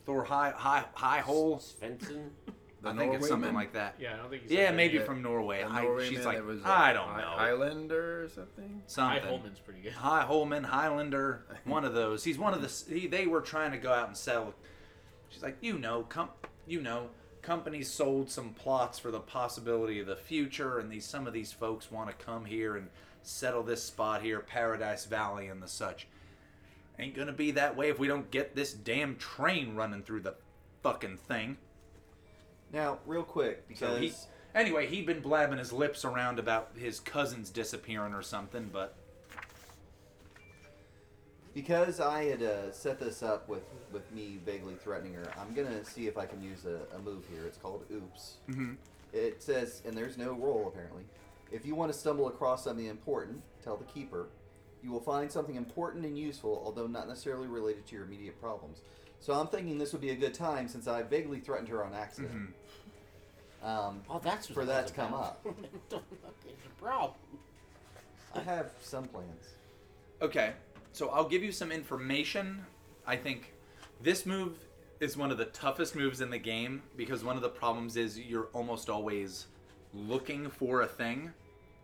Thor 0.06 0.24
High 0.24 0.52
High 0.56 0.86
High 0.94 1.20
Hole. 1.20 1.58
Svensson. 1.60 2.30
I 2.84 2.96
think 2.98 3.14
it's 3.14 3.28
something 3.28 3.52
Norwayman? 3.52 3.54
like 3.54 3.74
that. 3.74 3.96
Yeah, 4.00 4.16
I 4.16 4.18
don't 4.18 4.32
think 4.32 4.42
he's 4.44 4.52
Yeah, 4.52 4.64
okay. 4.68 4.76
maybe 4.76 4.98
Yeah. 4.98 5.04
from 5.04 5.22
Norway. 5.22 5.64
I, 5.64 5.84
Norway 5.84 6.10
she's 6.10 6.26
like, 6.26 6.44
was, 6.44 6.62
I 6.66 6.94
don't 6.94 7.16
know. 7.16 7.28
Highlander 7.36 8.24
or 8.24 8.28
something. 8.30 8.78
Hi 8.78 8.82
something. 8.88 9.24
Holman's 9.24 9.60
pretty 9.60 9.82
good. 9.82 9.94
High 9.94 10.22
Holman, 10.24 10.64
Highlander, 10.64 11.46
one 11.66 11.86
of 11.86 11.94
those. 11.94 12.24
He's 12.24 12.40
one 12.40 12.56
of 12.56 12.62
the. 12.64 12.94
He, 12.94 13.06
they 13.06 13.28
were 13.28 13.42
trying 13.42 13.72
to 13.72 13.78
go 13.78 13.94
out 13.94 14.08
and 14.08 14.18
sell. 14.18 14.56
She's 15.30 15.44
like, 15.44 15.58
you 15.62 15.78
know, 15.78 16.04
com- 16.10 16.32
you 16.66 16.82
know, 16.82 17.10
companies 17.44 17.88
sold 17.88 18.32
some 18.32 18.50
plots 18.56 18.98
for 18.98 19.12
the 19.12 19.20
possibility 19.20 20.00
of 20.00 20.08
the 20.08 20.16
future, 20.16 20.80
and 20.80 20.92
these 20.92 21.06
some 21.06 21.28
of 21.28 21.34
these 21.34 21.52
folks 21.54 21.92
want 21.92 22.10
to 22.10 22.26
come 22.26 22.46
here 22.46 22.78
and 22.78 22.88
settle 23.22 23.62
this 23.62 23.84
spot 23.84 24.24
here, 24.24 24.40
Paradise 24.40 25.06
Valley, 25.06 25.48
and 25.50 25.62
the 25.62 25.68
such. 25.68 26.08
Ain't 27.00 27.16
gonna 27.16 27.32
be 27.34 27.52
that 27.52 27.76
way 27.76 27.90
if 27.90 28.00
we 28.00 28.08
don't 28.08 28.30
get 28.32 28.56
this 28.56 28.74
damn 28.74 29.16
train 29.16 29.76
running 29.76 30.04
through 30.04 30.22
the 30.22 30.36
fucking 30.84 31.18
thing. 31.18 31.58
Now, 32.72 33.00
real 33.06 33.24
quick, 33.24 33.64
So 33.68 33.68
because 33.68 34.00
he, 34.00 34.14
anyway, 34.56 34.88
he'd 34.88 35.06
been 35.06 35.20
blabbing 35.22 35.58
his 35.58 35.74
lips 35.74 36.06
around 36.06 36.40
about 36.40 36.72
his 36.76 37.00
cousins 37.00 37.50
disappearing 37.50 38.14
or 38.14 38.22
something, 38.22 38.70
but 38.72 38.96
because 41.54 42.00
I 42.00 42.26
had 42.26 42.42
uh, 42.42 42.72
set 42.72 43.00
this 43.00 43.22
up 43.24 43.48
with 43.50 43.64
with 43.92 44.10
me 44.12 44.40
vaguely 44.46 44.76
threatening 44.76 45.14
her, 45.16 45.28
I'm 45.38 45.54
gonna 45.54 45.84
see 45.84 46.08
if 46.08 46.18
I 46.18 46.26
can 46.26 46.42
use 46.42 46.66
a, 46.66 46.80
a 46.96 47.00
move 47.00 47.26
here. 47.30 47.46
It's 47.46 47.58
called 47.58 47.84
Oops. 47.92 48.38
Mhm. 48.50 48.78
It 49.14 49.44
says, 49.44 49.82
and 49.86 49.96
there's 49.96 50.18
no 50.18 50.34
roll 50.34 50.68
apparently. 50.68 51.04
If 51.52 51.66
you 51.66 51.76
want 51.76 51.92
to 51.92 51.98
stumble 51.98 52.30
across 52.30 52.64
something 52.64 52.86
important, 52.86 53.42
tell 53.62 53.76
the 53.76 53.84
keeper. 53.84 54.28
You 54.84 54.92
will 54.92 55.02
find 55.02 55.32
something 55.32 55.56
important 55.56 56.06
and 56.06 56.18
useful, 56.18 56.62
although 56.66 56.88
not 56.88 57.08
necessarily 57.08 57.48
related 57.48 57.86
to 57.88 57.96
your 57.96 58.06
immediate 58.06 58.40
problems. 58.42 58.82
So 59.20 59.34
I'm 59.34 59.48
thinking 59.48 59.78
this 59.78 59.92
would 59.92 60.02
be 60.02 60.10
a 60.10 60.16
good 60.16 60.34
time 60.34 60.68
since 60.68 60.88
I 60.88 61.04
vaguely 61.04 61.40
threatened 61.40 61.70
her 61.70 61.86
on 61.86 61.94
accident. 61.94 62.54
Um, 63.64 64.02
Oh, 64.10 64.20
that's 64.24 64.50
what 64.50 64.56
for 64.56 64.66
that 64.66 64.88
that 64.88 64.88
to 64.88 64.94
come 64.94 65.14
up. 65.14 65.42
What 65.46 65.90
the 65.90 65.98
fuck 65.98 66.36
is 66.48 66.56
the 66.64 66.84
problem? 66.84 67.14
I 68.34 68.40
have 68.40 68.72
some 68.82 69.06
plans. 69.06 69.50
Okay, 70.22 70.54
so 70.94 71.10
I'll 71.10 71.28
give 71.28 71.44
you 71.44 71.52
some 71.52 71.72
information. 71.72 72.66
I 73.06 73.16
think 73.16 73.54
this 74.02 74.26
move 74.26 74.58
is 75.00 75.18
one 75.18 75.32
of 75.32 75.38
the 75.38 75.46
toughest 75.46 75.96
moves 75.96 76.22
in 76.22 76.30
the 76.30 76.38
game 76.38 76.82
because 76.96 77.24
one 77.24 77.36
of 77.36 77.42
the 77.42 77.50
problems 77.50 77.98
is 77.98 78.20
you're 78.20 78.50
almost 78.54 78.90
always 78.90 79.48
looking 79.94 80.50
for 80.50 80.82
a 80.82 80.88
thing, 80.88 81.32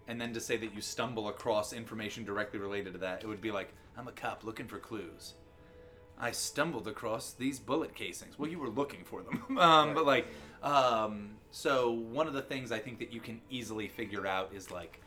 and 0.07 0.19
then 0.19 0.33
to 0.33 0.39
say 0.39 0.57
that 0.57 0.73
you 0.73 0.81
stumble 0.81 1.27
across 1.29 1.73
information 1.73 2.23
directly 2.23 2.59
related 2.59 2.93
to 2.93 2.99
that, 2.99 3.23
it 3.23 3.27
would 3.27 3.41
be 3.41 3.51
like, 3.51 3.73
I'm 3.97 4.07
a 4.07 4.11
cop 4.11 4.43
looking 4.43 4.67
for 4.67 4.79
clues. 4.79 5.33
I 6.19 6.31
stumbled 6.31 6.87
across 6.87 7.33
these 7.33 7.59
bullet 7.59 7.93
casings. 7.93 8.39
Well, 8.39 8.49
you 8.49 8.57
were 8.59 8.69
looking 8.69 9.03
for 9.03 9.21
them. 9.21 9.57
um, 9.57 9.93
but, 9.93 10.05
like, 10.05 10.27
um, 10.63 11.31
so 11.51 11.91
one 11.91 12.27
of 12.27 12.33
the 12.33 12.41
things 12.41 12.71
I 12.71 12.79
think 12.79 12.99
that 12.99 13.13
you 13.13 13.19
can 13.19 13.41
easily 13.49 13.87
figure 13.87 14.25
out 14.25 14.51
is 14.53 14.71
like, 14.71 14.99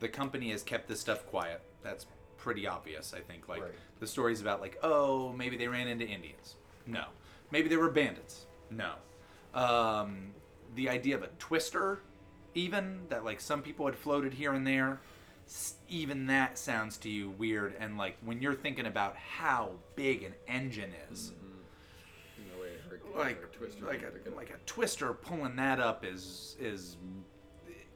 the 0.00 0.08
company 0.08 0.50
has 0.50 0.62
kept 0.62 0.88
this 0.88 1.00
stuff 1.00 1.24
quiet. 1.26 1.62
That's 1.82 2.06
pretty 2.36 2.66
obvious, 2.66 3.14
I 3.14 3.20
think. 3.20 3.48
Like 3.48 3.62
Right. 3.62 3.72
the 4.00 4.06
stories 4.06 4.40
about 4.40 4.60
like, 4.60 4.76
oh, 4.82 5.32
maybe 5.32 5.56
they 5.56 5.68
ran 5.68 5.86
into 5.86 6.04
Indians. 6.04 6.56
No. 6.86 7.04
Maybe 7.52 7.68
they 7.68 7.76
were 7.76 7.90
bandits. 7.90 8.46
No. 8.70 8.94
Um, 9.54 10.32
the 10.74 10.88
idea 10.88 11.14
of 11.16 11.22
a 11.22 11.28
twister, 11.38 12.00
even 12.54 13.02
that 13.08 13.24
like 13.24 13.40
some 13.40 13.62
people 13.62 13.86
had 13.86 13.96
floated 13.96 14.34
here 14.34 14.52
and 14.52 14.66
there, 14.66 15.00
even 15.88 16.26
that 16.26 16.58
sounds 16.58 16.96
to 16.98 17.08
you 17.08 17.30
weird. 17.30 17.74
And 17.78 17.98
like 17.98 18.16
when 18.24 18.40
you're 18.42 18.54
thinking 18.54 18.86
about 18.86 19.16
how 19.16 19.72
big 19.96 20.22
an 20.22 20.34
engine 20.48 20.92
is, 21.10 21.32
No 22.54 22.60
way, 22.60 22.70
hurricane. 22.88 23.12
like 23.18 23.42
Or 23.42 23.46
a 23.46 23.48
twister 23.48 23.84
like 23.86 24.02
a 24.02 24.30
like 24.34 24.50
a 24.50 24.58
twister 24.66 25.12
pulling 25.12 25.56
that 25.56 25.80
up 25.80 26.04
is 26.04 26.56
is 26.60 26.96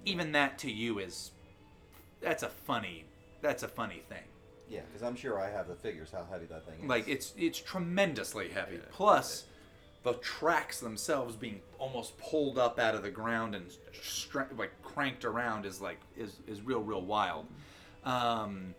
even 0.05 0.33
that 0.33 0.59
to 0.59 0.71
you 0.71 0.99
is 0.99 1.33
that's 2.21 2.43
a 2.43 2.49
funny 2.49 3.05
that's 3.43 3.63
a 3.63 3.69
funny 3.69 4.03
thing. 4.09 4.25
Yeah, 4.69 4.81
because 4.89 5.03
I'm 5.03 5.15
sure 5.15 5.39
I 5.41 5.49
have 5.49 5.69
the 5.69 5.77
figures 5.77 6.11
how 6.11 6.27
heavy 6.29 6.47
that 6.47 6.67
thing 6.67 6.81
is. 6.83 6.89
Like 6.89 7.07
it's 7.07 7.33
it's 7.37 7.61
tremendously 7.61 8.49
heavy. 8.49 8.77
Yeah. 8.77 8.83
Plus, 8.91 9.45
the 10.07 10.15
tracks 10.15 10.79
themselves 10.79 11.35
being 11.35 11.61
almost 11.81 12.17
pulled 12.19 12.59
up 12.59 12.79
out 12.79 12.95
of 12.95 13.03
the 13.03 13.11
ground 13.11 13.57
and 13.57 13.67
stra- 14.01 14.47
like 14.57 14.71
cranked 14.81 15.25
around 15.25 15.67
is 15.67 15.81
like 15.81 15.99
is 16.17 16.37
is 16.47 16.63
real 16.63 16.81
real 16.81 17.03
wild. 17.03 17.45
Um, 18.05 18.73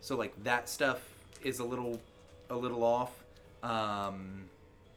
so 0.00 0.16
like 0.16 0.32
that 0.44 0.70
stuff 0.70 1.06
is 1.44 1.58
a 1.58 1.64
little 1.64 2.00
a 2.48 2.56
little 2.56 2.82
off. 2.82 3.12
Um, 3.62 4.44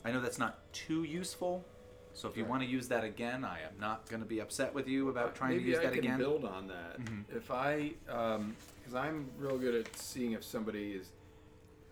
I 0.05 0.11
know 0.13 0.21
that's 0.21 0.39
not 0.39 0.57
too 0.71 1.03
useful. 1.03 1.65
So 2.13 2.29
if 2.29 2.37
you 2.37 2.45
want 2.45 2.61
to 2.61 2.67
use 2.67 2.87
that 2.87 3.03
again, 3.03 3.43
I 3.43 3.57
am 3.59 3.77
not 3.77 4.07
going 4.09 4.21
to 4.21 4.27
be 4.27 4.39
upset 4.39 4.73
with 4.73 4.87
you 4.87 5.09
about 5.09 5.35
trying 5.35 5.51
Maybe 5.51 5.63
to 5.63 5.69
use 5.71 5.79
I 5.79 5.83
that 5.83 5.93
can 5.93 5.99
again. 6.05 6.17
build 6.17 6.45
on 6.45 6.67
that. 6.67 6.97
If 7.35 7.51
I, 7.51 7.91
because 8.05 8.95
I'm 8.95 9.29
real 9.37 9.57
good 9.57 9.75
at 9.75 9.97
seeing 9.97 10.31
if 10.33 10.43
somebody 10.43 10.91
is, 10.91 11.07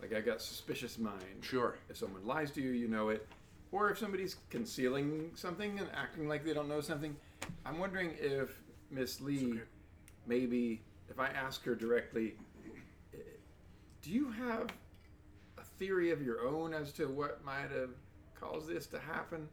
like 0.01 0.13
I 0.13 0.19
got 0.19 0.41
suspicious 0.41 0.97
mind. 0.97 1.39
Sure. 1.41 1.75
If 1.89 1.97
someone 1.97 2.25
lies 2.25 2.51
to 2.51 2.61
you, 2.61 2.71
you 2.71 2.87
know 2.87 3.09
it. 3.09 3.27
Or 3.71 3.91
if 3.91 3.99
somebody's 3.99 4.37
concealing 4.49 5.31
something 5.35 5.77
and 5.79 5.87
acting 5.93 6.27
like 6.27 6.43
they 6.43 6.53
don't 6.53 6.67
know 6.67 6.81
something. 6.81 7.15
I'm 7.65 7.77
wondering 7.77 8.15
if 8.19 8.49
Miss 8.89 9.21
Lee, 9.21 9.59
maybe, 10.25 10.81
if 11.09 11.19
I 11.19 11.27
ask 11.27 11.63
her 11.65 11.75
directly, 11.75 12.35
do 14.01 14.11
you 14.11 14.31
have 14.31 14.69
a 15.57 15.63
theory 15.77 16.11
of 16.11 16.21
your 16.21 16.47
own 16.47 16.73
as 16.73 16.91
to 16.93 17.07
what 17.07 17.43
might 17.43 17.69
have 17.71 17.91
caused 18.39 18.67
this 18.67 18.87
to 18.87 18.99
happen? 18.99 19.47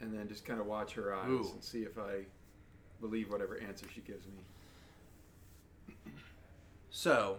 And 0.00 0.12
then 0.12 0.28
just 0.28 0.44
kind 0.44 0.60
of 0.60 0.66
watch 0.66 0.92
her 0.94 1.14
eyes 1.14 1.30
Ooh. 1.30 1.50
and 1.54 1.64
see 1.64 1.82
if 1.82 1.96
I 1.98 2.26
believe 3.00 3.30
whatever 3.30 3.58
answer 3.58 3.86
she 3.94 4.00
gives 4.02 4.26
me. 4.26 5.94
So, 6.90 7.38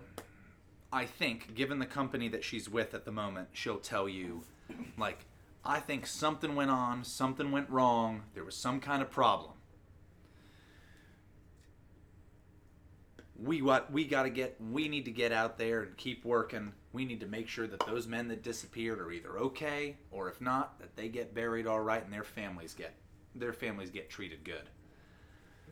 I 0.91 1.05
think, 1.05 1.53
given 1.53 1.79
the 1.79 1.85
company 1.85 2.27
that 2.29 2.43
she's 2.43 2.69
with 2.69 2.93
at 2.93 3.05
the 3.05 3.11
moment, 3.11 3.49
she'll 3.53 3.79
tell 3.79 4.07
you, 4.07 4.41
like, 4.97 5.25
I 5.67 5.81
think 5.81 6.07
something 6.07 6.55
went 6.55 6.71
on, 6.71 7.03
something 7.03 7.51
went 7.51 7.69
wrong, 7.69 8.23
there 8.33 8.45
was 8.45 8.55
some 8.55 8.79
kind 8.79 9.01
of 9.01 9.11
problem. 9.11 9.51
We 13.37 13.61
what 13.61 13.91
we 13.91 14.05
got 14.05 14.23
to 14.23 14.29
get 14.29 14.55
we 14.59 14.87
need 14.87 15.05
to 15.05 15.11
get 15.11 15.31
out 15.31 15.59
there 15.59 15.83
and 15.83 15.95
keep 15.97 16.25
working. 16.25 16.73
We 16.93 17.05
need 17.05 17.19
to 17.19 17.27
make 17.27 17.47
sure 17.49 17.67
that 17.67 17.85
those 17.85 18.07
men 18.07 18.29
that 18.29 18.41
disappeared 18.41 18.99
are 18.99 19.11
either 19.11 19.37
okay 19.37 19.97
or 20.09 20.29
if 20.29 20.41
not 20.41 20.79
that 20.79 20.95
they 20.95 21.09
get 21.09 21.35
buried 21.35 21.67
all 21.67 21.81
right 21.81 22.03
and 22.03 22.11
their 22.11 22.23
families 22.23 22.73
get 22.73 22.95
their 23.35 23.53
families 23.53 23.91
get 23.91 24.09
treated 24.09 24.43
good. 24.43 24.69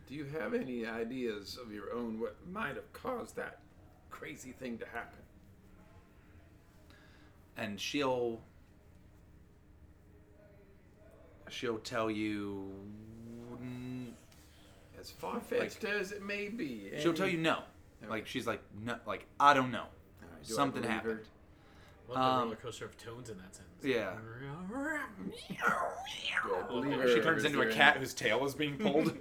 Do 0.07 0.13
you 0.13 0.25
have 0.25 0.53
any 0.53 0.85
ideas 0.85 1.57
of 1.59 1.71
your 1.71 1.91
own 1.93 2.19
what 2.19 2.35
might 2.51 2.75
have 2.75 2.93
caused 2.93 3.37
that 3.37 3.61
crazy 4.11 4.51
thing 4.51 4.77
to 4.77 4.85
happen? 4.85 5.19
and 7.57 7.79
she'll 7.79 8.41
she'll 11.55 11.77
tell 11.79 12.11
you 12.11 12.69
mm, 13.63 14.07
As 14.99 15.09
far 15.11 15.39
fetched 15.39 15.83
as 15.85 16.11
it 16.11 16.21
may 16.21 16.49
be. 16.49 16.91
she'll 16.99 17.13
tell 17.13 17.27
you 17.27 17.37
no 17.37 17.59
like 18.09 18.27
she's 18.27 18.45
like 18.45 18.61
no 18.83 18.97
like 19.07 19.25
i 19.39 19.53
don't 19.53 19.71
know 19.71 19.85
Alright, 20.23 20.43
do 20.45 20.53
something 20.53 20.81
believe 20.81 20.97
her? 21.01 21.09
happened 21.09 21.19
Love 22.07 22.17
the 22.17 22.21
Um, 22.23 22.43
roller 22.43 22.55
coaster 22.57 22.85
of 22.85 22.95
tones 22.99 23.29
in 23.31 23.37
that 23.37 23.55
sentence. 23.55 23.83
yeah 23.83 24.13
Do 26.43 26.55
I 26.55 26.61
believe 26.67 26.93
her, 26.99 27.07
she 27.15 27.19
turns 27.21 27.43
into 27.45 27.61
a 27.61 27.71
cat 27.71 27.95
any- 27.95 28.01
whose 28.01 28.13
tail 28.13 28.45
is 28.45 28.53
being 28.53 28.77
pulled 28.77 29.07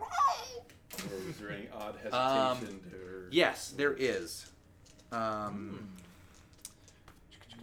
Or 0.00 1.28
is 1.28 1.36
there 1.38 1.50
any 1.50 1.68
odd 1.74 1.94
hesitation 2.02 2.80
to 2.90 2.96
her? 2.96 3.28
yes 3.32 3.70
there 3.76 3.94
is 3.98 4.50
um 5.10 5.88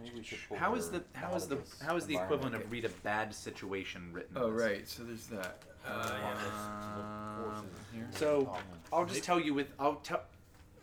Maybe 0.02 0.16
we 0.18 0.22
should 0.22 0.38
pull 0.48 0.56
how 0.58 0.74
is 0.74 0.86
her 0.88 0.98
the 0.98 1.18
how 1.18 1.28
out 1.28 1.36
is 1.36 1.42
of 1.44 1.48
the 1.50 1.56
this 1.56 1.80
how 1.82 1.96
is 1.96 2.06
the 2.06 2.16
equivalent 2.16 2.54
of 2.54 2.70
read 2.70 2.84
a 2.84 2.88
bad 2.88 3.34
situation 3.34 4.10
written 4.12 4.36
in 4.36 4.42
Oh 4.42 4.52
this? 4.52 4.62
right, 4.62 4.88
so 4.88 5.02
there's 5.04 5.26
that. 5.28 5.62
Um, 5.88 7.66
so 8.12 8.56
I'll 8.92 9.04
just 9.06 9.24
tell 9.24 9.40
you 9.40 9.54
with 9.54 9.68
I'll 9.78 9.96
tell 9.96 10.22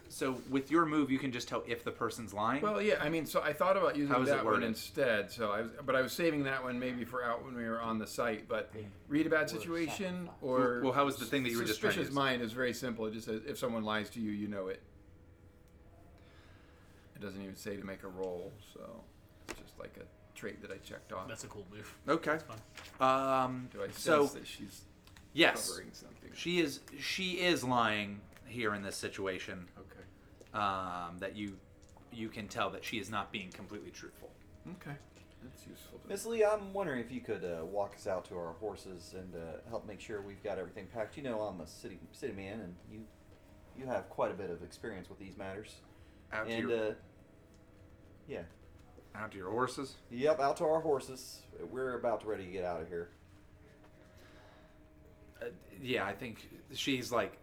so 0.10 0.38
with 0.50 0.70
your 0.70 0.86
move 0.86 1.10
you 1.10 1.18
can 1.18 1.32
just 1.32 1.48
tell 1.48 1.64
if 1.68 1.84
the 1.84 1.90
person's 1.92 2.34
lying 2.36 2.62
Well, 2.62 2.80
yeah, 2.82 2.96
I 3.02 3.10
mean, 3.10 3.26
so 3.26 3.42
I 3.42 3.52
thought 3.52 3.76
about 3.78 3.96
using 3.96 4.14
How 4.14 4.22
is 4.22 4.30
it 4.30 4.34
that 4.34 4.46
one 4.46 4.54
worded? 4.54 4.68
instead. 4.70 5.32
So 5.32 5.52
I 5.52 5.62
was, 5.62 5.72
but 5.86 5.96
I 5.96 6.02
was 6.02 6.14
saving 6.14 6.44
that 6.44 6.64
one 6.64 6.78
maybe 6.80 7.04
for 7.04 7.24
out 7.24 7.44
when 7.44 7.56
we 7.56 7.64
were 7.66 7.82
on 7.82 7.98
the 7.98 8.06
site. 8.06 8.48
But 8.48 8.72
read 9.08 9.26
a 9.26 9.30
bad 9.30 9.50
situation 9.50 10.30
or 10.42 10.82
Well, 10.84 10.94
how 10.94 11.06
was 11.06 11.16
the 11.18 11.26
thing 11.26 11.42
that 11.44 11.50
you 11.50 11.58
were 11.58 11.66
just 11.66 11.80
trying 11.82 11.94
to 11.94 11.96
suspicious 11.96 12.10
use? 12.12 12.16
mind 12.16 12.42
is 12.44 12.52
very 12.52 12.74
simple. 12.74 13.08
It 13.08 13.14
just 13.14 13.26
says 13.26 13.42
if 13.48 13.58
someone 13.58 13.84
lies 13.84 14.10
to 14.12 14.20
you, 14.22 14.32
you 14.32 14.48
know 14.48 14.68
it. 14.68 14.82
It 17.24 17.28
doesn't 17.28 17.42
even 17.42 17.56
say 17.56 17.78
to 17.78 17.86
make 17.86 18.04
a 18.04 18.10
roll, 18.10 18.52
so 18.74 18.82
it's 19.48 19.58
just 19.62 19.80
like 19.80 19.96
a 19.96 20.38
trait 20.38 20.62
that 20.62 20.72
I 20.72 20.78
checked 20.78 21.14
off. 21.14 21.30
That's 21.30 21.46
a 21.46 21.48
cool 21.48 21.66
move. 21.72 21.90
okay 22.10 22.32
That's 22.32 22.44
fun. 22.98 23.46
um 23.46 23.70
Do 23.72 23.82
I 23.82 23.86
sense 23.86 23.98
so 24.00 24.26
that 24.26 24.46
she's 24.46 24.82
yes 25.32 25.70
covering 25.70 25.92
something? 25.94 26.32
She 26.34 26.60
is 26.60 26.82
she 27.00 27.40
is 27.40 27.64
lying 27.64 28.20
here 28.46 28.76
in 28.76 28.84
this 28.84 28.98
situation. 28.98 29.70
Okay. 29.80 30.60
Um, 30.62 31.18
that 31.20 31.38
you 31.38 31.56
you 32.12 32.28
can 32.28 32.50
tell 32.50 32.70
that 32.72 32.84
she 32.84 32.98
is 32.98 33.10
not 33.10 33.32
being 33.32 33.52
completely 33.52 33.92
truthful. 33.92 34.30
Okay. 34.72 34.98
That's 35.44 35.66
useful. 35.66 36.00
To 36.00 36.10
Miss 36.10 36.26
Lee, 36.26 36.44
I'm 36.44 36.74
wondering 36.74 37.00
if 37.00 37.10
you 37.10 37.22
could 37.22 37.46
uh, 37.46 37.64
walk 37.64 37.96
us 37.96 38.06
out 38.06 38.26
to 38.26 38.36
our 38.36 38.54
horses 38.60 39.16
and 39.18 39.34
uh, 39.34 39.70
help 39.70 39.88
make 39.88 40.02
sure 40.02 40.22
we've 40.22 40.44
got 40.44 40.58
everything 40.58 40.88
packed. 40.94 41.16
You 41.16 41.24
know, 41.24 41.40
I'm 41.40 41.62
a 41.62 41.68
city 41.68 42.00
city 42.12 42.34
man, 42.34 42.60
and 42.60 42.76
you 42.92 43.00
you 43.80 43.86
have 43.86 44.10
quite 44.10 44.32
a 44.32 44.36
bit 44.36 44.50
of 44.50 44.62
experience 44.62 45.08
with 45.10 45.20
these 45.20 45.38
matters. 45.38 45.76
Out 46.32 46.48
to 46.48 46.54
and 46.54 46.70
your 46.70 46.90
uh, 46.90 46.94
yeah, 48.28 48.42
out 49.16 49.32
to 49.32 49.38
your 49.38 49.52
horses. 49.52 49.96
yep, 50.10 50.40
out 50.40 50.58
to 50.58 50.66
our 50.66 50.82
horses. 50.82 51.42
We're 51.72 51.98
about 51.98 52.22
to 52.22 52.28
ready 52.28 52.46
to 52.46 52.52
get 52.52 52.64
out 52.64 52.82
of 52.82 52.88
here. 52.88 53.10
Uh, 55.42 55.46
yeah, 55.82 56.06
I 56.06 56.14
think 56.14 56.48
she's 56.74 57.12
like 57.12 57.38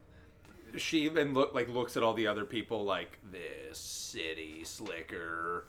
she 0.76 1.04
even 1.04 1.34
look 1.34 1.54
like 1.54 1.68
looks 1.68 1.96
at 1.96 2.02
all 2.02 2.14
the 2.14 2.26
other 2.26 2.44
people 2.44 2.84
like 2.84 3.18
this 3.30 3.78
city 3.78 4.62
slicker, 4.64 5.66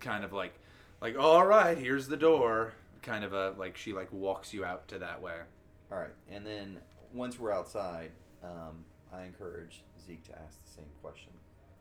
kind 0.00 0.24
of 0.24 0.32
like 0.32 0.54
like 1.00 1.18
all 1.18 1.46
right, 1.46 1.76
here's 1.78 2.08
the 2.08 2.16
door. 2.16 2.72
Kind 3.02 3.24
of 3.24 3.32
a 3.32 3.54
like 3.58 3.76
she 3.76 3.92
like 3.92 4.12
walks 4.12 4.52
you 4.52 4.64
out 4.64 4.88
to 4.88 4.98
that 4.98 5.20
way. 5.20 5.36
All 5.90 5.98
right, 5.98 6.14
and 6.30 6.46
then 6.46 6.78
once 7.12 7.38
we're 7.38 7.52
outside, 7.52 8.10
um, 8.44 8.84
I 9.12 9.24
encourage 9.24 9.82
Zeke 10.06 10.24
to 10.24 10.32
ask 10.32 10.62
the 10.64 10.70
same 10.70 10.90
question. 11.02 11.32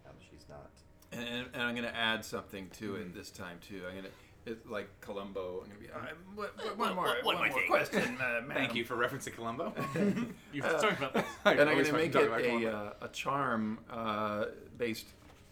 Now 0.05 0.11
that 0.11 0.25
she's 0.29 0.45
not. 0.49 0.69
And, 1.11 1.21
and, 1.21 1.47
and 1.53 1.61
I'm 1.63 1.75
going 1.75 1.87
to 1.87 1.95
add 1.95 2.23
something 2.23 2.69
to 2.79 2.95
it 2.95 3.15
this 3.15 3.29
time 3.31 3.57
too. 3.67 3.81
I'm 3.87 3.93
going 3.93 4.05
to 4.05 4.11
it's 4.45 4.65
like 4.67 4.89
Columbo. 5.01 5.61
I'm 5.63 5.69
going 5.69 5.71
to 5.71 5.77
be 5.79 5.89
uh, 5.91 5.99
what, 6.35 6.55
what, 6.57 6.77
one 6.77 6.95
more, 6.95 7.15
one, 7.23 7.37
more 7.37 7.61
question, 7.67 8.17
uh, 8.21 8.41
Thank 8.53 8.75
you 8.75 8.83
for 8.83 8.95
referencing 8.95 9.35
Columbo. 9.35 9.73
You've 10.53 10.65
talked 10.65 10.97
about 10.97 11.13
this. 11.13 11.25
and 11.45 11.59
I'm 11.61 11.67
going 11.67 11.85
to 11.85 11.91
fucking 11.91 11.95
make 11.95 12.15
it 12.15 12.63
a, 12.63 12.75
uh, 12.75 12.93
a 13.01 13.07
charm 13.09 13.79
uh, 13.91 14.45
based, 14.77 15.07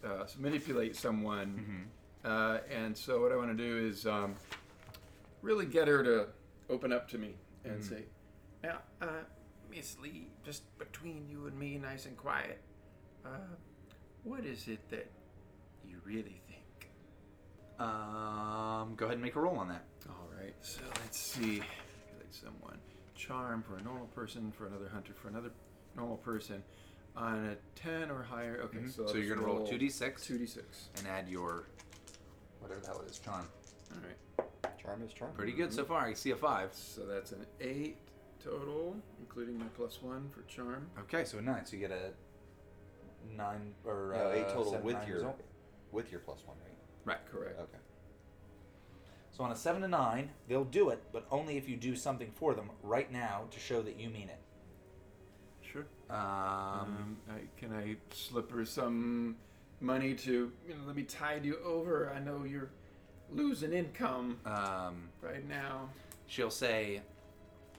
uh, 0.06 0.26
manipulate 0.39 0.96
someone. 0.96 1.88
Uh, 2.24 2.60
and 2.74 2.98
so 2.98 3.22
what 3.22 3.32
I 3.32 3.36
want 3.36 3.56
to 3.56 3.63
do 3.63 3.88
is 3.88 4.06
um, 4.06 4.36
really 5.41 5.65
get 5.65 5.88
her 5.88 6.04
to 6.04 6.28
open 6.70 6.91
up 6.91 7.08
to 7.10 7.17
me 7.17 7.36
and 7.63 7.84
say, 7.84 8.04
"Now, 8.63 8.80
uh, 9.02 9.24
Miss 9.70 9.98
Lee, 10.02 10.28
just 10.43 10.63
between 10.78 11.28
you 11.30 11.48
and 11.48 11.58
me, 11.58 11.78
nice 11.78 12.06
and 12.06 12.17
quiet, 12.17 12.60
uh, 13.26 13.56
what 14.24 14.46
is 14.46 14.67
it 14.67 14.89
that 14.89 15.08
you 15.15 15.17
really 16.08 16.41
think?" 16.48 16.89
Um, 17.80 18.96
go 18.96 19.06
ahead 19.06 19.15
and 19.15 19.22
make 19.22 19.36
a 19.36 19.39
roll 19.41 19.58
on 19.58 19.67
that. 19.70 19.86
All 20.10 20.27
right, 20.40 20.56
so 20.62 20.82
let's 21.02 21.17
see. 21.19 21.62
Manipulate 21.62 22.34
someone. 22.34 22.77
Charm 23.15 23.63
for 23.63 23.77
a 23.77 23.82
normal 23.84 24.08
person, 24.08 24.52
for 24.52 24.67
another 24.67 24.90
hunter, 24.90 25.13
for 25.13 25.27
another 25.27 25.52
normal 25.96 26.17
person. 26.17 26.63
On 27.15 27.46
a 27.50 27.56
10 27.75 28.12
or 28.12 28.21
higher. 28.23 28.62
Okay, 28.65 28.77
Mhm. 28.79 28.92
so, 28.92 29.08
So 29.08 29.17
you're 29.17 29.36
gonna 29.36 29.46
roll 29.48 29.65
2d6. 29.67 30.23
2d6. 30.23 30.90
and 30.98 31.08
add 31.08 31.27
your 31.27 31.65
whatever 32.60 32.79
the 32.79 32.88
hell 32.88 33.02
it 33.02 33.10
is, 33.10 33.19
charm. 33.19 33.48
All 33.92 34.02
right. 34.02 34.77
Charm 34.79 35.02
is 35.04 35.13
charm. 35.13 35.34
Pretty 35.34 35.52
good 35.54 35.73
so 35.73 35.84
far. 35.86 36.02
I 36.06 36.13
see 36.13 36.32
a 36.32 36.36
five. 36.36 36.73
So 36.73 37.06
that's 37.06 37.32
an 37.32 37.46
8 37.60 37.98
total, 38.40 38.96
including 39.19 39.58
my 39.58 39.67
plus 39.69 40.02
1 40.02 40.29
for 40.29 40.44
charm. 40.44 40.90
Okay, 41.00 41.25
so 41.25 41.40
a 41.40 41.42
nine. 41.42 41.65
So 41.65 41.75
you 41.75 41.79
get 41.88 41.92
a 41.92 42.13
nine 43.36 43.73
or 43.84 44.13
No, 44.15 44.27
uh, 44.29 44.34
eight 44.34 44.48
total 44.50 44.71
seven, 44.71 44.86
with 44.86 44.96
nine 44.96 45.08
your 45.08 45.17
result. 45.17 45.42
With 45.92 46.12
your 46.12 46.19
plus 46.21 46.40
one, 46.46 46.58
right? 46.63 46.75
right. 47.06 47.31
Correct. 47.31 47.60
Okay. 47.60 47.77
So 49.31 49.44
on 49.44 49.52
a 49.52 49.56
seven 49.56 49.81
to 49.83 49.88
nine, 49.88 50.31
they'll 50.48 50.63
do 50.63 50.90
it, 50.90 51.02
but 51.12 51.25
only 51.31 51.58
if 51.58 51.69
you 51.69 51.75
do 51.77 51.96
something 51.96 52.31
for 52.35 52.54
them 52.56 52.71
right 52.81 53.12
now 53.12 53.44
to 53.52 53.60
show 53.60 53.81
that 53.83 54.00
you 54.00 54.10
mean 54.10 54.29
it. 54.29 54.40
Sure. 55.62 55.85
Um, 56.10 56.17
Um, 56.19 57.17
I, 57.29 57.40
can 57.60 57.71
I 57.73 57.98
slip 58.12 58.52
her 58.52 58.65
some 58.65 59.35
money 59.79 60.15
to, 60.15 60.52
you 60.67 60.73
know, 60.73 60.79
let 60.88 60.96
me 60.96 61.04
tide 61.04 61.46
you 61.46 61.60
over? 61.63 62.12
I 62.15 62.19
know 62.19 62.46
you're 62.46 62.69
losing 63.31 63.73
income 63.73 64.40
Um, 64.46 65.10
right 65.21 65.48
now. 65.48 65.90
she'll 66.25 66.50
say, 66.50 67.02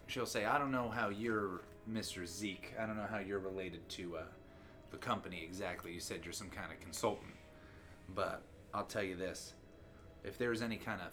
she'll 0.06 0.26
say, 0.26 0.44
I 0.44 0.58
don't 0.58 0.70
know 0.70 0.88
how 0.90 1.08
you're 1.08 1.62
Mr. 1.90 2.24
Zeke. 2.26 2.72
I 2.78 2.86
don't 2.86 2.96
know 2.96 3.06
how 3.10 3.18
you're 3.18 3.38
related 3.40 3.88
to 3.90 4.18
uh, 4.18 4.22
the 4.92 4.98
company 4.98 5.42
exactly. 5.42 5.92
You 5.92 6.00
said 6.00 6.20
you're 6.22 6.32
some 6.34 6.50
kind 6.50 6.70
of 6.70 6.78
consultant, 6.80 7.32
but 8.14 8.42
I'll 8.74 8.84
tell 8.84 9.02
you 9.02 9.16
this: 9.16 9.54
if 10.24 10.38
there's 10.38 10.62
any 10.62 10.76
kind 10.76 11.00
of 11.00 11.08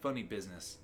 funny 0.00 0.22
business, 0.22 0.78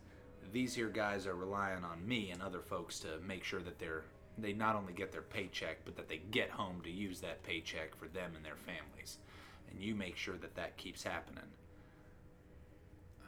these 0.52 0.74
here 0.74 0.88
guys 0.88 1.26
are 1.26 1.34
relying 1.34 1.84
on 1.84 2.06
me 2.06 2.30
and 2.30 2.42
other 2.42 2.60
folks 2.60 2.98
to 3.00 3.18
make 3.26 3.44
sure 3.44 3.60
that 3.60 3.78
they're 3.78 4.04
they 4.38 4.52
not 4.52 4.76
only 4.76 4.92
get 4.92 5.12
their 5.12 5.22
paycheck, 5.22 5.84
but 5.84 5.96
that 5.96 6.08
they 6.08 6.22
get 6.30 6.50
home 6.50 6.80
to 6.82 6.90
use 6.90 7.20
that 7.20 7.42
paycheck 7.42 7.94
for 7.94 8.08
them 8.08 8.32
and 8.34 8.44
their 8.44 8.56
families. 8.56 9.18
And 9.70 9.80
you 9.80 9.94
make 9.94 10.16
sure 10.16 10.36
that 10.38 10.54
that 10.56 10.76
keeps 10.76 11.02
happening. 11.02 11.44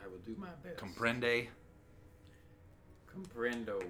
I 0.02 0.08
will 0.08 0.18
do 0.24 0.34
my 0.38 0.48
best. 0.62 0.78
Comprende? 0.78 1.48
Comprendo. 3.14 3.82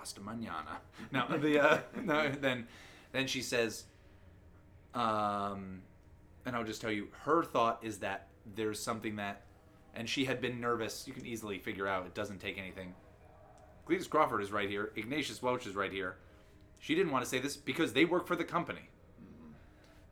hasta 0.00 0.20
mañana. 0.20 0.80
No, 1.12 1.26
the 1.38 1.60
uh, 1.60 1.78
no, 2.02 2.30
then 2.30 2.66
then 3.12 3.26
she 3.26 3.42
says, 3.42 3.84
um, 4.94 5.82
and 6.46 6.56
I'll 6.56 6.64
just 6.64 6.80
tell 6.80 6.90
you, 6.90 7.08
her 7.24 7.42
thought 7.42 7.78
is 7.82 7.98
that 7.98 8.28
there's 8.56 8.80
something 8.80 9.16
that, 9.16 9.42
and 9.94 10.08
she 10.08 10.24
had 10.24 10.40
been 10.40 10.60
nervous. 10.60 11.06
You 11.06 11.12
can 11.12 11.26
easily 11.26 11.58
figure 11.58 11.86
out 11.86 12.06
it 12.06 12.14
doesn't 12.14 12.40
take 12.40 12.58
anything. 12.58 12.94
Cletus 13.88 14.08
Crawford 14.08 14.42
is 14.42 14.52
right 14.52 14.68
here. 14.68 14.92
Ignacious 14.96 15.42
Welch 15.42 15.66
is 15.66 15.74
right 15.74 15.92
here. 15.92 16.16
She 16.78 16.94
didn't 16.94 17.12
want 17.12 17.24
to 17.24 17.30
say 17.30 17.38
this 17.38 17.56
because 17.56 17.92
they 17.92 18.04
work 18.04 18.26
for 18.26 18.36
the 18.36 18.44
company. 18.44 18.88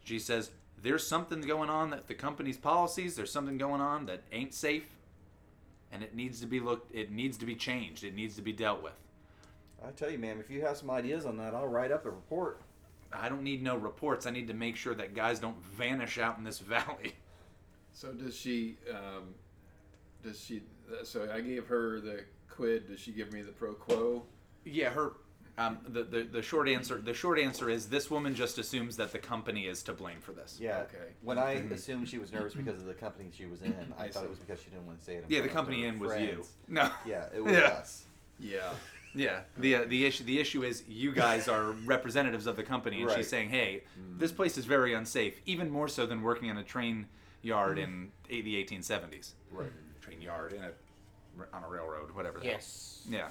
She 0.04 0.18
says 0.18 0.50
there's 0.82 1.06
something 1.06 1.40
going 1.40 1.70
on 1.70 1.90
that 1.90 2.08
the 2.08 2.14
company's 2.14 2.56
policies. 2.56 3.16
There's 3.16 3.32
something 3.32 3.58
going 3.58 3.80
on 3.80 4.06
that 4.06 4.22
ain't 4.32 4.54
safe, 4.54 4.88
and 5.92 6.02
it 6.02 6.14
needs 6.14 6.40
to 6.40 6.46
be 6.46 6.60
looked. 6.60 6.94
It 6.94 7.10
needs 7.10 7.38
to 7.38 7.46
be 7.46 7.54
changed. 7.54 8.04
It 8.04 8.14
needs 8.14 8.36
to 8.36 8.42
be 8.42 8.52
dealt 8.52 8.82
with. 8.82 8.94
I 9.86 9.90
tell 9.92 10.10
you, 10.10 10.18
ma'am, 10.18 10.40
if 10.40 10.50
you 10.50 10.62
have 10.62 10.76
some 10.76 10.90
ideas 10.90 11.24
on 11.24 11.36
that, 11.38 11.54
I'll 11.54 11.68
write 11.68 11.92
up 11.92 12.04
a 12.04 12.10
report. 12.10 12.60
I 13.12 13.28
don't 13.28 13.42
need 13.42 13.62
no 13.62 13.76
reports. 13.76 14.26
I 14.26 14.30
need 14.30 14.48
to 14.48 14.54
make 14.54 14.76
sure 14.76 14.94
that 14.94 15.14
guys 15.14 15.38
don't 15.38 15.56
vanish 15.76 16.18
out 16.18 16.38
in 16.38 16.44
this 16.44 16.59
valley. 16.74 17.14
So 17.92 18.12
does 18.12 18.36
she? 18.36 18.76
Um, 18.90 19.34
does 20.22 20.40
she? 20.44 20.62
uh, 20.90 21.04
So 21.04 21.28
I 21.32 21.40
gave 21.40 21.66
her 21.66 22.00
the 22.00 22.24
quid. 22.50 22.88
Does 22.88 23.00
she 23.00 23.12
give 23.12 23.32
me 23.32 23.42
the 23.42 23.52
pro 23.52 23.72
quo? 23.74 24.24
Yeah, 24.64 24.90
her. 24.90 25.12
Um, 25.56 25.78
the, 25.88 26.04
the 26.04 26.22
the 26.22 26.40
short 26.42 26.68
answer 26.68 27.00
the 27.00 27.12
short 27.12 27.36
answer 27.36 27.68
is 27.68 27.88
this 27.88 28.12
woman 28.12 28.32
just 28.32 28.59
assumes 28.59 28.96
that 28.98 29.11
the 29.11 29.18
company 29.18 29.66
is 29.66 29.82
to 29.84 29.92
blame 29.92 30.20
for 30.20 30.30
this. 30.30 30.56
Yeah. 30.61 30.82
Okay. 30.82 31.14
When 31.22 31.36
I 31.36 31.54
assumed 31.72 32.09
she 32.09 32.18
was 32.18 32.30
nervous 32.30 32.54
because 32.54 32.78
of 32.78 32.86
the 32.86 32.94
company 32.94 33.30
she 33.36 33.46
was 33.46 33.62
in, 33.62 33.74
I, 33.98 34.04
I 34.04 34.09
thought 34.09 34.20
see. 34.20 34.26
it 34.26 34.30
was 34.30 34.38
because 34.38 34.61
she 34.62 34.70
didn't 34.70 34.86
want 34.86 35.00
to 35.00 35.04
say 35.04 35.16
it. 35.16 35.24
Yeah, 35.28 35.40
the 35.40 35.48
company 35.48 35.84
in 35.86 35.98
was 35.98 36.16
you. 36.20 36.44
No. 36.68 36.88
Yeah, 37.04 37.24
it 37.34 37.42
was 37.44 37.52
Yeah. 37.54 37.59
us. 37.61 38.04
Yeah. 38.38 38.70
Yeah. 39.18 39.40
The 39.56 39.74
uh, 39.76 39.84
the 39.88 40.06
issue 40.06 40.24
the 40.24 40.38
issue 40.38 40.62
is 40.62 40.84
you 40.88 41.12
guys 41.12 41.48
are 41.48 41.72
representatives 41.86 42.46
of 42.46 42.54
the 42.56 42.62
company, 42.62 42.98
and 43.00 43.06
Right. 43.08 43.16
she's 43.18 43.28
saying, 43.28 43.48
"Hey, 43.50 43.82
this 44.16 44.30
place 44.32 44.56
is 44.56 44.64
very 44.64 44.94
unsafe, 44.94 45.40
even 45.44 45.70
more 45.70 45.88
so 45.88 46.06
than 46.06 46.22
working 46.22 46.48
in 46.48 46.56
a 46.58 46.62
train 46.64 47.06
yard 47.42 47.78
in 47.78 48.12
a- 48.30 48.40
the 48.42 48.54
1870s. 48.64 49.32
Right. 49.50 49.70
Train 50.00 50.20
yard 50.22 50.52
in 50.52 50.62
a 50.62 50.70
on 51.52 51.64
a 51.64 51.68
railroad, 51.68 52.12
whatever. 52.12 52.38
the 52.38 52.44
hell. 52.46 52.54
Yes. 52.54 53.06
Yeah. 53.10 53.30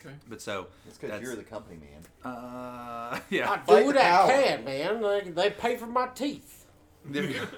Okay. 0.00 0.14
But 0.28 0.40
so 0.42 0.66
It's 0.86 0.98
because 0.98 1.22
you're 1.22 1.36
the 1.36 1.44
company 1.44 1.78
man. 1.78 2.32
uh 2.32 3.20
yeah. 3.30 3.50
I 3.52 3.58
Fight 3.58 3.66
do 3.66 3.74
the 3.80 3.84
what 3.86 3.96
I 3.96 4.00
power. 4.02 4.28
can, 4.28 4.64
man. 4.64 5.02
They, 5.02 5.30
they 5.30 5.50
pay 5.50 5.76
for 5.76 5.86
my 5.86 6.08
teeth. 6.08 6.66
There 7.04 7.22
we 7.22 7.34
go. 7.34 7.44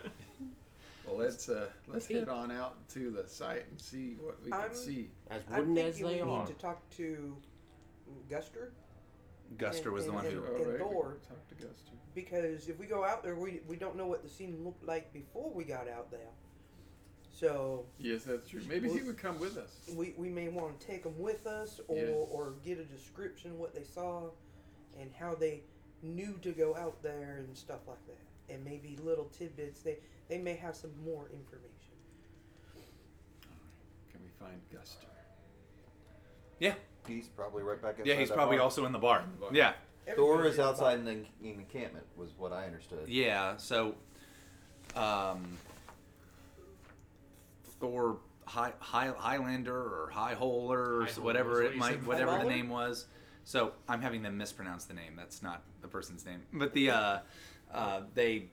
Well, 1.06 1.18
let's 1.18 1.48
uh, 1.48 1.66
let's 1.88 2.06
head 2.06 2.28
on 2.28 2.52
out 2.52 2.88
to 2.90 3.10
the 3.10 3.26
site 3.28 3.64
and 3.68 3.80
see 3.80 4.14
what 4.20 4.36
we 4.44 4.50
can 4.52 4.60
I'm- 4.60 4.74
see. 4.74 5.10
As 5.28 5.42
I'm 5.50 5.58
wooden 5.58 5.78
as 5.78 5.94
thinking 5.96 6.06
they 6.18 6.22
we 6.22 6.30
are. 6.30 6.38
need 6.38 6.46
to 6.46 6.52
talk 6.54 6.88
to 6.98 7.36
Guster 8.28 8.70
Guster 9.56 9.90
was 9.92 10.06
the 10.06 10.12
one 10.12 10.24
And- 10.26 10.34
who 10.34 10.44
All 10.46 10.56
and 10.56 10.66
right, 10.68 10.78
Thor. 10.78 11.16
can 11.26 11.36
Talk 11.36 11.48
to 11.48 11.54
Guster. 11.56 11.92
because 12.14 12.68
if 12.68 12.78
we 12.78 12.86
go 12.86 13.04
out 13.04 13.22
there, 13.24 13.34
we 13.34 13.60
we 13.66 13.76
don't 13.76 13.96
know 13.96 14.06
what 14.06 14.22
the 14.22 14.28
scene 14.28 14.62
looked 14.64 14.84
like 14.84 15.12
before 15.12 15.50
we 15.50 15.64
got 15.64 15.88
out 15.88 16.10
there. 16.10 16.30
So 17.32 17.86
Yes, 17.98 18.24
that's 18.24 18.48
true. 18.48 18.60
Maybe 18.68 18.88
he 18.90 19.00
would 19.02 19.16
come 19.18 19.38
with 19.40 19.56
us. 19.56 19.88
we, 19.94 20.14
we 20.16 20.28
may 20.28 20.48
want 20.48 20.78
to 20.78 20.86
take 20.86 21.02
them 21.04 21.18
with 21.18 21.46
us 21.46 21.80
or, 21.88 21.96
Yes. 21.96 22.28
or 22.30 22.54
get 22.64 22.78
a 22.78 22.84
description 22.84 23.58
what 23.58 23.74
they 23.74 23.82
saw 23.84 24.30
and 24.98 25.10
how 25.14 25.34
they 25.34 25.62
knew 26.02 26.38
to 26.42 26.52
go 26.52 26.76
out 26.76 27.02
there 27.02 27.36
and 27.38 27.56
stuff 27.56 27.80
like 27.88 28.04
that 28.06 28.52
and 28.54 28.64
maybe 28.64 28.96
little 29.02 29.26
tidbits 29.26 29.80
they 29.80 29.98
they 30.28 30.38
may 30.38 30.54
have 30.54 30.74
some 30.76 30.90
more 31.04 31.28
information 31.32 31.94
Can 34.10 34.20
we 34.22 34.28
find 34.38 34.60
Guster? 34.72 35.06
Yeah. 36.58 36.74
He's 37.06 37.28
probably 37.28 37.62
right 37.62 37.80
back 37.80 37.98
inside 37.98 38.08
Yeah, 38.08 38.18
he's 38.18 38.30
probably 38.30 38.56
bar. 38.56 38.64
also 38.64 38.84
in 38.86 38.92
the 38.92 38.98
bar. 38.98 39.24
the 39.34 39.40
bar. 39.40 39.50
Yeah. 39.52 39.72
Thor 40.16 40.34
Everybody's 40.46 40.52
is 40.54 40.58
in 40.58 40.62
the 40.64 40.68
outside 40.68 40.98
in 40.98 41.04
the 41.04 41.50
encampment, 41.50 42.06
was 42.16 42.30
what 42.36 42.52
I 42.52 42.64
understood. 42.66 43.08
Yeah, 43.08 43.56
so 43.56 43.94
um 44.96 45.56
Thor 47.80 48.18
High, 48.46 48.72
High, 48.80 49.12
Highlander 49.16 49.76
or 49.76 50.10
High 50.12 50.34
Holer 50.34 50.70
or 51.02 51.06
High 51.06 51.20
whatever 51.20 51.50
Holer 51.50 51.54
is 51.54 51.60
it 51.60 51.64
what 51.64 51.74
you 51.74 51.78
might 51.80 51.90
said. 51.92 52.06
whatever 52.06 52.38
the 52.38 52.44
name 52.50 52.68
was. 52.68 53.06
So 53.44 53.72
I'm 53.88 54.02
having 54.02 54.22
them 54.22 54.36
mispronounce 54.36 54.84
the 54.84 54.94
name. 54.94 55.14
That's 55.16 55.42
not 55.42 55.62
the 55.80 55.88
person's 55.88 56.24
name. 56.26 56.42
But 56.52 56.72
the 56.74 56.90
uh 56.90 57.18
uh 57.72 58.00
they 58.14 58.46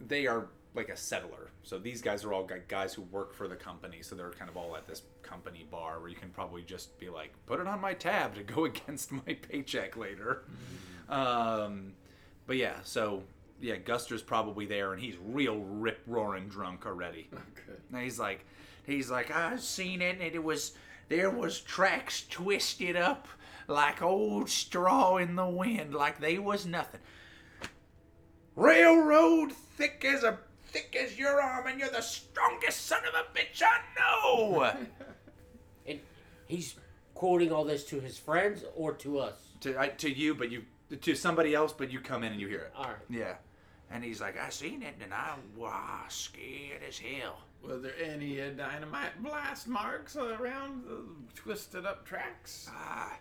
they 0.00 0.26
are 0.26 0.46
like 0.74 0.88
a 0.88 0.96
settler. 0.96 1.50
So 1.64 1.78
these 1.78 2.02
guys 2.02 2.24
are 2.24 2.32
all 2.32 2.48
guys 2.68 2.92
who 2.94 3.02
work 3.02 3.34
for 3.34 3.48
the 3.48 3.56
company. 3.56 4.02
So 4.02 4.14
they're 4.14 4.30
kind 4.30 4.50
of 4.50 4.56
all 4.56 4.76
at 4.76 4.86
this 4.86 5.02
company 5.22 5.66
bar 5.70 5.98
where 5.98 6.10
you 6.10 6.14
can 6.14 6.28
probably 6.28 6.62
just 6.62 6.98
be 6.98 7.08
like, 7.08 7.32
put 7.46 7.58
it 7.58 7.66
on 7.66 7.80
my 7.80 7.94
tab 7.94 8.34
to 8.34 8.42
go 8.42 8.64
against 8.66 9.10
my 9.10 9.34
paycheck 9.34 9.96
later. 9.96 10.44
Um, 11.08 11.94
but 12.46 12.56
yeah, 12.56 12.76
so 12.84 13.22
yeah, 13.60 13.76
Guster's 13.76 14.22
probably 14.22 14.66
there, 14.66 14.92
and 14.92 15.02
he's 15.02 15.16
real 15.24 15.58
rip 15.60 16.02
roaring 16.06 16.48
drunk 16.48 16.86
already. 16.86 17.28
Okay. 17.66 17.78
And 17.92 18.02
he's 18.02 18.18
like, 18.18 18.44
he's 18.84 19.10
like, 19.10 19.30
I 19.30 19.56
seen 19.56 20.02
it, 20.02 20.18
and 20.20 20.34
it 20.34 20.42
was 20.42 20.72
there 21.08 21.30
was 21.30 21.60
tracks 21.60 22.26
twisted 22.28 22.94
up 22.94 23.26
like 23.68 24.02
old 24.02 24.50
straw 24.50 25.16
in 25.16 25.36
the 25.36 25.48
wind, 25.48 25.94
like 25.94 26.20
they 26.20 26.38
was 26.38 26.66
nothing. 26.66 27.00
Railroad 28.54 29.52
thick 29.52 30.04
as 30.06 30.22
a 30.24 30.38
thick 30.74 30.96
as 31.00 31.16
your 31.16 31.40
arm, 31.40 31.68
and 31.68 31.78
you're 31.78 31.88
the 31.88 32.00
strongest 32.02 32.86
son 32.86 33.02
of 33.06 33.14
a 33.14 33.38
bitch 33.38 33.62
I 33.62 33.78
know. 33.98 34.72
And 35.86 36.00
he's 36.46 36.76
quoting 37.12 37.52
all 37.52 37.64
this 37.64 37.84
to 37.84 38.00
his 38.00 38.16
friends 38.16 38.64
or 38.74 38.94
to 38.94 39.18
us. 39.18 39.34
to 39.60 39.78
I, 39.78 39.88
to 39.88 40.10
you, 40.10 40.34
but 40.34 40.50
you 40.50 40.64
to 41.02 41.14
somebody 41.14 41.54
else, 41.54 41.74
but 41.74 41.92
you 41.92 42.00
come 42.00 42.22
in 42.24 42.32
and 42.32 42.40
you 42.40 42.48
hear 42.48 42.60
it. 42.60 42.72
All 42.74 42.84
right. 42.84 42.96
Yeah. 43.10 43.34
And 43.90 44.02
he's 44.02 44.20
like, 44.22 44.40
I 44.40 44.48
seen 44.48 44.82
it, 44.82 44.94
and 45.02 45.12
I 45.12 45.34
was 45.56 46.12
scared 46.12 46.80
as 46.88 46.98
hell. 46.98 47.36
Were 47.62 47.76
there 47.76 47.92
any 48.02 48.40
uh, 48.40 48.50
dynamite 48.50 49.22
blast 49.22 49.68
marks 49.68 50.16
around 50.16 50.84
the 50.84 51.04
twisted 51.34 51.84
up 51.84 52.06
tracks? 52.06 52.68
Ah, 52.72 53.18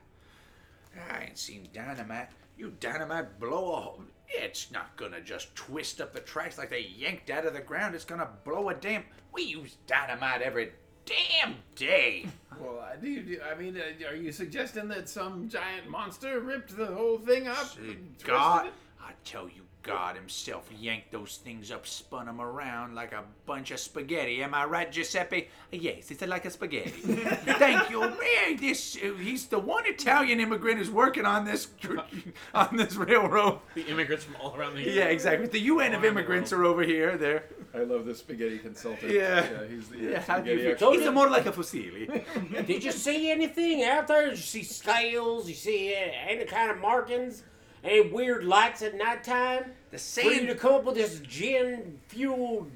I 1.11 1.25
ain't 1.25 1.37
seen 1.37 1.67
dynamite. 1.73 2.29
You 2.57 2.73
dynamite 2.79 3.39
blow 3.39 3.73
a 3.73 3.81
hole. 3.81 4.01
It's 4.27 4.71
not 4.71 4.95
gonna 4.97 5.21
just 5.21 5.55
twist 5.55 6.01
up 6.01 6.13
the 6.13 6.19
tracks 6.19 6.57
like 6.57 6.69
they 6.69 6.87
yanked 6.95 7.29
out 7.29 7.45
of 7.45 7.53
the 7.53 7.61
ground. 7.61 7.95
It's 7.95 8.05
gonna 8.05 8.29
blow 8.43 8.69
a 8.69 8.73
damn. 8.73 9.03
We 9.31 9.43
use 9.43 9.77
dynamite 9.87 10.41
every 10.41 10.71
damn 11.05 11.55
day. 11.75 12.25
Well, 12.61 12.79
I 12.79 12.95
do. 12.97 13.39
I 13.51 13.59
mean, 13.59 13.75
uh, 13.75 14.07
are 14.07 14.15
you 14.15 14.31
suggesting 14.31 14.87
that 14.89 15.09
some 15.09 15.49
giant 15.49 15.89
monster 15.89 16.39
ripped 16.39 16.77
the 16.77 16.85
whole 16.85 17.17
thing 17.17 17.47
up? 17.47 17.65
See, 17.65 17.81
and 17.81 18.13
twisted 18.13 18.27
God. 18.27 18.69
I 19.01 19.13
tell 19.25 19.45
you, 19.45 19.63
God 19.83 20.15
himself 20.15 20.69
yanked 20.79 21.11
those 21.11 21.41
things 21.43 21.69
up, 21.69 21.85
spun 21.85 22.27
them 22.27 22.39
around 22.39 22.95
like 22.95 23.11
a 23.11 23.23
bunch 23.45 23.69
of 23.71 23.79
spaghetti. 23.79 24.41
Am 24.41 24.53
I 24.53 24.63
right, 24.63 24.89
Giuseppe? 24.89 25.49
Yes, 25.71 26.09
it's 26.09 26.25
like 26.25 26.45
a 26.45 26.49
spaghetti. 26.49 26.89
Thank 26.91 27.89
you. 27.89 27.99
Man, 27.99 28.57
this 28.59 28.95
he's 28.95 29.47
the 29.47 29.59
one 29.59 29.83
Italian 29.85 30.39
immigrant 30.39 30.77
who's 30.77 30.89
working 30.89 31.25
on 31.25 31.43
this 31.43 31.67
on 32.53 32.77
this 32.77 32.95
railroad. 32.95 33.59
The 33.75 33.85
immigrants 33.87 34.23
from 34.23 34.37
all 34.37 34.55
around 34.55 34.75
the 34.75 34.83
Yeah, 34.83 35.05
exactly. 35.05 35.47
The 35.47 35.59
UN 35.59 35.93
of 35.93 36.05
immigrants 36.05 36.53
are 36.53 36.63
over 36.63 36.83
here. 36.83 37.17
They're 37.17 37.43
I 37.73 37.79
love 37.79 38.05
the 38.05 38.15
spaghetti 38.15 38.59
consultant. 38.59 39.11
Yeah. 39.11 39.65
he's 39.67 39.89
the 39.89 39.97
yeah. 39.97 40.21
How 40.21 40.39
do 40.39 40.49
you 40.49 40.57
spaghetti 40.57 40.71
expert. 40.71 40.93
He's 40.93 41.11
more 41.11 41.29
like 41.29 41.45
a 41.45 41.51
fusilli. 41.51 42.65
Did 42.65 42.83
you 42.85 42.91
see 42.93 43.31
anything 43.31 43.83
out 43.83 44.07
there? 44.07 44.29
Did 44.29 44.37
you 44.37 44.43
see 44.43 44.63
scales? 44.63 45.49
You 45.49 45.55
see 45.55 45.93
uh, 45.93 46.29
any 46.29 46.45
kind 46.45 46.71
of 46.71 46.77
markings? 46.79 47.43
Any 47.83 48.09
weird 48.09 48.45
lights 48.45 48.81
at 48.81 48.97
nighttime? 48.97 49.73
The 49.91 49.97
For 49.97 50.21
you 50.21 50.47
to 50.47 50.55
come 50.55 50.73
up 50.73 50.85
with 50.85 50.95
this 50.95 51.19
gin 51.19 51.99
fueled 52.07 52.71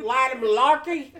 light 0.00 0.32
of 0.34 0.40
malarkey? 0.40 1.12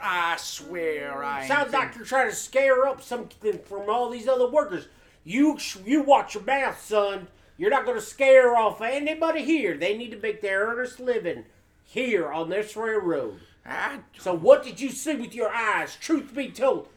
I 0.00 0.36
swear, 0.38 1.22
I. 1.22 1.46
Sounds 1.46 1.72
like 1.72 1.96
you're 1.96 2.04
trying 2.04 2.30
to 2.30 2.34
scare 2.34 2.86
up 2.86 3.02
something 3.02 3.58
from 3.58 3.90
all 3.90 4.08
these 4.10 4.28
other 4.28 4.48
workers. 4.48 4.88
You 5.24 5.58
you 5.84 6.02
watch 6.02 6.34
your 6.34 6.44
mouth, 6.44 6.80
son. 6.82 7.28
You're 7.58 7.70
not 7.70 7.84
going 7.84 7.96
to 7.96 8.04
scare 8.04 8.56
off 8.56 8.80
anybody 8.80 9.42
here. 9.42 9.76
They 9.76 9.96
need 9.96 10.10
to 10.10 10.18
make 10.18 10.42
their 10.42 10.66
earnest 10.66 11.00
living 11.00 11.44
here 11.84 12.30
on 12.30 12.50
this 12.50 12.76
railroad. 12.76 13.40
I, 13.64 14.00
So 14.18 14.34
what 14.34 14.62
did 14.62 14.80
you 14.80 14.90
see 14.90 15.16
with 15.16 15.34
your 15.34 15.52
eyes? 15.52 15.96
Truth 15.96 16.34
be 16.34 16.50
told. 16.50 16.88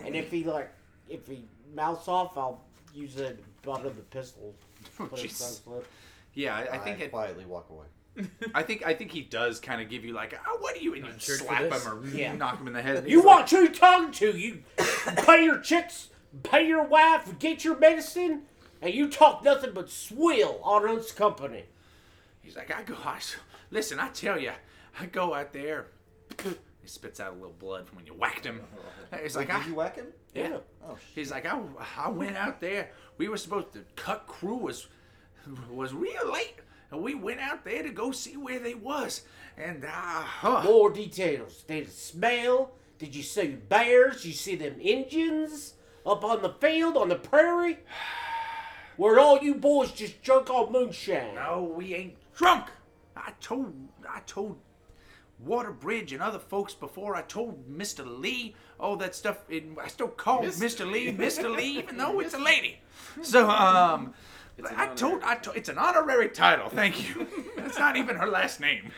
And 0.00 0.16
if 0.16 0.30
he 0.30 0.42
like, 0.42 0.72
if 1.08 1.26
he 1.26 1.44
mouths 1.74 2.08
off, 2.08 2.36
I'll 2.36 2.62
use 2.94 3.14
the 3.14 3.36
butt 3.66 3.84
of 3.84 3.96
the 3.96 4.02
pistol. 4.02 4.54
Oh, 5.00 5.06
Put 5.06 5.18
it 5.18 5.26
jeez. 5.28 5.34
across 5.40 5.58
the- 5.58 5.84
Yeah, 6.34 6.54
I, 6.56 6.76
I 6.76 6.78
think 6.78 7.00
it, 7.00 7.10
quietly 7.10 7.44
walk 7.44 7.68
away. 7.70 7.86
I 8.54 8.62
think 8.62 8.86
I 8.86 8.94
think 8.94 9.10
he 9.10 9.20
does 9.20 9.60
kind 9.60 9.82
of 9.82 9.90
give 9.90 10.04
you 10.04 10.14
like, 10.14 10.38
oh, 10.46 10.56
what 10.60 10.74
are 10.76 10.80
you? 10.80 10.94
And 10.94 11.04
you 11.04 11.10
Insured 11.12 11.40
for 11.40 11.44
slap 11.46 11.62
this? 11.68 11.84
him 11.84 11.92
or 11.92 12.06
Yeah. 12.06 12.32
knock 12.36 12.58
him 12.58 12.66
in 12.66 12.72
the 12.72 12.80
head. 12.80 12.96
and 12.96 13.08
You 13.10 13.18
he's 13.18 13.26
watch 13.26 13.50
who 13.50 13.58
you 13.62 13.68
talking 13.68 14.12
to. 14.12 14.30
You 14.38 14.62
pay 15.26 15.44
your 15.44 15.58
chicks, 15.58 16.08
pay 16.42 16.66
your 16.66 16.84
wife, 16.84 17.38
get 17.38 17.62
your 17.64 17.76
medicine, 17.78 18.42
and 18.80 18.94
you 18.94 19.10
talk 19.10 19.44
nothing 19.44 19.72
but 19.74 19.90
swill 19.90 20.60
on 20.62 20.88
us 20.88 21.12
company. 21.12 21.64
He's 22.40 22.56
like, 22.56 22.74
I 22.74 22.84
go, 22.84 22.94
I, 23.04 23.16
s- 23.16 23.36
listen, 23.70 23.98
I 24.00 24.08
tell 24.10 24.38
you, 24.38 24.52
I 24.98 25.06
go 25.06 25.34
out 25.34 25.52
there. 25.52 25.86
He 26.86 26.90
spits 26.90 27.18
out 27.18 27.32
a 27.32 27.34
little 27.34 27.50
blood 27.58 27.88
from 27.88 27.96
when 27.96 28.06
you 28.06 28.14
whacked 28.14 28.44
him. 28.46 28.60
He's 29.20 29.34
like, 29.34 29.48
Did 29.48 29.56
I, 29.56 29.66
you 29.66 29.74
whack 29.74 29.96
him? 29.96 30.06
yeah. 30.32 30.58
Oh, 30.88 30.96
He's 31.16 31.32
like, 31.32 31.44
I, 31.44 31.58
I 31.96 32.08
went 32.10 32.36
out 32.36 32.60
there. 32.60 32.90
We 33.18 33.26
were 33.26 33.36
supposed 33.38 33.72
to 33.72 33.80
cut 33.96 34.28
crew 34.28 34.54
was 34.54 34.86
was 35.68 35.92
real 35.92 36.32
late, 36.32 36.54
and 36.92 37.02
we 37.02 37.16
went 37.16 37.40
out 37.40 37.64
there 37.64 37.82
to 37.82 37.90
go 37.90 38.12
see 38.12 38.36
where 38.36 38.60
they 38.60 38.74
was. 38.74 39.22
And 39.58 39.84
uh, 39.84 39.88
huh, 39.88 40.62
More 40.62 40.90
details. 40.90 41.64
Did 41.66 41.88
it 41.88 41.92
smell? 41.92 42.70
Did 43.00 43.16
you 43.16 43.24
see 43.24 43.48
bears? 43.48 44.24
You 44.24 44.32
see 44.32 44.54
them 44.54 44.76
Indians 44.80 45.74
up 46.06 46.22
on 46.22 46.40
the 46.40 46.50
field 46.60 46.96
on 46.96 47.08
the 47.08 47.16
prairie? 47.16 47.78
Where 48.96 49.18
all 49.18 49.40
you 49.42 49.56
boys 49.56 49.90
just 49.90 50.22
drunk 50.22 50.50
on 50.50 50.70
moonshine? 50.70 51.34
no, 51.34 51.72
we 51.76 51.94
ain't 51.94 52.14
drunk. 52.36 52.66
I 53.16 53.32
told, 53.40 53.74
I 54.08 54.20
told 54.20 54.56
Waterbridge 55.44 56.12
and 56.12 56.22
other 56.22 56.38
folks 56.38 56.74
before. 56.74 57.14
I 57.16 57.22
told 57.22 57.68
Mr. 57.70 58.04
Lee 58.20 58.54
all 58.80 58.96
that 58.96 59.14
stuff. 59.14 59.38
And 59.50 59.76
I 59.82 59.88
still 59.88 60.08
call 60.08 60.42
Mr. 60.42 60.90
Lee 60.90 61.12
Mr. 61.12 61.54
Lee, 61.54 61.78
even 61.78 61.96
though 61.96 62.20
it's 62.20 62.34
a 62.34 62.38
lady. 62.38 62.80
So, 63.22 63.48
um, 63.50 64.14
I 64.74 64.86
told, 64.88 65.22
I 65.22 65.34
told, 65.36 65.56
it's 65.56 65.68
an 65.68 65.76
honorary 65.78 66.30
title. 66.30 66.70
Thank 66.70 67.08
you. 67.08 67.26
That's 67.56 67.78
not 67.78 67.96
even 67.96 68.16
her 68.16 68.26
last 68.26 68.58
name. 68.60 68.90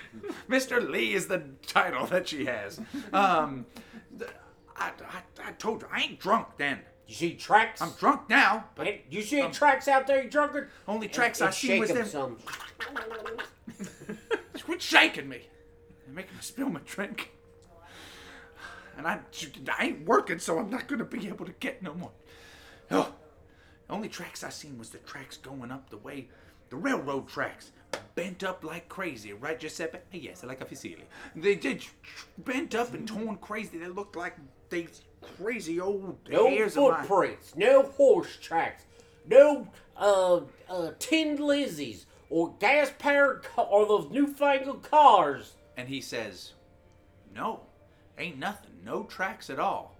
Mr. 0.49 0.89
Lee 0.89 1.15
is 1.15 1.27
the 1.27 1.43
title 1.67 2.07
that 2.07 2.29
she 2.29 2.45
has. 2.47 2.81
Um, 3.13 3.67
I, 4.77 4.91
I, 4.91 5.49
I 5.49 5.53
told 5.53 5.83
you 5.83 5.89
I 5.93 6.03
ain't 6.03 6.21
drunk 6.21 6.47
then. 6.59 6.79
You 7.09 7.15
see 7.15 7.35
tracks? 7.35 7.81
I'm 7.83 7.91
drunk 7.99 8.29
now, 8.29 8.67
but 8.77 8.87
Hey, 8.87 9.03
you 9.11 9.23
see 9.23 9.41
any 9.41 9.53
tracks 9.53 9.89
out 9.89 10.07
there, 10.07 10.23
you 10.23 10.31
drunken? 10.31 10.67
only 10.87 11.09
tracks 11.09 11.41
And 11.41 11.49
I 11.49 11.53
see 11.53 11.69
shake 11.69 11.81
was 11.81 11.91
'em 11.91 11.97
them. 11.97 12.07
some. 12.07 12.37
Quit 14.63 14.83
shaking 14.83 15.29
me. 15.29 15.49
You're 16.09 16.15
making 16.15 16.37
me 16.37 16.43
spill 16.43 16.71
my 16.71 16.81
drink. 16.87 17.33
And 18.97 19.07
I, 19.07 19.21
I 19.79 19.85
ain't 19.85 20.07
working, 20.07 20.39
so 20.39 20.59
I'm 20.59 20.71
not 20.71 20.89
gonna 20.89 21.05
be 21.05 21.29
able 21.29 21.45
to 21.45 21.53
get 21.61 21.83
no 21.83 21.93
more. 21.93 22.11
Oh, 22.91 23.13
the 23.87 23.93
only 23.93 24.09
tracks 24.09 24.43
I 24.43 24.49
seen 24.49 24.79
was 24.79 24.89
the 24.89 24.99
tracks 24.99 25.37
going 25.37 25.71
up 25.71 25.91
the 25.91 25.99
way, 25.99 26.29
the 26.71 26.77
railroad 26.77 27.29
tracks, 27.29 27.73
bent 28.15 28.43
up 28.43 28.65
like 28.65 28.89
crazy, 28.89 29.35
right, 29.35 29.61
Giuseppe? 29.61 29.99
Yes, 30.13 30.43
like 30.43 30.63
a 30.63 30.65
fusilli. 30.65 31.03
They 31.37 31.57
did 31.57 31.85
bent 32.39 32.75
up 32.75 32.95
and 32.95 33.07
torn 33.07 33.37
crazy. 33.37 33.77
They 33.77 33.87
looked 33.89 34.17
like 34.17 34.35
they 34.71 34.89
crazy 35.39 35.79
old 35.79 36.17
No 36.29 36.49
hairs 36.49 36.77
of 36.79 36.85
mine. 36.91 37.01
footprints, 37.05 37.55
no 37.55 37.83
horse 37.83 38.39
tracks, 38.41 38.85
no 39.27 39.69
uh, 39.97 40.41
uh, 40.71 40.91
tin 40.99 41.37
Lizzies 41.37 42.07
or 42.31 42.55
gas 42.59 42.91
powered 42.99 43.47
or 43.57 43.87
those 43.87 44.11
newfangled 44.11 44.83
cars. 44.83 45.53
And 45.79 45.89
he 45.89 46.01
says, 46.03 46.53
"No, 47.35 47.61
ain't 48.19 48.37
nothing. 48.39 48.73
No 48.85 49.05
tracks 49.05 49.49
at 49.49 49.59
all." 49.59 49.97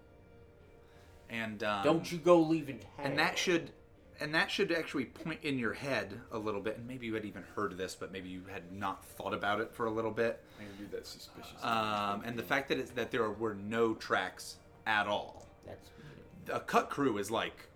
And 1.31 1.63
um, 1.63 1.85
Don't 1.85 2.11
you 2.11 2.19
go 2.19 2.41
leaving 2.41 2.79
town. 2.81 3.07
and 3.07 3.19
that 3.19 3.39
should 3.39 3.71
and 4.21 4.35
that 4.35 4.51
should 4.51 4.73
actually 4.73 5.05
point 5.05 5.39
in 5.45 5.59
your 5.59 5.75
head 5.75 6.19
a 6.33 6.39
little 6.39 6.61
bit 6.61 6.77
and 6.79 6.87
maybe 6.89 7.07
you 7.07 7.15
had 7.15 7.25
even 7.25 7.45
heard 7.55 7.77
this 7.77 7.95
but 7.95 8.11
maybe 8.11 8.29
you 8.29 8.43
had 8.51 8.73
not 8.73 9.05
thought 9.05 9.33
about 9.35 9.61
it 9.61 9.73
for 9.73 9.87
a 9.87 9.91
little 9.91 10.11
bit 10.11 10.43
I'm 10.59 10.67
do 10.87 10.91
that 10.97 11.07
suspicious. 11.07 11.63
um, 11.63 12.23
and 12.25 12.37
the 12.37 12.43
fact 12.43 12.69
that 12.71 12.79
it's, 12.79 12.91
that 12.93 13.11
there 13.11 13.31
were 13.31 13.55
no 13.55 13.95
tracks 13.95 14.57
at 14.87 15.07
all 15.07 15.47
That's 15.67 15.91
a 16.51 16.61
cut 16.61 16.89
crew 16.91 17.19
is 17.19 17.31
like 17.31 17.69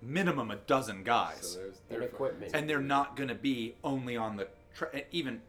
minimum 0.00 0.50
a 0.52 0.56
dozen 0.56 1.02
guys 1.02 1.50
so 1.52 1.58
there's 1.58 1.74
an 1.74 1.80
their 1.90 2.02
equipment. 2.02 2.52
and 2.54 2.70
they're 2.70 2.80
not 2.80 3.16
going 3.16 3.28
to 3.28 3.34
be 3.34 3.74
only 3.84 4.16
on 4.16 4.36
the 4.36 4.46
tra- 4.74 5.02
even 5.10 5.42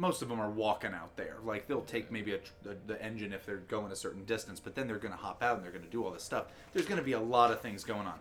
most 0.00 0.22
of 0.22 0.30
them 0.30 0.40
are 0.40 0.50
walking 0.50 0.94
out 0.94 1.14
there 1.16 1.36
like 1.44 1.68
they'll 1.68 1.82
take 1.82 2.10
maybe 2.10 2.32
a, 2.32 2.38
tr- 2.38 2.52
the, 2.62 2.76
the 2.86 3.02
engine 3.04 3.34
if 3.34 3.44
they're 3.44 3.58
going 3.58 3.92
a 3.92 3.96
certain 3.96 4.24
distance 4.24 4.58
but 4.58 4.74
then 4.74 4.86
they're 4.86 4.96
going 4.96 5.12
to 5.12 5.18
hop 5.18 5.42
out 5.42 5.56
and 5.56 5.64
they're 5.64 5.70
going 5.70 5.84
to 5.84 5.90
do 5.90 6.02
all 6.02 6.10
this 6.10 6.22
stuff 6.22 6.46
there's 6.72 6.86
going 6.86 6.98
to 6.98 7.04
be 7.04 7.12
a 7.12 7.20
lot 7.20 7.52
of 7.52 7.60
things 7.60 7.84
going 7.84 8.06
on 8.06 8.18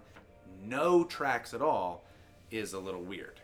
no 0.61 1.05
tracks 1.05 1.53
at 1.53 1.61
all 1.61 2.03
is 2.51 2.73
a 2.73 2.79
little 2.79 3.01
weird 3.01 3.39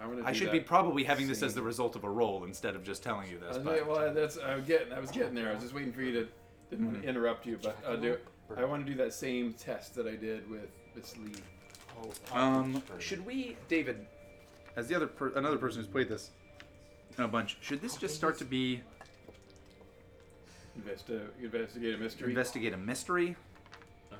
I'm 0.00 0.26
i 0.26 0.32
should 0.32 0.50
be 0.50 0.60
probably 0.60 1.04
having 1.04 1.28
this 1.28 1.42
as 1.42 1.54
the 1.54 1.62
result 1.62 1.94
of 1.94 2.02
a 2.04 2.10
roll 2.10 2.44
instead 2.44 2.74
of 2.74 2.82
just 2.82 3.02
telling 3.04 3.30
you 3.30 3.38
this 3.38 3.56
was, 3.56 3.64
but 3.64 3.86
well, 3.86 4.12
that's 4.12 4.38
I 4.38 4.54
was 4.54 4.64
getting. 4.64 4.92
I 4.92 5.00
was 5.00 5.10
getting 5.10 5.34
there. 5.34 5.50
I 5.50 5.54
was 5.54 5.62
just 5.62 5.74
waiting 5.74 5.92
for 5.92 6.02
you 6.02 6.12
to. 6.12 6.28
Didn't 6.70 6.86
want 6.86 7.02
to 7.02 7.08
interrupt 7.08 7.46
you, 7.46 7.58
but 7.60 7.76
I'll 7.86 7.96
do 7.96 8.12
it. 8.12 8.26
I 8.56 8.64
want 8.64 8.86
to 8.86 8.92
do 8.92 8.96
that 8.98 9.12
same 9.12 9.54
test 9.54 9.94
that 9.96 10.06
I 10.06 10.14
did 10.14 10.48
with 10.48 10.68
Miss 10.94 11.16
Lee. 11.16 11.32
um 12.32 12.82
should 12.98 13.24
we 13.26 13.56
david 13.68 14.06
as 14.76 14.86
the 14.86 14.94
other 14.94 15.06
per- 15.06 15.32
another 15.34 15.56
person 15.56 15.80
who's 15.80 15.88
played 15.90 16.08
this 16.08 16.30
in 17.18 17.24
a 17.24 17.28
bunch 17.28 17.56
should 17.60 17.80
this 17.80 17.96
just 17.96 18.14
start 18.14 18.38
to 18.38 18.44
be 18.44 18.80
Investi- 20.78 21.28
investigate 21.42 21.94
a 21.94 21.98
mystery. 21.98 22.28
investigate 22.28 22.72
a 22.74 22.76
mystery 22.76 23.34
Um, 24.12 24.18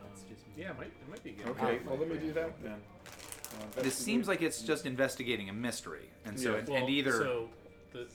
yeah, 0.57 0.70
it 0.70 0.78
might, 0.78 0.86
it 0.86 1.09
might 1.11 1.22
be 1.22 1.32
good. 1.32 1.47
okay, 1.49 1.80
well 1.86 1.97
let 1.99 2.09
me 2.09 2.16
do 2.18 2.32
that 2.32 2.62
then. 2.62 2.80
Uh, 3.76 3.82
This 3.82 3.94
seems 3.94 4.26
like 4.26 4.42
it's 4.42 4.62
just 4.62 4.86
investigating 4.86 5.49
a 5.49 5.53
mystery, 5.53 6.11
and 6.24 6.38
so 6.38 6.53
Yeah. 6.53 6.59
and, 6.59 6.68
Well, 6.68 6.78
and 6.78 6.90
either 6.90 7.12
so 7.12 7.49
the 7.92 8.07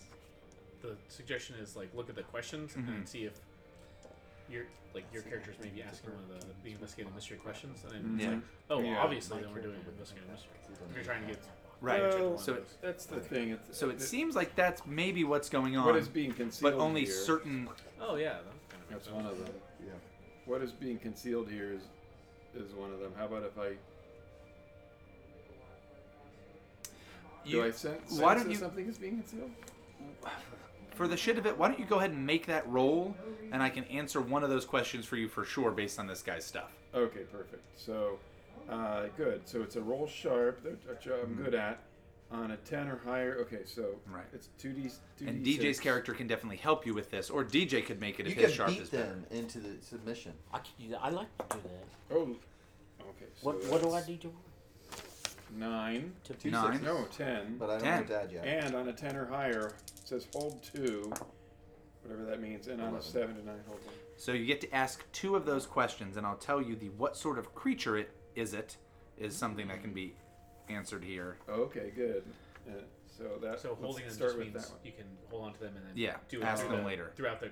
the 0.82 0.98
suggestion 1.10 1.56
is 1.58 1.76
like 1.76 1.94
look 1.94 2.10
at 2.10 2.16
the 2.16 2.24
questions 2.24 2.74
Mm-hmm. 2.74 2.92
and 2.94 3.08
see 3.08 3.26
if 3.26 3.34
your 4.50 4.66
like 4.96 5.06
your 5.14 5.22
characters 5.22 5.56
may 5.64 5.70
be 5.70 5.84
asking 5.84 6.12
one 6.14 6.24
of 6.24 6.42
the, 6.42 6.46
the 6.64 6.72
investigating 6.72 7.14
mystery 7.16 7.38
questions, 7.38 7.84
and 7.84 7.92
then 7.94 8.04
Yeah. 8.20 8.26
it's 8.26 8.34
like, 8.34 8.44
oh, 8.72 8.82
Yeah. 8.82 8.98
obviously, 9.00 9.42
then 9.42 9.54
we're 9.54 9.62
doing 9.62 9.80
investigating 9.88 10.28
a 10.30 10.32
mystery. 10.34 10.52
If 10.90 10.96
you're 10.96 11.04
trying 11.06 11.22
to 11.22 11.28
get 11.34 11.40
right. 11.82 12.02
Well, 12.02 12.34
oh. 12.36 12.38
so 12.38 12.54
it, 12.54 12.68
that's 12.82 13.06
the 13.06 13.20
thing. 13.20 13.52
It's, 13.52 13.78
so 13.78 13.90
it 13.90 14.02
seems 14.02 14.36
like 14.36 14.56
that's 14.56 14.86
maybe 14.86 15.24
what's 15.24 15.50
going 15.50 15.76
on, 15.76 15.86
what 15.86 15.96
is 15.96 16.08
being 16.08 16.32
concealed 16.32 16.74
but 16.74 16.82
only 16.82 17.06
here, 17.06 17.14
certain. 17.14 17.68
oh 18.00 18.16
yeah, 18.16 18.34
that 18.34 18.70
kind 18.70 18.84
of 18.84 18.90
That's 18.90 19.10
one 19.10 19.26
of 19.26 19.38
them. 19.38 19.54
Yeah. 19.86 19.92
What 20.46 20.62
is 20.62 20.72
being 20.72 20.98
concealed 20.98 21.50
here 21.50 21.74
is 21.74 21.82
is 22.56 22.74
one 22.74 22.92
of 22.92 23.00
them. 23.00 23.12
How 23.18 23.26
about 23.26 23.44
if 23.44 23.58
I 23.58 23.74
do 27.46 27.64
I 27.64 27.72
sense, 27.72 28.20
why 28.20 28.36
don't 28.36 28.46
that 28.46 28.52
you- 28.52 28.58
something 28.58 28.88
is 28.88 28.98
being 28.98 29.18
concealed? 29.18 29.52
for 31.02 31.08
the 31.08 31.18
shit 31.18 31.38
of 31.38 31.46
it, 31.46 31.58
why 31.58 31.68
don't 31.68 31.80
you 31.80 31.86
go 31.86 31.98
ahead 31.98 32.12
and 32.12 32.26
make 32.26 32.46
that 32.46 32.68
roll, 32.70 33.16
and 33.52 33.64
I 33.64 33.70
can 33.70 33.86
answer 33.86 34.22
one 34.22 34.44
of 34.44 34.50
those 34.50 34.66
questions 34.66 35.06
for 35.06 35.16
you 35.16 35.28
for 35.28 35.44
sure 35.44 35.72
based 35.72 35.98
on 35.98 36.06
this 36.06 36.22
guy's 36.22 36.46
stuff. 36.46 36.72
Okay, 36.94 37.22
perfect. 37.32 37.64
So, 37.76 38.20
uh, 38.70 39.08
good. 39.18 39.48
So 39.48 39.62
it's 39.62 39.76
a 39.76 39.82
roll 39.82 40.08
sharp 40.08 40.64
that 40.64 40.88
which 40.88 41.08
I'm 41.08 41.34
good 41.36 41.54
at 41.54 41.80
on 42.32 42.52
a 42.52 42.58
ten 42.58 42.88
or 42.88 42.98
higher. 43.04 43.38
Okay, 43.42 43.62
so 43.66 43.82
Mm-hmm. 43.82 44.14
Right. 44.16 44.26
it's 44.34 44.50
two 44.58 44.72
d. 44.74 44.90
And 45.26 45.46
DJ's 45.46 45.80
character 45.80 46.14
can 46.14 46.28
definitely 46.28 46.58
help 46.58 46.86
you 46.86 46.94
with 46.94 47.12
this, 47.12 47.30
or 47.30 47.44
DJ 47.44 47.86
could 47.86 48.00
make 48.00 48.20
it 48.20 48.26
You 48.26 48.32
if 48.32 48.38
his 48.38 48.46
can 48.48 48.54
sharp 48.56 48.70
beat 48.70 48.82
is 48.82 48.90
better. 48.90 49.04
them 49.06 49.26
into 49.32 49.60
the 49.60 49.82
submission. 49.82 50.34
I, 50.54 50.60
can 50.60 50.68
do 50.80 50.90
that. 50.90 51.00
I 51.04 51.10
like 51.10 51.28
to 51.50 51.58
do 51.58 51.64
that. 51.64 52.16
Oh, 52.16 52.22
okay. 52.22 53.26
So 53.36 53.48
What 53.48 53.64
what 53.66 53.82
do 53.82 53.94
I 53.94 54.06
need 54.08 54.22
to 54.22 54.32
Nine. 55.58 56.14
to 56.24 56.34
Two 56.34 56.50
Nine. 56.52 56.74
sixes. 56.74 56.86
No, 56.86 57.06
ten. 57.12 57.58
But 57.58 57.70
I 57.70 57.74
don't 57.74 57.82
Ten. 57.84 57.98
have 57.98 58.08
dad 58.08 58.32
yet. 58.32 58.46
And 58.46 58.76
on 58.76 58.88
a 58.88 58.94
ten 58.94 59.16
or 59.18 59.26
higher, 59.26 59.68
it 59.98 60.08
says 60.08 60.28
hold 60.34 60.64
two, 60.64 61.12
whatever 62.04 62.24
that 62.30 62.42
means. 62.42 62.68
And 62.68 62.82
on 62.82 62.96
a 62.96 63.02
seven 63.02 63.36
to 63.36 63.46
nine, 63.46 63.60
hold 63.68 63.80
one. 63.86 63.94
So 64.16 64.32
you 64.32 64.46
get 64.46 64.62
to 64.62 64.74
ask 64.74 65.04
two 65.12 65.36
of 65.36 65.46
those 65.46 65.66
questions, 65.66 66.16
and 66.16 66.26
I'll 66.26 66.38
tell 66.38 66.62
you 66.62 66.76
the 66.78 66.90
what 66.90 67.18
sort 67.18 67.38
of 67.38 67.54
creature 67.54 67.98
it 67.98 68.12
is. 68.36 68.54
It 68.54 68.78
is 69.18 69.36
something 69.36 69.68
that 69.68 69.82
can 69.82 69.94
be 69.94 70.14
answered 70.70 71.04
here. 71.04 71.38
Okay, 71.50 71.92
good. 71.96 72.24
Uh, 72.68 72.74
so 73.06 73.38
that 73.42 73.60
So 73.60 73.70
let's 73.70 73.82
holding 73.82 74.06
them 74.06 74.14
start 74.14 74.30
just 74.32 74.38
with 74.38 74.48
means 74.54 74.64
that 74.66 74.72
one. 74.72 74.80
you 74.84 74.92
can 74.94 75.06
hold 75.30 75.46
on 75.46 75.54
to 75.54 75.60
them 75.60 75.74
and 75.76 75.86
then 75.88 75.94
Yeah, 75.96 76.16
do 76.30 76.40
it 76.40 76.44
ask 76.46 76.62
through 76.64 76.72
them 76.76 76.82
the- 76.84 76.88
later. 76.88 77.12
throughout 77.16 77.40
the 77.42 77.52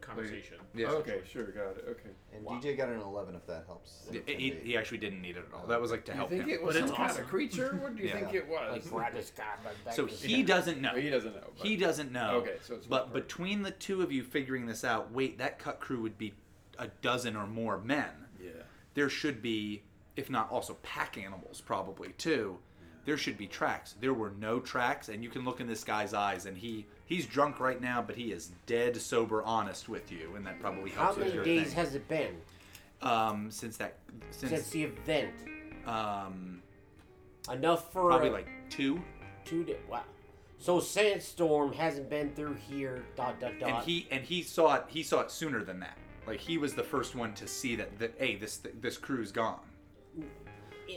conversation. 0.00 0.56
Yeah. 0.74 0.88
Okay, 0.88 1.20
sure, 1.24 1.44
got 1.52 1.76
it. 1.78 1.84
Okay. 1.88 2.10
And 2.34 2.44
Wow. 2.44 2.58
DJ 2.60 2.76
got 2.76 2.88
an 2.88 3.00
11 3.00 3.36
if 3.36 3.46
that 3.46 3.64
helps. 3.66 4.08
He, 4.10 4.20
he, 4.34 4.50
he 4.50 4.76
actually 4.76 4.98
didn't 4.98 5.22
need 5.22 5.36
it 5.36 5.44
at 5.48 5.54
all. 5.54 5.66
That 5.68 5.80
was 5.80 5.92
like 5.92 6.04
to 6.06 6.12
you 6.12 6.16
help 6.16 6.30
think 6.30 6.42
him. 6.42 6.50
it 6.50 6.62
was 6.62 6.74
But 6.74 6.80
it's 6.82 6.88
some 6.90 6.96
kind 6.96 7.10
awesome. 7.10 7.24
of 7.24 7.30
creature? 7.30 7.76
What 7.80 7.94
do 7.96 8.02
you 8.02 8.08
Yeah. 8.08 8.18
think 8.20 8.34
it 8.34 8.48
was? 8.48 8.84
like 8.84 8.92
ride 9.00 9.14
this 9.14 9.30
guy 9.30 9.44
back 9.62 9.84
back 9.84 9.94
So 9.94 10.06
to- 10.06 10.14
he 10.14 10.42
doesn't 10.42 10.80
know. 10.80 10.94
he 10.96 11.08
doesn't 11.08 11.34
know. 11.36 11.52
But 11.56 11.66
He 11.66 11.76
doesn't 11.76 12.10
know. 12.10 12.30
Okay, 12.38 12.56
so 12.62 12.74
it's 12.74 12.86
but 12.88 13.06
not- 13.06 13.12
between 13.14 13.62
the 13.62 13.70
two 13.70 14.02
of 14.02 14.10
you 14.10 14.24
figuring 14.24 14.66
this 14.66 14.82
out, 14.84 15.12
wait, 15.12 15.38
that 15.38 15.58
cut 15.60 15.78
crew 15.78 16.00
would 16.02 16.18
be 16.18 16.34
a 16.78 16.88
dozen 16.88 17.36
or 17.36 17.46
more 17.46 17.78
men. 17.78 18.10
Yeah. 18.40 18.50
There 18.94 19.08
should 19.08 19.40
be, 19.40 19.84
if 20.16 20.28
not 20.30 20.50
also 20.50 20.74
pack 20.82 21.16
animals, 21.18 21.60
probably 21.60 22.10
too. 22.18 22.58
there 23.04 23.16
should 23.16 23.36
be 23.36 23.46
tracks. 23.48 23.94
There 24.00 24.14
were 24.14 24.30
no 24.38 24.60
tracks, 24.60 25.08
and 25.08 25.24
you 25.24 25.28
can 25.30 25.44
look 25.44 25.60
in 25.60 25.66
this 25.66 25.82
guy's 25.84 26.14
eyes, 26.14 26.46
and 26.46 26.56
he 26.56 26.86
he's 27.04 27.26
drunk 27.26 27.58
right 27.58 27.80
now, 27.80 28.00
but 28.02 28.14
he 28.16 28.30
is 28.32 28.52
dead 28.66 28.96
sober, 28.96 29.42
honest 29.42 29.88
with 29.88 30.12
you, 30.12 30.34
and 30.36 30.46
that 30.46 30.60
probably 30.60 30.90
How 30.90 31.04
helps 31.04 31.16
with 31.18 31.26
many 31.26 31.34
your 31.34 31.44
days 31.44 31.68
thing. 31.68 31.76
has 31.76 31.94
it 31.94 32.06
been 32.08 32.36
um 33.00 33.50
since 33.50 33.76
that 33.78 33.98
since 34.30 34.50
since 34.52 34.68
the 34.70 34.84
event? 34.84 35.34
um 35.86 36.62
Enough 37.50 37.92
for 37.92 38.06
probably 38.08 38.30
like 38.30 38.46
two, 38.70 39.02
two 39.44 39.64
days. 39.64 39.76
Wow. 39.90 40.02
So 40.58 40.78
sandstorm 40.78 41.72
hasn't 41.72 42.08
been 42.08 42.30
through 42.36 42.54
here. 42.54 43.04
Dot 43.16 43.40
dot 43.40 43.58
dot. 43.58 43.68
and 43.68 43.84
he 43.84 44.06
and 44.12 44.22
he 44.22 44.42
saw 44.44 44.76
it. 44.76 44.84
He 44.86 45.02
saw 45.02 45.22
it 45.22 45.30
sooner 45.32 45.64
than 45.64 45.80
that. 45.80 45.98
Like 46.24 46.38
he 46.38 46.56
was 46.56 46.74
the 46.74 46.84
first 46.84 47.16
one 47.16 47.34
to 47.34 47.48
see 47.48 47.74
that 47.74 47.98
that 47.98 48.14
hey 48.16 48.36
this 48.36 48.60
this 48.80 48.96
crew's 48.96 49.32
gone. 49.32 49.58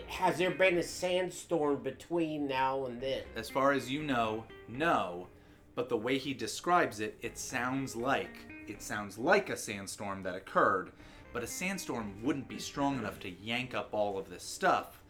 Has 0.07 0.37
there 0.37 0.51
been 0.51 0.77
a 0.77 0.83
sandstorm 0.83 1.83
between 1.83 2.47
now 2.47 2.85
and 2.85 3.01
then? 3.01 3.23
As 3.35 3.49
far 3.49 3.71
as 3.71 3.89
you 3.89 4.03
know, 4.03 4.43
no. 4.67 5.27
But 5.75 5.89
the 5.89 5.97
way 5.97 6.17
he 6.17 6.33
describes 6.33 6.99
it, 6.99 7.17
it 7.21 7.37
sounds 7.37 7.95
like 7.95 8.37
it 8.67 8.81
sounds 8.81 9.17
like 9.17 9.49
a 9.49 9.57
sandstorm 9.57 10.23
that 10.23 10.35
occurred, 10.35 10.91
but 11.33 11.43
a 11.43 11.47
sandstorm 11.47 12.15
wouldn't 12.23 12.47
be 12.47 12.57
strong 12.57 12.97
enough 12.97 13.19
to 13.19 13.29
yank 13.29 13.75
up 13.75 13.89
all 13.91 14.17
of 14.17 14.29
this 14.29 14.43
stuff. 14.43 15.01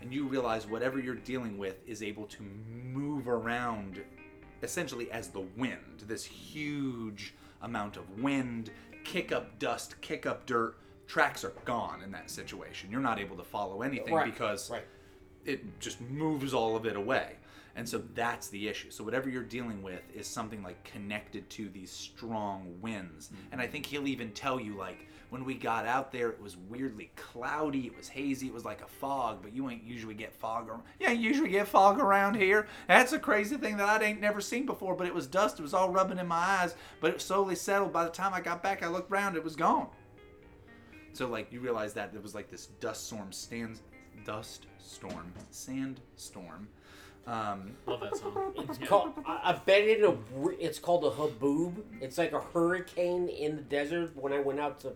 And 0.00 0.12
you 0.12 0.26
realize 0.26 0.66
whatever 0.66 0.98
you're 0.98 1.14
dealing 1.14 1.58
with 1.58 1.76
is 1.86 2.02
able 2.02 2.26
to 2.26 2.42
move 2.92 3.28
around 3.28 4.02
essentially 4.62 5.10
as 5.10 5.28
the 5.28 5.46
wind. 5.56 6.04
This 6.06 6.24
huge 6.24 7.34
amount 7.62 7.96
of 7.96 8.22
wind, 8.22 8.70
kick 9.04 9.32
up 9.32 9.58
dust, 9.58 10.00
kick 10.00 10.26
up 10.26 10.46
dirt. 10.46 10.76
Tracks 11.08 11.42
are 11.42 11.52
gone 11.64 12.02
in 12.02 12.12
that 12.12 12.30
situation. 12.30 12.90
You're 12.92 13.00
not 13.00 13.18
able 13.18 13.36
to 13.36 13.42
follow 13.42 13.82
anything 13.82 14.14
Right, 14.14 14.30
because 14.30 14.70
right. 14.70 14.84
it 15.44 15.80
just 15.80 16.00
moves 16.02 16.54
all 16.54 16.76
of 16.76 16.86
it 16.86 16.94
away. 16.96 17.32
And 17.74 17.88
so 17.88 18.02
that's 18.14 18.48
the 18.48 18.68
issue. 18.68 18.90
So 18.90 19.04
whatever 19.04 19.28
you're 19.30 19.42
dealing 19.44 19.82
with 19.82 20.02
is 20.12 20.26
something 20.26 20.62
like 20.62 20.82
connected 20.84 21.48
to 21.50 21.68
these 21.68 21.90
strong 21.90 22.74
winds. 22.80 23.28
Mm-hmm. 23.28 23.52
And 23.52 23.60
I 23.60 23.66
think 23.68 23.86
he'll 23.86 24.08
even 24.08 24.32
tell 24.32 24.60
you 24.60 24.76
like 24.76 25.06
when 25.30 25.44
we 25.44 25.54
got 25.54 25.86
out 25.86 26.10
there 26.10 26.28
it 26.30 26.42
was 26.42 26.56
weirdly 26.56 27.10
cloudy, 27.16 27.86
it 27.86 27.96
was 27.96 28.08
hazy, 28.08 28.48
it 28.48 28.52
was 28.52 28.64
like 28.64 28.82
a 28.82 28.86
fog, 28.86 29.38
but 29.42 29.54
you 29.54 29.70
ain't 29.70 29.84
usually 29.84 30.14
get 30.14 30.34
fog 30.34 30.68
ar- 30.68 30.82
You 31.00 31.10
usually 31.10 31.50
get 31.50 31.68
fog 31.68 32.00
around 32.00 32.34
here. 32.34 32.66
That's 32.88 33.12
a 33.12 33.18
crazy 33.18 33.56
thing 33.56 33.76
that 33.76 33.88
I 33.88 34.04
ain't 34.04 34.20
never 34.20 34.40
seen 34.40 34.66
before, 34.66 34.94
but 34.96 35.06
it 35.06 35.14
was 35.14 35.26
dust, 35.26 35.58
it 35.58 35.62
was 35.62 35.74
all 35.74 35.90
rubbing 35.90 36.18
in 36.18 36.26
my 36.26 36.36
eyes, 36.36 36.74
but 37.00 37.12
it 37.14 37.20
slowly 37.20 37.54
settled. 37.54 37.92
By 37.92 38.04
the 38.04 38.10
time 38.10 38.34
I 38.34 38.40
got 38.40 38.62
back 38.62 38.82
I 38.82 38.88
looked 38.88 39.12
around, 39.12 39.36
it 39.36 39.44
was 39.44 39.54
gone. 39.54 39.88
So 41.18 41.26
like 41.26 41.52
you 41.52 41.58
realize 41.58 41.94
that 41.94 42.12
it 42.14 42.22
was 42.22 42.32
like 42.32 42.48
this 42.48 42.66
dust 42.78 43.06
storm 43.08 43.32
stands 43.32 43.80
dust 44.24 44.66
storm 44.78 45.32
sandstorm. 45.50 46.68
Um, 47.26 47.72
Love 47.86 48.00
that 48.02 48.16
song. 48.16 48.52
It's 48.56 48.78
called. 48.78 49.14
I, 49.26 49.40
I 49.50 49.52
bet 49.66 49.82
it 49.82 50.04
a. 50.04 50.10
r- 50.40 50.54
It's 50.60 50.78
called 50.78 51.04
a 51.04 51.10
haboob. 51.10 51.74
It's 52.00 52.18
like 52.18 52.32
a 52.32 52.40
hurricane 52.40 53.28
in 53.28 53.56
the 53.56 53.62
desert. 53.62 54.12
When 54.16 54.32
I 54.32 54.38
went 54.38 54.60
out 54.60 54.78
to, 54.82 54.92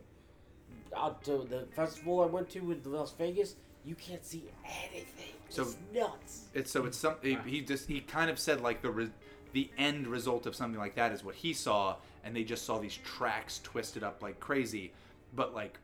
out 0.96 1.24
to 1.24 1.38
the 1.38 1.66
festival 1.74 2.20
I 2.22 2.26
went 2.26 2.48
to 2.50 2.70
in 2.70 2.80
Las 2.84 3.12
Vegas, 3.18 3.56
you 3.84 3.96
can't 3.96 4.24
see 4.24 4.44
anything. 4.64 5.34
So- 5.48 5.62
it's 5.62 5.76
nuts. 5.92 6.44
it's 6.54 6.70
so 6.70 6.86
it's 6.86 6.96
some 6.96 7.16
he, 7.20 7.36
he 7.44 7.60
just 7.62 7.88
he 7.88 7.98
kind 8.00 8.30
of 8.30 8.38
said 8.38 8.60
like 8.60 8.80
the 8.80 8.90
re, 8.92 9.10
the 9.54 9.68
end 9.76 10.06
result 10.06 10.46
of 10.46 10.54
something 10.54 10.78
like 10.78 10.94
that 10.94 11.10
is 11.10 11.24
what 11.24 11.34
he 11.34 11.52
saw 11.52 11.96
and 12.22 12.34
they 12.36 12.44
just 12.44 12.64
saw 12.64 12.78
these 12.78 12.96
tracks 13.04 13.60
twisted 13.64 14.02
up 14.04 14.22
like 14.22 14.38
crazy 14.40 14.92
but 15.34 15.52
like 15.52 15.78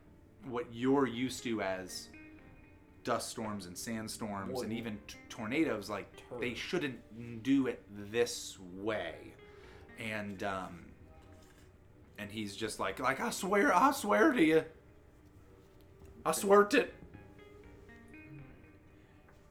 what 0.45 0.65
you're 0.71 1.07
used 1.07 1.43
to 1.43 1.61
as 1.61 2.09
dust 3.03 3.29
storms 3.29 3.65
and 3.65 3.77
sandstorms 3.77 4.61
and 4.61 4.73
even 4.73 4.97
t- 5.07 5.17
tornadoes 5.29 5.89
like 5.89 6.07
they 6.39 6.53
shouldn't 6.53 6.99
do 7.43 7.67
it 7.67 7.81
this 8.11 8.57
way 8.75 9.33
and 9.97 10.43
um 10.43 10.85
and 12.17 12.31
he's 12.31 12.55
just 12.55 12.79
like 12.79 12.99
like 12.99 13.19
I 13.19 13.29
swear 13.29 13.73
I 13.73 13.91
swear 13.91 14.31
to 14.33 14.43
you 14.43 14.63
I 16.25 16.31
swear 16.33 16.65
to 16.65 16.87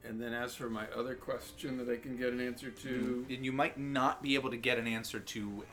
And 0.09 0.19
then 0.19 0.33
as 0.33 0.55
for 0.55 0.71
my 0.71 0.85
other 0.95 1.13
question 1.13 1.77
that 1.77 1.87
I 1.87 1.95
can 1.95 2.17
get 2.17 2.33
an 2.33 2.41
answer 2.41 2.71
to, 2.71 3.27
and 3.29 3.45
you 3.45 3.51
might 3.51 3.77
not 3.77 4.23
be 4.23 4.33
able 4.33 4.49
to 4.49 4.57
get 4.57 4.79
an 4.79 4.87
answer 4.87 5.19
to 5.19 5.63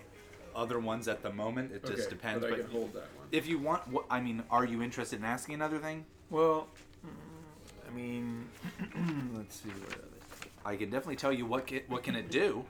other 0.54 0.78
ones 0.78 1.08
at 1.08 1.22
the 1.22 1.32
moment. 1.32 1.72
It 1.72 1.86
just 1.86 2.10
depends. 2.10 2.42
But 2.42 2.50
But, 2.50 2.58
I 2.60 2.62
can 2.62 2.70
hold 2.70 2.92
that. 2.92 3.08
If 3.32 3.46
you 3.46 3.58
want, 3.58 3.86
what 3.88 4.04
I 4.10 4.20
mean, 4.20 4.42
are 4.50 4.64
you 4.64 4.82
interested 4.82 5.18
in 5.18 5.24
asking 5.24 5.54
another 5.56 5.78
thing? 5.78 6.04
Well, 6.30 6.68
mm, 7.04 7.10
I 7.88 7.94
mean, 7.94 8.48
let's 9.36 9.56
see 9.60 9.68
what 9.70 9.92
other. 9.98 10.02
I 10.64 10.76
can 10.76 10.90
definitely 10.90 11.16
tell 11.16 11.32
you 11.32 11.46
what 11.46 11.66
can, 11.68 11.80
what 11.88 12.02
can 12.02 12.16
it 12.16 12.30
do. 12.30 12.64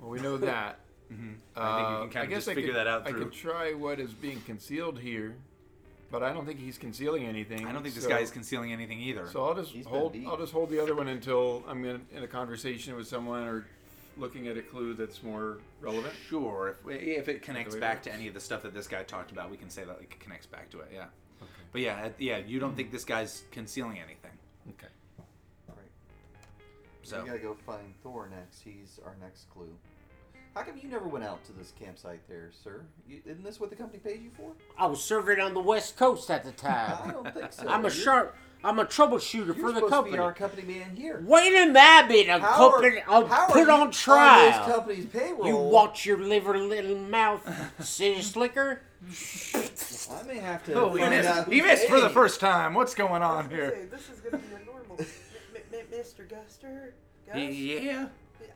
Well, 0.00 0.10
we 0.10 0.20
know 0.20 0.36
that. 0.38 0.78
I 1.10 1.14
think 1.14 1.28
you 1.28 1.60
Uh, 1.60 2.00
can 2.02 2.10
kind 2.10 2.24
of 2.24 2.30
guess 2.30 2.36
just 2.38 2.48
I 2.50 2.54
figure 2.54 2.70
could, 2.70 2.76
that 2.76 2.86
out 2.86 3.06
I 3.06 3.10
through. 3.10 3.24
could 3.24 3.32
try 3.32 3.72
what 3.74 3.98
is 3.98 4.12
being 4.12 4.40
concealed 4.42 5.00
here, 5.00 5.34
but 6.12 6.22
I 6.22 6.32
don't 6.32 6.46
think 6.46 6.60
he's 6.60 6.78
concealing 6.78 7.26
anything. 7.26 7.66
I 7.66 7.72
don't 7.72 7.82
think 7.82 7.96
this 7.96 8.04
so- 8.04 8.10
guy 8.10 8.20
is 8.20 8.30
concealing 8.30 8.72
anything 8.72 9.00
either. 9.00 9.26
So 9.32 9.44
I'll 9.44 9.54
just 9.56 9.72
He's 9.72 9.86
hold. 9.86 10.16
I'll 10.26 10.36
just 10.36 10.52
hold 10.52 10.70
the 10.70 10.78
other 10.80 10.94
one 10.94 11.08
until 11.08 11.64
I'm 11.66 11.84
in, 11.84 12.02
in 12.14 12.22
a 12.22 12.28
conversation 12.28 12.94
with 12.94 13.08
someone 13.08 13.42
or 13.42 13.66
looking 14.20 14.46
at 14.48 14.56
a 14.56 14.62
clue 14.62 14.94
that's 14.94 15.22
more 15.22 15.58
relevant. 15.80 16.14
sure, 16.28 16.76
if 16.86 17.02
if 17.02 17.28
it 17.28 17.42
connects 17.42 17.74
way 17.74 17.78
it 17.78 17.80
back 17.80 18.02
to 18.02 18.12
any 18.12 18.28
of 18.28 18.34
the 18.34 18.40
stuff 18.40 18.62
that 18.62 18.74
this 18.74 18.86
guy 18.86 19.02
talked 19.02 19.32
about, 19.32 19.50
we 19.50 19.56
can 19.56 19.70
say 19.70 19.84
that 19.84 19.98
it 20.00 20.20
connects 20.20 20.46
back 20.46 20.70
to 20.70 20.80
it. 20.80 20.90
Yeah. 20.92 21.06
But 21.72 21.80
yeah, 21.82 22.08
yeah, 22.18 22.38
you 22.38 22.58
don't 22.58 22.70
hmm. 22.70 22.76
think 22.76 22.92
this 22.92 23.04
guy's 23.04 23.44
concealing 23.50 23.98
anything. 23.98 24.32
Okay. 24.68 24.92
Right. 25.68 25.76
So 27.02 27.22
We 27.22 27.28
gotta 27.28 27.38
go 27.38 27.54
find 27.66 27.94
Thor 28.02 28.28
next. 28.30 28.60
He's 28.62 29.00
our 29.04 29.16
next 29.20 29.48
clue. 29.50 29.74
How 30.54 30.62
come 30.62 30.76
you 30.82 30.88
never 30.88 31.06
went 31.06 31.24
out 31.24 31.44
to 31.44 31.52
this 31.52 31.72
campsite 31.78 32.20
there, 32.28 32.50
sir? 32.64 32.82
You, 33.08 33.20
isn't 33.24 33.44
this 33.44 33.60
what 33.60 33.70
the 33.70 33.76
company 33.76 34.00
pays 34.00 34.20
you 34.20 34.30
for? 34.36 34.50
I 34.76 34.86
was 34.86 35.02
serving 35.02 35.38
on 35.38 35.54
the 35.54 35.60
West 35.60 35.96
Coast 35.96 36.28
at 36.30 36.44
the 36.44 36.50
time. 36.68 36.98
I 37.04 37.10
don't 37.12 37.32
think 37.32 37.52
so. 37.52 37.68
I'm 37.68 37.84
a 37.84 37.88
You're- 37.88 38.02
sharp. 38.02 38.36
I'm 38.62 38.78
a 38.78 38.84
troubleshooter 38.84 39.46
You're 39.46 39.54
for 39.54 39.72
the 39.72 39.76
supposed 39.76 39.92
company. 39.92 40.12
to 40.12 40.16
be 40.18 40.22
our 40.22 40.32
company 40.34 40.62
man 40.62 40.94
here. 40.96 41.22
Wait 41.26 41.54
a 41.54 41.66
minute, 41.72 42.28
a 42.28 42.38
How 42.40 42.68
are- 42.68 42.72
company. 42.80 43.02
I'll 43.08 43.26
how 43.26 43.46
are 43.46 43.48
put 43.52 43.66
you 43.66 43.70
on 43.70 43.86
this 43.88 44.00
trial. 44.02 44.64
company's 44.66 45.06
payroll. 45.06 45.46
You 45.46 45.56
watch 45.56 46.04
your 46.04 46.18
liver, 46.18 46.58
little 46.58 46.96
mouth, 46.96 47.42
city 47.82 48.20
slicker. 48.22 48.82
I 49.02 50.22
may 50.26 50.38
have 50.38 50.62
to. 50.66 50.74
Oh, 50.74 50.94
he 50.94 51.08
missed, 51.08 51.48
he 51.48 51.60
missed 51.62 51.86
for 51.88 52.00
the 52.00 52.10
first 52.10 52.38
time. 52.40 52.74
What's 52.74 52.94
going 52.94 53.22
on 53.22 53.44
gonna 53.44 53.56
here? 53.56 53.70
say, 53.70 53.84
this 53.86 54.10
is 54.10 54.20
gonna 54.20 54.38
be 54.42 54.54
a 54.54 54.64
normal. 54.66 54.96
M- 54.98 55.06
M- 55.72 55.80
M- 55.92 55.98
Mr. 55.98 56.28
Guster. 56.28 56.92
Gus? 57.26 57.36
Yeah. 57.54 58.08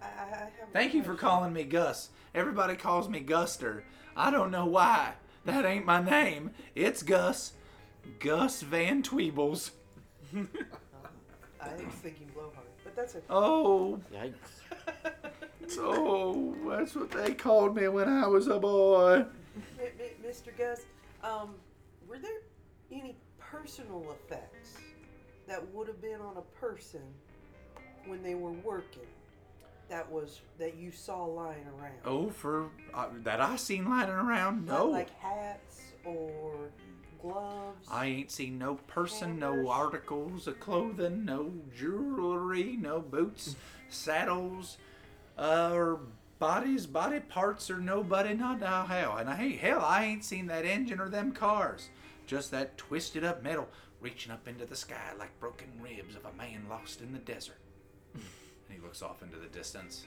I, 0.03 0.07
I, 0.07 0.25
I 0.25 0.29
have 0.37 0.49
Thank 0.73 0.93
you 0.95 1.03
for 1.03 1.15
calling 1.15 1.53
me 1.53 1.65
Gus. 1.65 2.11
Everybody 2.35 2.77
calls 2.77 3.09
me 3.09 3.23
Guster. 3.23 3.83
I 4.17 4.31
don't 4.31 4.51
know 4.51 4.67
why. 4.67 5.15
That 5.47 5.65
ain't 5.65 5.87
my 5.87 6.03
name. 6.03 6.51
It's 6.75 7.03
Gus. 7.03 7.53
Gus 8.19 8.61
Van 8.63 9.03
Tweebles. 9.03 9.71
I 10.37 11.75
was 11.77 11.95
thinking 12.03 12.29
blowhard, 12.35 12.67
but 12.83 12.95
that's 12.97 13.15
okay. 13.17 13.25
Oh, 13.31 14.01
Yikes. 14.13 15.79
oh, 15.79 16.55
that's 16.69 16.95
what 16.95 17.11
they 17.11 17.33
called 17.35 17.77
me 17.77 17.89
when 17.89 18.09
I 18.09 18.27
was 18.27 18.49
a 18.49 18.59
boy. 18.59 19.25
M- 19.25 19.27
M- 19.81 19.91
Mr. 20.31 20.57
Gus, 20.57 20.83
um, 21.23 21.55
were 22.09 22.19
there 22.19 22.41
any 22.93 23.17
personal 23.39 24.05
effects 24.13 24.77
that 25.47 25.67
would 25.73 25.89
have 25.89 26.03
been 26.03 26.21
on 26.21 26.37
a 26.37 26.43
person 26.59 27.03
when 28.07 28.23
they 28.23 28.35
were 28.35 28.53
working? 28.53 29.03
That 29.89 30.11
was 30.11 30.41
that 30.59 30.77
you 30.77 30.91
saw 30.91 31.25
lying 31.25 31.67
around. 31.79 31.95
Oh, 32.07 32.31
for 32.31 32.71
uh, 32.95 33.07
that 33.23 33.41
I 33.41 33.57
seen 33.57 33.85
lying 33.89 34.09
around? 34.11 34.67
Not 34.67 34.79
No. 34.79 34.87
like 34.87 35.11
hats 35.21 35.81
or 36.05 36.71
gloves. 37.25 37.89
I 37.91 38.07
ain't 38.07 38.31
seen 38.31 38.59
no 38.59 38.77
person, 38.87 39.39
no 39.39 39.69
articles 39.69 40.47
of 40.47 40.61
clothing, 40.61 41.25
no 41.25 41.53
jewelry, 41.77 42.77
no 42.81 43.01
boots, 43.01 43.57
saddles, 43.89 44.79
uh, 45.39 45.71
or 45.73 46.01
bodies, 46.39 46.87
body 46.87 47.21
parts, 47.21 47.71
or 47.71 47.79
nobody, 47.79 48.35
not 48.35 48.61
now 48.61 48.85
hell. 48.85 49.17
And 49.17 49.31
I 49.31 49.37
hey, 49.37 49.57
hell, 49.57 49.81
I 49.81 50.05
ain't 50.05 50.25
seen 50.25 50.47
that 50.47 50.65
engine 50.65 51.01
or 51.01 51.09
them 51.09 51.33
cars. 51.33 51.89
Just 52.27 52.51
that 52.51 52.77
twisted 52.79 53.25
up 53.25 53.43
metal 53.43 53.69
reaching 54.01 54.33
up 54.33 54.47
into 54.47 54.67
the 54.67 54.77
sky 54.77 55.13
like 55.19 55.39
broken 55.41 55.69
ribs 55.81 56.15
of 56.15 56.25
a 56.27 56.37
man 56.37 56.67
lost 56.69 57.01
in 57.01 57.13
the 57.13 57.19
desert. 57.19 57.59
and 58.15 58.23
he 58.69 58.79
looks 58.81 59.03
off 59.03 59.23
into 59.23 59.37
the 59.39 59.47
distance. 59.47 60.07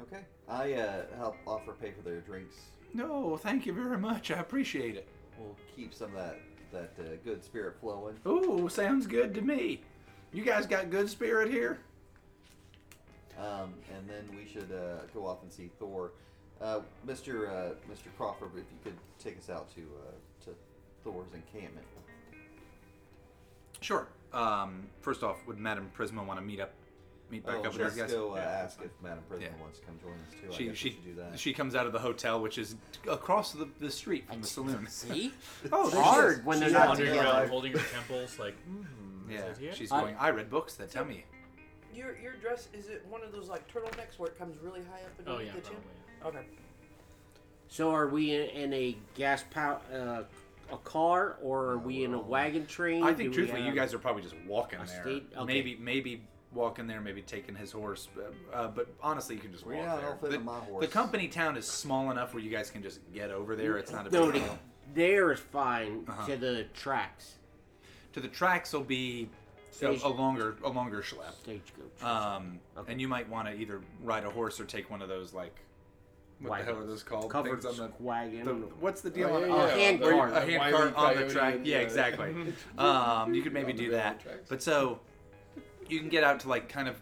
Okay. 0.00 0.22
I 0.48 0.74
uh, 0.74 1.02
help 1.16 1.36
offer 1.46 1.72
pay 1.72 1.92
for 1.92 2.02
their 2.02 2.20
drinks. 2.20 2.56
No, 2.94 3.36
thank 3.36 3.66
you 3.66 3.72
very 3.72 3.98
much. 3.98 4.30
I 4.30 4.38
appreciate 4.38 4.96
it. 4.96 5.08
We'll 5.38 5.56
keep 5.76 5.92
some 5.94 6.14
of 6.16 6.16
that 6.16 6.40
that 6.72 6.92
uh, 7.00 7.16
good 7.24 7.42
spirit 7.42 7.76
flowing. 7.80 8.16
Ooh, 8.26 8.68
sounds 8.68 9.06
good 9.06 9.34
to 9.34 9.40
me. 9.40 9.80
You 10.32 10.44
guys 10.44 10.66
got 10.66 10.90
good 10.90 11.08
spirit 11.08 11.50
here? 11.50 11.78
Um, 13.38 13.74
and 13.94 14.08
then 14.08 14.28
we 14.36 14.46
should 14.50 14.70
uh, 14.72 15.06
go 15.14 15.26
off 15.26 15.42
and 15.42 15.52
see 15.52 15.70
Thor. 15.78 16.12
Uh, 16.60 16.80
Mr. 17.06 17.48
Uh, 17.48 17.74
Mr. 17.90 18.14
Crawford, 18.16 18.50
if 18.54 18.64
you 18.72 18.78
could 18.82 18.96
take 19.18 19.38
us 19.38 19.48
out 19.48 19.72
to 19.74 19.80
uh, 19.80 20.44
to 20.44 20.50
Thor's 21.04 21.30
encampment. 21.34 21.86
Sure. 23.80 24.08
Um, 24.32 24.88
first 25.00 25.22
off, 25.22 25.38
would 25.46 25.58
Madame 25.58 25.90
Prisma 25.96 26.26
want 26.26 26.38
to 26.38 26.44
meet 26.44 26.60
up, 26.60 26.72
meet 27.30 27.44
back 27.44 27.56
oh, 27.56 27.58
up 27.58 27.64
with 27.72 27.76
let's 27.82 27.94
those 27.94 28.02
guys? 28.04 28.12
go 28.12 28.34
uh, 28.34 28.38
ask 28.38 28.80
if 28.82 28.90
Madame 29.02 29.22
Prisma 29.30 29.42
Yeah. 29.42 29.48
wants 29.60 29.78
to 29.80 29.84
come 29.86 29.98
join 30.00 30.12
us 30.12 30.32
too. 30.40 30.48
I 30.52 30.56
She 30.56 30.64
guess 30.66 30.76
she 30.76 30.88
we 30.88 30.94
should 30.94 31.04
do 31.04 31.14
that. 31.22 31.38
she 31.38 31.52
comes 31.52 31.74
out 31.74 31.86
of 31.86 31.92
the 31.92 31.98
hotel, 31.98 32.40
which 32.40 32.58
is 32.58 32.76
across 33.08 33.52
the, 33.52 33.68
the 33.80 33.90
street 33.90 34.26
from 34.28 34.40
the 34.40 34.46
saloon. 34.46 34.86
See? 34.90 35.32
Oh, 35.72 35.86
It's 35.88 35.96
hard 35.96 36.44
when 36.44 36.60
they're 36.60 36.70
not 36.70 36.82
out 36.82 36.88
Wandering 36.88 37.10
together. 37.10 37.28
around, 37.28 37.48
holding 37.48 37.72
her 37.72 37.84
temples, 37.92 38.38
like, 38.38 38.54
mm, 38.68 38.84
Yeah, 39.30 39.46
is 39.46 39.58
it 39.58 39.62
here? 39.62 39.72
she's 39.74 39.90
going. 39.90 40.16
I 40.18 40.30
read 40.30 40.50
books 40.50 40.74
that 40.74 40.90
tell 40.90 41.04
me. 41.04 41.24
Your 41.94 42.16
your 42.18 42.34
dress 42.34 42.68
is 42.72 42.88
it 42.88 43.04
one 43.08 43.22
of 43.24 43.32
those 43.32 43.48
like 43.48 43.66
turtlenecks 43.72 44.18
where 44.18 44.28
it 44.28 44.38
comes 44.38 44.56
really 44.62 44.80
high 44.90 45.00
up 45.00 45.10
Oh 45.26 45.32
underneath 45.32 45.54
yeah, 45.54 45.60
the 45.60 45.68
chin? 45.68 45.76
probably. 46.20 46.40
Okay. 46.40 46.48
So 47.68 47.90
are 47.90 48.08
we 48.08 48.34
in, 48.34 48.48
in 48.50 48.72
a 48.72 48.96
gas 49.14 49.44
power 49.50 49.80
uh, 49.92 50.22
a 50.72 50.76
car 50.78 51.38
or 51.42 51.64
are 51.70 51.78
we 51.78 52.04
in 52.04 52.14
a 52.14 52.18
wagon 52.20 52.66
train? 52.66 53.02
I 53.02 53.12
think 53.14 53.30
we 53.30 53.34
truthfully, 53.36 53.62
you 53.64 53.72
guys 53.72 53.94
are 53.94 53.98
probably 53.98 54.22
just 54.22 54.36
walking 54.46 54.78
there. 54.86 55.02
state- 55.02 55.26
okay. 55.36 55.44
Maybe 55.44 55.76
maybe 55.80 56.22
walking 56.58 56.86
there, 56.86 57.00
maybe 57.00 57.22
taking 57.22 57.54
his 57.54 57.70
horse. 57.72 58.08
Uh, 58.18 58.54
uh, 58.54 58.68
but 58.68 58.88
honestly, 59.00 59.36
you 59.36 59.40
can 59.40 59.52
just 59.52 59.64
walk 59.64 59.76
yeah, 59.76 59.96
there. 59.96 60.06
I'll 60.06 60.18
fit 60.18 60.30
the, 60.32 60.38
my 60.40 60.58
the 60.80 60.86
company 60.88 61.28
town 61.28 61.56
is 61.56 61.66
small 61.66 62.10
enough 62.10 62.34
where 62.34 62.42
you 62.42 62.50
guys 62.50 62.68
can 62.70 62.82
just 62.82 63.00
get 63.14 63.30
over 63.30 63.56
there. 63.56 63.78
It's 63.78 63.92
not 63.92 64.06
a 64.06 64.10
big 64.10 64.20
No, 64.20 64.30
deal. 64.32 64.58
there 64.94 65.32
is 65.32 65.38
fine 65.40 66.04
Uh-huh. 66.08 66.26
to 66.26 66.36
the 66.36 66.66
tracks. 66.74 67.36
To 68.14 68.20
the 68.20 68.28
tracks 68.28 68.72
will 68.72 68.80
be 68.82 69.30
a, 69.70 69.74
Stage- 69.74 70.02
a 70.02 70.08
longer 70.08 70.56
a 70.64 70.68
longer 70.68 71.00
schlep. 71.00 71.32
Stagecoach. 71.42 72.02
Um, 72.02 72.58
Okay. 72.76 72.92
and 72.92 73.00
you 73.00 73.06
might 73.08 73.28
want 73.28 73.46
to 73.48 73.54
either 73.54 73.80
ride 74.02 74.24
a 74.24 74.30
horse 74.30 74.58
or 74.58 74.64
take 74.64 74.90
one 74.90 75.00
of 75.00 75.08
those 75.08 75.32
like 75.32 75.54
what 76.40 76.58
the 76.58 76.64
hell 76.64 76.78
are 76.78 76.86
those 76.86 77.02
called? 77.02 77.30
Covered 77.30 77.62
Things 77.62 77.80
on 77.80 77.92
wagon. 77.98 78.44
the, 78.44 78.52
the 78.54 78.66
what's 78.80 79.00
the 79.00 79.10
deal 79.10 79.28
Oh, 79.28 79.36
on 79.36 79.42
yeah, 79.48 79.54
on- 79.54 79.68
yeah. 79.68 79.74
hand 79.76 80.00
where 80.00 80.12
cart. 80.12 80.32
A 80.32 80.40
hand 80.40 80.74
cart 80.74 80.94
on 80.96 81.16
the 81.16 81.28
track. 81.28 81.54
Yeah, 81.64 81.76
yeah. 81.76 81.82
exactly. 81.82 82.34
um, 82.78 83.34
you 83.34 83.42
could 83.42 83.52
maybe 83.52 83.72
do 83.72 83.90
that. 83.92 84.20
But 84.48 84.62
so 84.62 84.98
you 85.88 86.00
can 86.00 86.08
get 86.08 86.24
out 86.24 86.40
to 86.40 86.48
like 86.48 86.68
kind 86.68 86.88
of. 86.88 86.96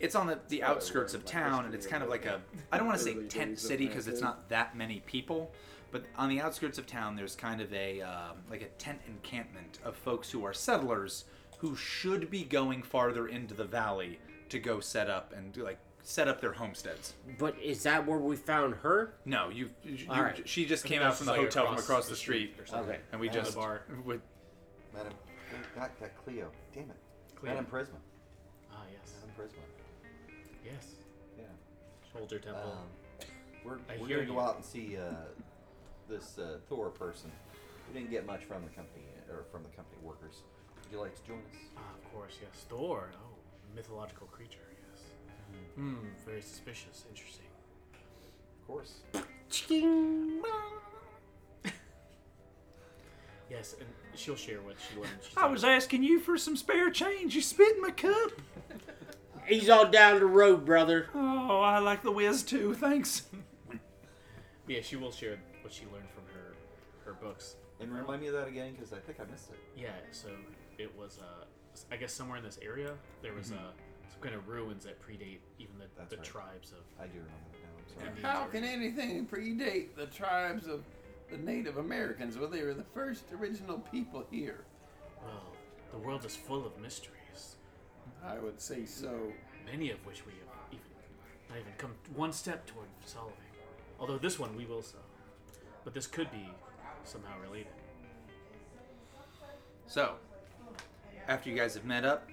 It's 0.00 0.14
on 0.14 0.26
the, 0.26 0.38
the 0.48 0.62
outskirts 0.62 1.14
of 1.14 1.24
town, 1.24 1.64
and 1.64 1.74
it's 1.74 1.86
kind 1.86 2.02
of 2.02 2.10
like 2.10 2.26
a 2.26 2.40
i 2.72 2.76
don't 2.76 2.86
want 2.86 2.98
to 2.98 3.04
say 3.04 3.14
tent 3.28 3.58
city 3.58 3.86
because 3.86 4.08
it's 4.08 4.20
not 4.20 4.48
that 4.48 4.76
many 4.76 5.00
people, 5.06 5.52
but 5.92 6.04
on 6.16 6.28
the 6.28 6.40
outskirts 6.40 6.78
of 6.78 6.86
town, 6.86 7.16
there's 7.16 7.36
kind 7.36 7.60
of 7.60 7.72
a 7.72 8.02
um, 8.02 8.38
like 8.50 8.62
a 8.62 8.68
tent 8.78 9.00
encampment 9.06 9.78
of 9.84 9.96
folks 9.96 10.30
who 10.30 10.44
are 10.44 10.52
settlers 10.52 11.24
who 11.58 11.76
should 11.76 12.30
be 12.30 12.44
going 12.44 12.82
farther 12.82 13.28
into 13.28 13.54
the 13.54 13.64
valley 13.64 14.18
to 14.50 14.58
go 14.58 14.80
set 14.80 15.08
up 15.08 15.32
and 15.34 15.52
do 15.52 15.62
like 15.62 15.78
set 16.02 16.28
up 16.28 16.40
their 16.40 16.52
homesteads. 16.52 17.14
But 17.38 17.58
is 17.60 17.82
that 17.84 18.06
where 18.06 18.18
we 18.18 18.36
found 18.36 18.74
her? 18.76 19.14
No, 19.24 19.48
you. 19.48 19.70
you 19.82 20.06
All 20.08 20.22
right. 20.22 20.46
She 20.46 20.66
just 20.66 20.84
came 20.84 21.02
out 21.02 21.16
from 21.16 21.26
the 21.26 21.32
like 21.32 21.40
hotel 21.40 21.66
from 21.66 21.76
across 21.76 22.08
the 22.08 22.16
street, 22.16 22.54
or 22.58 22.66
something. 22.66 22.90
Okay. 22.90 23.00
and 23.12 23.20
we 23.20 23.28
Yeah. 23.28 23.32
just 23.32 23.52
The 23.52 23.58
bar. 23.58 23.82
would. 24.04 24.20
Madame, 24.92 25.12
that, 25.76 25.98
that 25.98 26.24
Cleo. 26.24 26.50
Damn 26.74 26.84
it. 26.84 26.96
Cleo. 27.44 27.54
Madame 27.56 27.70
Prisma. 27.70 27.98
Ah, 28.72 28.76
yes. 28.90 29.12
Madame 29.20 29.34
Prisma. 29.38 29.62
Yes. 30.64 30.86
Yeah. 31.38 31.44
Shoulder 32.12 32.38
temple. 32.38 32.72
Um, 32.72 33.26
we're 33.64 33.74
I 33.88 34.00
we're 34.00 34.06
hear 34.06 34.16
gonna 34.18 34.28
go 34.28 34.34
you. 34.34 34.40
out 34.40 34.56
and 34.56 34.64
see 34.64 34.96
uh, 34.96 35.10
this 36.08 36.38
uh, 36.38 36.58
Thor 36.68 36.88
person. 36.88 37.30
We 37.92 37.98
didn't 38.00 38.10
get 38.10 38.24
much 38.26 38.44
from 38.44 38.62
the 38.64 38.70
company 38.70 39.04
or 39.30 39.44
from 39.52 39.62
the 39.62 39.68
company 39.70 39.98
workers. 40.02 40.42
Would 40.84 40.92
you 40.92 41.00
like 41.00 41.14
to 41.20 41.26
join 41.26 41.38
us? 41.38 41.56
ah, 41.76 41.80
of 42.02 42.12
course, 42.14 42.38
yes. 42.40 42.64
Thor. 42.68 43.10
Oh, 43.14 43.36
mythological 43.76 44.26
creature, 44.28 44.58
yes. 44.90 45.02
Hmm, 45.76 45.96
very 46.26 46.40
suspicious. 46.42 47.04
Interesting. 47.10 47.46
Of 48.60 48.66
course. 48.66 49.00
Ching. 49.50 50.40
Yes, 53.50 53.74
and 53.78 53.88
she'll 54.14 54.36
share 54.36 54.60
what 54.62 54.76
she 54.88 54.96
learned. 54.98 55.10
She's 55.22 55.36
I 55.36 55.42
like, 55.42 55.50
was 55.52 55.64
asking 55.64 56.02
you 56.02 56.18
for 56.20 56.36
some 56.38 56.56
spare 56.56 56.90
change. 56.90 57.34
You 57.34 57.42
spit 57.42 57.76
in 57.76 57.82
my 57.82 57.90
cup. 57.90 58.32
He's 59.46 59.68
all 59.68 59.86
down 59.86 60.18
the 60.18 60.26
road, 60.26 60.64
brother. 60.64 61.08
Oh, 61.14 61.60
I 61.60 61.78
like 61.78 62.02
the 62.02 62.10
whiz 62.10 62.42
too. 62.42 62.74
Thanks. 62.74 63.22
Yeah, 64.66 64.80
she 64.80 64.96
will 64.96 65.12
share 65.12 65.36
what 65.60 65.74
she 65.74 65.82
learned 65.92 66.08
from 66.14 66.22
her 66.32 66.54
her 67.04 67.12
books. 67.12 67.56
And 67.80 67.92
remind 67.92 68.22
me 68.22 68.28
of 68.28 68.32
that 68.32 68.48
again, 68.48 68.72
because 68.72 68.94
I 68.94 68.96
think 68.98 69.20
I 69.20 69.30
missed 69.30 69.50
it. 69.50 69.58
Yeah, 69.76 69.90
so 70.10 70.28
it 70.78 70.90
was, 70.96 71.18
uh, 71.20 71.44
I 71.92 71.96
guess 71.96 72.14
somewhere 72.14 72.38
in 72.38 72.44
this 72.44 72.58
area 72.62 72.94
there 73.20 73.34
was 73.34 73.52
uh, 73.52 73.56
some 74.10 74.20
kind 74.22 74.34
of 74.34 74.48
ruins 74.48 74.84
that 74.84 74.98
predate 75.02 75.40
even 75.58 75.76
the, 75.78 75.84
That's 75.98 76.12
the 76.12 76.16
right. 76.16 76.24
tribes 76.24 76.72
of. 76.72 76.78
I 76.98 77.08
do 77.08 77.18
remember 77.18 77.34
that 77.52 77.60
now. 77.62 78.08
I'm 78.08 78.22
sorry. 78.22 78.32
How 78.32 78.44
can 78.46 78.64
anything 78.64 79.26
predate 79.26 79.94
the 79.96 80.06
tribes 80.06 80.66
of 80.66 80.82
the 81.30 81.38
Native 81.38 81.78
Americans? 81.78 82.38
Well, 82.38 82.48
they 82.48 82.62
were 82.62 82.74
the 82.74 82.84
first 82.94 83.24
original 83.38 83.78
people 83.78 84.24
here. 84.30 84.64
Well, 85.22 85.52
the 85.92 85.98
world 85.98 86.24
is 86.24 86.36
full 86.36 86.66
of 86.66 86.78
mysteries, 86.80 87.56
I 88.24 88.38
would 88.38 88.60
say 88.60 88.84
so. 88.84 89.32
many 89.66 89.90
of 89.90 90.04
which 90.06 90.26
we 90.26 90.32
have 90.32 90.72
even 90.72 90.84
not 91.48 91.58
even 91.58 91.72
come 91.78 91.92
one 92.14 92.32
step 92.32 92.66
toward 92.66 92.86
solving. 93.04 93.34
Although 93.98 94.18
this 94.18 94.38
one 94.38 94.54
we 94.56 94.66
will 94.66 94.82
solve, 94.82 95.02
but 95.84 95.94
this 95.94 96.06
could 96.06 96.30
be 96.30 96.48
somehow 97.04 97.38
related. 97.40 97.72
So, 99.86 100.14
after 101.28 101.48
you 101.50 101.56
guys 101.56 101.74
have 101.74 101.84
met 101.84 102.04
up, 102.04 102.28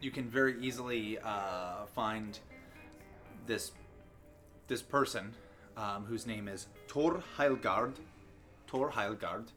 you 0.00 0.10
can 0.10 0.28
very 0.28 0.60
easily 0.60 1.18
uh, 1.18 1.86
find 1.94 2.38
this 3.46 3.72
this 4.68 4.82
person 4.82 5.32
um, 5.76 6.04
whose 6.04 6.26
name 6.26 6.48
is 6.48 6.66
Thor 6.88 7.22
Heilgard. 7.36 7.94
Thor 8.66 8.90
Heilgard, 8.90 9.48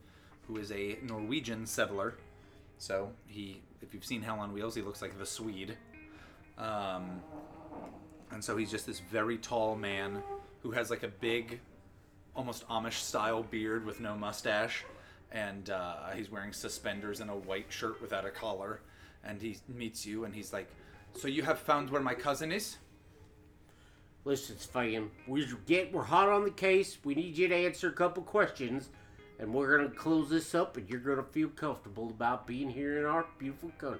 who 0.47 0.57
is 0.57 0.71
a 0.71 0.97
Norwegian 1.03 1.65
settler. 1.65 2.15
So 2.77 3.11
he, 3.27 3.61
if 3.81 3.93
you've 3.93 4.05
seen 4.05 4.21
Hell 4.21 4.39
on 4.39 4.53
Wheels, 4.53 4.75
he 4.75 4.81
looks 4.81 5.01
like 5.01 5.17
the 5.17 5.25
Swede. 5.25 5.77
Um, 6.57 7.21
and 8.31 8.43
so 8.43 8.57
he's 8.57 8.71
just 8.71 8.85
this 8.85 8.99
very 8.99 9.37
tall 9.37 9.75
man 9.75 10.21
who 10.61 10.71
has 10.71 10.89
like 10.89 11.03
a 11.03 11.07
big, 11.07 11.59
almost 12.35 12.67
Amish 12.67 12.99
style 12.99 13.43
beard 13.43 13.85
with 13.85 13.99
no 13.99 14.15
mustache. 14.15 14.85
And 15.31 15.69
uh, 15.69 16.11
he's 16.15 16.31
wearing 16.31 16.53
suspenders 16.53 17.19
and 17.21 17.29
a 17.29 17.35
white 17.35 17.67
shirt 17.69 18.01
without 18.01 18.25
a 18.25 18.31
collar. 18.31 18.81
And 19.23 19.41
he 19.41 19.57
meets 19.67 20.05
you 20.05 20.25
and 20.25 20.33
he's 20.33 20.53
like, 20.53 20.67
So 21.13 21.27
you 21.27 21.43
have 21.43 21.59
found 21.59 21.89
where 21.89 22.01
my 22.01 22.13
cousin 22.13 22.51
is? 22.51 22.77
Listen, 24.25 24.59
Sven, 24.59 25.09
we're 25.27 25.47
get 25.65 25.93
we're 25.93 26.03
hot 26.03 26.29
on 26.29 26.43
the 26.43 26.51
case. 26.51 26.97
We 27.03 27.15
need 27.15 27.37
you 27.37 27.47
to 27.47 27.55
answer 27.55 27.87
a 27.87 27.93
couple 27.93 28.21
questions, 28.23 28.89
and 29.39 29.53
we're 29.53 29.77
gonna 29.77 29.89
close 29.89 30.29
this 30.29 30.53
up, 30.53 30.77
and 30.77 30.89
you're 30.89 30.99
gonna 30.99 31.23
feel 31.23 31.49
comfortable 31.49 32.09
about 32.09 32.45
being 32.45 32.69
here 32.69 32.99
in 32.99 33.05
our 33.05 33.25
beautiful 33.37 33.71
country. 33.77 33.99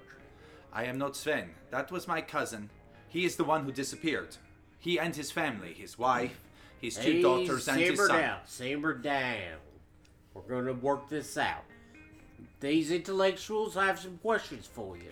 I 0.72 0.84
am 0.84 0.98
not 0.98 1.16
Sven. 1.16 1.50
That 1.70 1.90
was 1.90 2.06
my 2.06 2.20
cousin. 2.20 2.70
He 3.08 3.24
is 3.24 3.36
the 3.36 3.44
one 3.44 3.64
who 3.64 3.72
disappeared. 3.72 4.36
He 4.78 4.98
and 4.98 5.14
his 5.16 5.30
family, 5.32 5.72
his 5.74 5.98
wife, 5.98 6.40
his 6.80 6.96
two 6.96 7.12
Hey, 7.12 7.22
daughters, 7.22 7.68
and 7.68 7.80
his 7.80 7.98
son. 7.98 8.08
down, 8.20 8.38
simmer 8.46 8.94
down. 8.94 9.58
We're 10.34 10.42
gonna 10.42 10.74
work 10.74 11.08
this 11.08 11.36
out. 11.36 11.64
These 12.60 12.90
intellectuals 12.92 13.74
have 13.74 13.98
some 13.98 14.18
questions 14.18 14.66
for 14.66 14.96
you. 14.96 15.10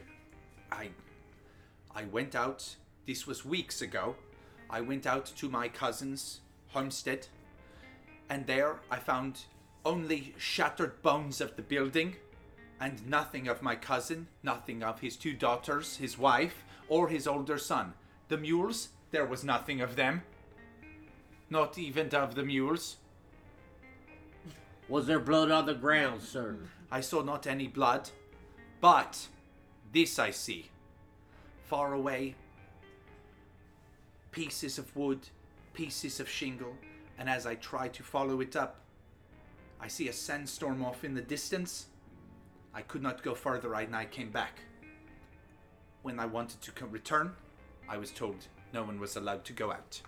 I 0.70 0.90
I 1.94 2.04
went 2.04 2.34
out 2.34 2.76
this 3.06 3.26
was 3.26 3.44
weeks 3.44 3.82
ago. 3.82 4.16
I 4.70 4.80
went 4.82 5.06
out 5.06 5.26
to 5.26 5.48
my 5.48 5.68
cousin's 5.68 6.40
homestead 6.68 7.26
and 8.28 8.46
there 8.46 8.76
I 8.90 8.98
found 8.98 9.40
only 9.88 10.34
shattered 10.36 11.00
bones 11.00 11.40
of 11.40 11.56
the 11.56 11.62
building 11.62 12.14
and 12.78 13.08
nothing 13.08 13.48
of 13.48 13.62
my 13.62 13.74
cousin, 13.74 14.26
nothing 14.42 14.82
of 14.82 15.00
his 15.00 15.16
two 15.16 15.32
daughters, 15.32 15.96
his 15.96 16.18
wife, 16.18 16.62
or 16.88 17.08
his 17.08 17.26
older 17.26 17.56
son. 17.56 17.94
The 18.28 18.36
mules, 18.36 18.90
there 19.12 19.24
was 19.24 19.42
nothing 19.42 19.80
of 19.80 19.96
them. 19.96 20.24
Not 21.48 21.78
even 21.78 22.14
of 22.14 22.34
the 22.34 22.42
mules. 22.42 22.96
Was 24.90 25.06
there 25.06 25.18
blood 25.18 25.50
on 25.50 25.64
the 25.64 25.72
ground, 25.72 26.20
sir? 26.20 26.58
I 26.92 27.00
saw 27.00 27.22
not 27.22 27.46
any 27.46 27.66
blood, 27.66 28.10
but 28.82 29.28
this 29.90 30.18
I 30.18 30.32
see. 30.32 30.66
Far 31.64 31.94
away, 31.94 32.34
pieces 34.32 34.76
of 34.76 34.94
wood, 34.94 35.20
pieces 35.72 36.20
of 36.20 36.28
shingle, 36.28 36.76
and 37.18 37.30
as 37.30 37.46
I 37.46 37.54
try 37.54 37.88
to 37.88 38.02
follow 38.02 38.42
it 38.42 38.54
up, 38.54 38.82
I 39.80 39.88
see 39.88 40.08
a 40.08 40.12
sandstorm 40.12 40.84
off 40.84 41.04
in 41.04 41.14
the 41.14 41.22
distance. 41.22 41.86
I 42.74 42.82
could 42.82 43.02
not 43.02 43.22
go 43.22 43.34
further, 43.34 43.74
and 43.74 43.94
I 43.94 44.04
came 44.04 44.30
back. 44.30 44.60
When 46.02 46.18
I 46.20 46.26
wanted 46.26 46.60
to 46.62 46.72
co- 46.72 46.86
return, 46.86 47.32
I 47.88 47.96
was 47.96 48.10
told 48.10 48.36
no 48.72 48.82
one 48.82 49.00
was 49.00 49.16
allowed 49.16 49.44
to 49.46 49.52
go 49.52 49.72
out. 49.72 50.00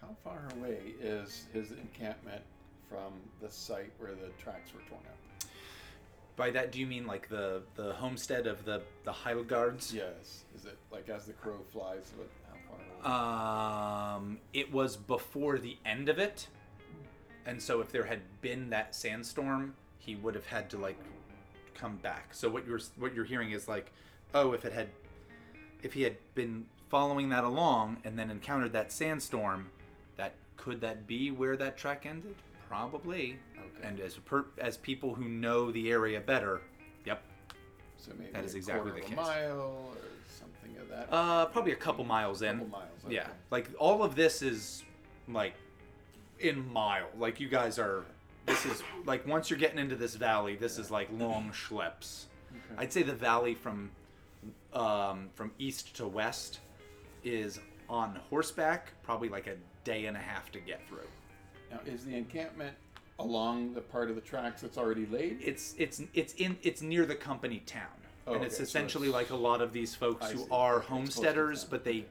How 0.00 0.16
far 0.24 0.42
away 0.56 0.94
is 1.00 1.46
his 1.52 1.72
encampment 1.72 2.42
from 2.88 3.12
the 3.40 3.50
site 3.50 3.92
where 3.98 4.12
the 4.12 4.30
tracks 4.42 4.72
were 4.74 4.80
torn 4.88 5.02
up? 5.06 5.16
By 6.36 6.50
that, 6.50 6.72
do 6.72 6.80
you 6.80 6.86
mean 6.86 7.06
like 7.06 7.28
the 7.28 7.62
the 7.74 7.92
homestead 7.94 8.46
of 8.46 8.64
the 8.64 8.82
the 9.04 9.12
Heilgards? 9.12 9.92
Yes. 9.92 10.44
Is 10.56 10.64
it 10.64 10.78
like 10.90 11.08
as 11.08 11.26
the 11.26 11.34
crow 11.34 11.58
flies? 11.72 12.12
What? 12.16 12.28
How 12.48 12.56
far 13.04 14.16
away? 14.16 14.16
Um, 14.24 14.38
it 14.52 14.72
was 14.72 14.96
before 14.96 15.58
the 15.58 15.76
end 15.84 16.08
of 16.08 16.18
it, 16.18 16.48
and 17.46 17.60
so 17.60 17.80
if 17.80 17.90
there 17.90 18.04
had 18.04 18.20
been 18.40 18.70
that 18.70 18.94
sandstorm, 18.94 19.74
he 19.98 20.16
would 20.16 20.34
have 20.34 20.46
had 20.46 20.70
to 20.70 20.78
like 20.78 20.98
come 21.74 21.96
back. 21.96 22.28
So 22.34 22.48
what 22.48 22.66
you're 22.66 22.80
what 22.96 23.14
you're 23.14 23.24
hearing 23.24 23.52
is 23.52 23.68
like, 23.68 23.92
oh, 24.34 24.52
if 24.52 24.64
it 24.64 24.72
had, 24.72 24.88
if 25.82 25.92
he 25.92 26.02
had 26.02 26.16
been 26.34 26.66
following 26.88 27.28
that 27.30 27.44
along 27.44 27.98
and 28.04 28.18
then 28.18 28.30
encountered 28.30 28.72
that 28.72 28.92
sandstorm, 28.92 29.68
that 30.16 30.34
could 30.56 30.80
that 30.80 31.06
be 31.06 31.30
where 31.30 31.56
that 31.56 31.76
track 31.76 32.04
ended? 32.06 32.34
Probably. 32.68 33.38
Okay. 33.56 33.88
And 33.88 34.00
as 34.00 34.14
per, 34.16 34.44
as 34.58 34.76
people 34.76 35.14
who 35.14 35.24
know 35.28 35.72
the 35.72 35.90
area 35.90 36.20
better, 36.20 36.60
yep. 37.04 37.22
So 37.96 38.12
maybe 38.18 38.30
That 38.32 38.44
is 38.44 38.54
exactly 38.54 38.92
the 38.92 39.00
case. 39.00 39.16
mile 39.16 39.86
or 39.88 39.96
something 40.28 40.80
of 40.80 40.88
that. 40.88 41.08
Uh, 41.12 41.46
probably 41.46 41.72
a 41.72 41.76
couple 41.76 42.04
miles 42.04 42.42
in. 42.42 42.58
Couple 42.58 42.68
miles, 42.68 42.90
Yeah, 43.08 43.26
like 43.50 43.68
all 43.78 44.02
of 44.02 44.14
this 44.14 44.40
is 44.42 44.84
like 45.28 45.54
in 46.40 46.70
mile. 46.72 47.08
Like 47.18 47.40
you 47.40 47.48
guys 47.48 47.78
are. 47.78 48.04
This 48.46 48.64
is 48.66 48.82
like 49.04 49.26
once 49.26 49.50
you're 49.50 49.58
getting 49.58 49.78
into 49.78 49.96
this 49.96 50.14
valley, 50.16 50.56
this 50.56 50.78
is 50.78 50.90
like 50.90 51.08
long 51.12 51.50
schleps. 51.52 52.24
I'd 52.78 52.92
say 52.92 53.02
the 53.02 53.14
valley 53.14 53.54
from 53.54 53.90
um, 54.72 55.28
from 55.34 55.52
east 55.58 55.94
to 55.96 56.06
west 56.06 56.60
is 57.22 57.60
on 57.88 58.18
horseback, 58.30 58.92
probably 59.02 59.28
like 59.28 59.46
a 59.46 59.54
day 59.84 60.06
and 60.06 60.16
a 60.16 60.20
half 60.20 60.50
to 60.52 60.60
get 60.60 60.80
through. 60.88 60.98
Now, 61.70 61.80
is 61.86 62.04
the 62.04 62.16
encampment 62.16 62.74
along 63.18 63.74
the 63.74 63.80
part 63.80 64.08
of 64.08 64.16
the 64.16 64.22
tracks 64.22 64.62
that's 64.62 64.78
already 64.78 65.06
laid? 65.06 65.38
It's 65.42 65.74
it's 65.78 66.02
it's 66.14 66.34
in 66.34 66.56
it's 66.62 66.82
near 66.82 67.04
the 67.06 67.14
company 67.14 67.62
town, 67.66 67.84
Oh, 68.26 68.34
and 68.34 68.44
it's 68.44 68.54
okay, 68.56 68.64
so 68.64 68.68
essentially 68.68 69.08
it's- 69.08 69.22
like 69.22 69.30
a 69.30 69.36
lot 69.40 69.60
of 69.60 69.72
these 69.72 69.94
folks 69.94 70.26
I 70.26 70.32
who 70.32 70.38
see. 70.38 70.46
are 70.50 70.76
Okay, 70.76 70.78
it's 70.80 70.86
close 70.88 71.14
to 71.14 71.20
homesteaders, 71.22 71.64
but 71.64 71.84
they 71.84 72.06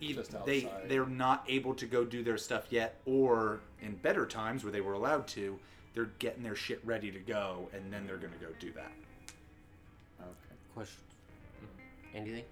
eith- 0.00 0.44
they 0.44 0.68
they're 0.88 1.06
not 1.06 1.44
able 1.48 1.74
to 1.74 1.86
go 1.86 2.04
do 2.04 2.22
their 2.22 2.38
stuff 2.38 2.66
yet, 2.70 3.00
or 3.06 3.60
in 3.80 3.94
better 3.96 4.26
times 4.26 4.64
where 4.64 4.72
they 4.72 4.80
were 4.80 4.94
allowed 4.94 5.26
to, 5.28 5.58
they're 5.94 6.10
getting 6.18 6.42
their 6.42 6.56
shit 6.56 6.80
ready 6.84 7.10
to 7.10 7.18
go, 7.18 7.68
and 7.72 7.92
then 7.92 8.06
they're 8.06 8.16
gonna 8.16 8.32
go 8.40 8.48
do 8.58 8.72
that. 8.72 8.92
Okay. 10.20 10.54
Questions? 10.74 11.00
Anything? 12.14 12.44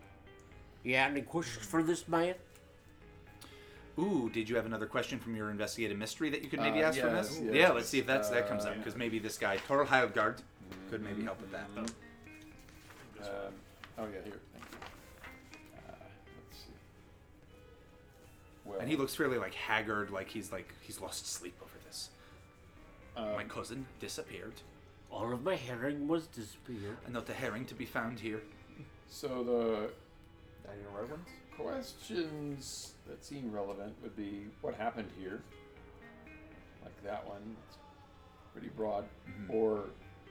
You 0.85 0.93
got 0.95 1.11
any 1.11 1.23
questions 1.23 1.65
for 1.67 1.83
this 1.83 2.09
man? 2.09 2.35
Ooh, 3.99 4.31
did 4.33 4.49
you 4.49 4.57
have 4.57 4.65
another 4.67 4.87
question 4.87 5.19
from 5.19 5.37
your 5.37 5.51
investigative 5.51 5.99
mystery 5.99 6.31
that 6.31 6.43
you 6.43 6.49
could 6.49 6.61
maybe 6.61 6.83
Uh, 6.83 6.89
ask 6.89 6.99
from 6.99 7.13
this? 7.13 7.39
yes, 7.43 7.55
yeah, 7.55 7.71
let's 7.71 7.89
see 7.89 7.99
if 7.99 8.07
that's 8.07 8.31
that 8.31 8.49
comes 8.49 8.65
uh, 8.65 8.71
up 8.71 8.77
because 8.79 8.97
maybe 8.97 9.19
this 9.19 9.37
guy 9.37 9.59
Thor 9.59 9.85
Heilgard 9.85 10.39
could 10.91 11.03
maybe 11.03 11.23
help 11.23 11.41
with 11.41 11.53
that. 11.53 11.69
Um, 11.77 11.87
oh 13.99 14.05
yeah, 14.07 14.23
here. 14.25 14.41
Well, 18.65 18.79
And 18.79 18.89
he 18.89 18.97
looks 18.97 19.15
fairly 19.15 19.39
like 19.39 19.55
haggard, 19.55 20.11
like 20.11 20.29
he's 20.29 20.53
like 20.53 20.73
he's 20.81 21.01
lost 21.01 21.27
sleep 21.27 21.57
over 21.63 21.79
this. 21.87 22.11
um, 23.17 23.33
My 23.35 23.45
cousin 23.45 23.87
disappeared. 24.01 24.55
All 25.11 25.33
of 25.33 25.43
my 25.43 25.57
herring 25.57 26.09
was 26.09 26.27
disappeared. 26.29 26.97
And 27.05 27.15
not 27.15 27.29
a 27.29 27.33
herring 27.35 27.65
to 27.67 27.75
be 27.75 27.85
found 27.85 28.19
here. 28.21 28.41
so 29.09 29.29
the 29.45 29.91
Dining 30.67 30.87
red 30.95 31.11
ones? 31.11 31.29
questions 31.57 32.93
that 33.09 33.23
seem 33.25 33.51
relevant 33.53 33.95
would 34.03 34.17
be 34.17 34.47
what 34.63 34.75
happened 34.75 35.11
here, 35.21 35.41
like 36.83 37.03
that 37.05 37.27
one. 37.29 37.57
It's 37.69 37.79
pretty 38.53 38.69
broad. 38.77 39.05
Mm-hmm. 39.29 39.55
Or 39.55 39.85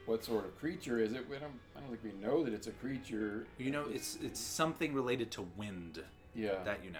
what 0.05 0.23
sort 0.23 0.45
of 0.45 0.57
creature 0.59 0.99
is 0.99 1.11
it? 1.13 1.29
We 1.29 1.38
don't. 1.38 1.51
I 1.75 1.82
don't 1.82 1.89
think 1.89 2.15
we 2.15 2.19
know 2.27 2.43
that 2.43 2.53
it's 2.53 2.67
a 2.67 2.71
creature. 2.71 3.45
You 3.57 3.71
know, 3.71 3.86
it's 3.91 4.17
it's 4.23 4.39
something 4.39 4.93
related 4.93 5.29
to 5.32 5.45
wind 5.57 6.01
Yeah. 6.34 6.63
that 6.63 6.84
you 6.84 6.89
know. 6.91 6.99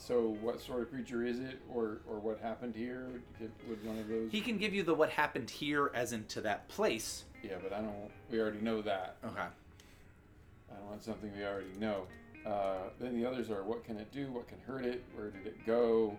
So 0.00 0.36
what 0.40 0.60
sort 0.62 0.82
of 0.82 0.90
creature 0.90 1.24
is 1.24 1.38
it, 1.38 1.60
or 1.72 1.98
or 2.08 2.18
what 2.18 2.40
happened 2.40 2.74
here? 2.74 3.06
Did, 3.38 3.52
would 3.68 3.84
one 3.84 3.98
of 3.98 4.08
those? 4.08 4.32
He 4.32 4.40
can 4.40 4.56
give 4.56 4.72
you 4.72 4.82
the 4.82 4.94
what 4.94 5.10
happened 5.10 5.50
here 5.50 5.90
as 5.94 6.12
into 6.12 6.40
that 6.40 6.66
place. 6.68 7.24
Yeah, 7.42 7.56
but 7.62 7.72
I 7.72 7.82
don't. 7.82 8.10
We 8.30 8.40
already 8.40 8.60
know 8.60 8.80
that. 8.82 9.16
Okay. 9.24 9.40
I 9.42 10.74
don't 10.74 10.86
want 10.86 11.02
something 11.02 11.30
we 11.36 11.44
already 11.44 11.76
know. 11.78 12.06
Uh, 12.46 12.88
then 12.98 13.20
the 13.20 13.28
others 13.28 13.50
are 13.50 13.62
what 13.62 13.84
can 13.84 13.98
it 13.98 14.10
do? 14.10 14.32
What 14.32 14.48
can 14.48 14.58
hurt 14.66 14.86
it? 14.86 15.04
Where 15.14 15.30
did 15.30 15.46
it 15.46 15.66
go? 15.66 16.16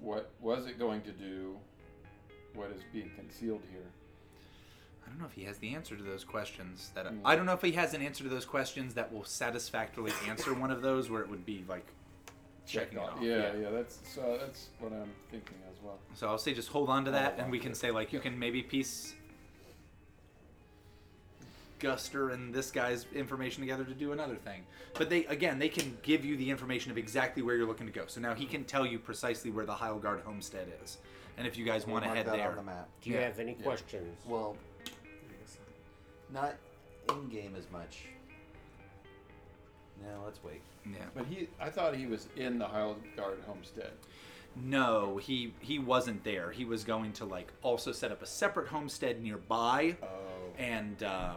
What 0.00 0.30
was 0.40 0.66
it 0.66 0.78
going 0.78 1.02
to 1.02 1.12
do? 1.12 1.56
What 2.54 2.70
is 2.70 2.82
being 2.92 3.10
concealed 3.16 3.62
here? 3.72 3.90
I 5.04 5.08
don't 5.10 5.18
know 5.18 5.26
if 5.26 5.32
he 5.32 5.42
has 5.42 5.58
the 5.58 5.74
answer 5.74 5.96
to 5.96 6.02
those 6.04 6.22
questions. 6.22 6.92
That 6.94 7.06
Mm. 7.06 7.20
I 7.24 7.34
don't 7.34 7.46
know 7.46 7.52
if 7.52 7.62
he 7.62 7.72
has 7.72 7.94
an 7.94 8.02
answer 8.02 8.22
to 8.22 8.30
those 8.30 8.44
questions 8.44 8.94
that 8.94 9.12
will 9.12 9.24
satisfactorily 9.24 10.12
answer 10.28 10.54
one 10.54 10.70
of 10.70 10.82
those 10.82 11.10
where 11.10 11.20
it 11.20 11.28
would 11.28 11.44
be 11.44 11.64
like 11.68 11.86
checking 12.66 12.98
it 12.98 13.02
off. 13.02 13.18
Yeah, 13.20 13.52
yeah, 13.60 13.70
that's 13.70 13.98
so 14.04 14.38
that's 14.40 14.68
what 14.78 14.92
I'm 14.92 15.10
thinking 15.30 15.56
as 15.70 15.82
well. 15.82 15.98
So 16.14 16.28
I'll 16.28 16.38
say 16.38 16.54
just 16.54 16.68
hold 16.68 16.88
on 16.88 17.04
to 17.06 17.10
that, 17.12 17.32
Hold 17.32 17.42
and 17.42 17.50
we 17.50 17.58
can 17.58 17.74
say 17.74 17.90
like 17.90 18.12
you 18.12 18.20
can 18.20 18.38
maybe 18.38 18.62
piece 18.62 19.14
Guster 21.80 22.34
and 22.34 22.52
this 22.54 22.70
guy's 22.70 23.06
information 23.14 23.62
together 23.62 23.84
to 23.84 23.94
do 23.94 24.12
another 24.12 24.36
thing. 24.36 24.62
But 24.94 25.08
they 25.08 25.24
again 25.26 25.58
they 25.58 25.68
can 25.70 25.96
give 26.02 26.24
you 26.24 26.36
the 26.36 26.50
information 26.50 26.90
of 26.90 26.98
exactly 26.98 27.42
where 27.42 27.56
you're 27.56 27.66
looking 27.66 27.86
to 27.86 27.92
go. 27.92 28.04
So 28.06 28.20
now 28.20 28.34
he 28.34 28.44
can 28.44 28.64
tell 28.64 28.84
you 28.86 28.98
precisely 28.98 29.50
where 29.50 29.64
the 29.64 29.74
Heilgard 29.74 30.22
homestead 30.22 30.68
is, 30.84 30.98
and 31.38 31.46
if 31.46 31.56
you 31.56 31.64
guys 31.64 31.86
We'll 31.86 31.94
want 31.94 32.04
to 32.04 32.08
mark 32.08 32.16
head 32.18 32.26
that 32.26 32.36
there. 32.36 32.50
on 32.50 32.56
the 32.56 32.62
map. 32.62 32.88
Do 33.00 33.10
you 33.10 33.16
Yeah. 33.16 33.22
have 33.26 33.38
any 33.38 33.54
questions? 33.54 34.18
Well, 34.26 34.56
not 36.32 36.56
in 37.08 37.28
game 37.30 37.54
as 37.56 37.70
much. 37.72 38.04
No, 40.02 40.22
let's 40.24 40.42
wait. 40.42 40.62
Yeah. 40.86 40.98
But 41.14 41.26
he, 41.26 41.48
I 41.60 41.68
thought 41.70 41.94
he 41.94 42.06
was 42.06 42.28
in 42.36 42.58
the 42.58 42.64
Heilgard 42.66 43.42
homestead. 43.46 43.92
No, 44.56 45.16
he 45.18 45.54
he 45.60 45.78
wasn't 45.78 46.24
there. 46.24 46.50
He 46.50 46.64
was 46.64 46.82
going 46.84 47.12
to 47.14 47.24
like 47.24 47.52
also 47.62 47.92
set 47.92 48.10
up 48.10 48.20
a 48.22 48.26
separate 48.26 48.68
homestead 48.68 49.22
nearby, 49.22 49.96
Oh, 50.02 50.06
and 50.58 51.02
um, 51.04 51.36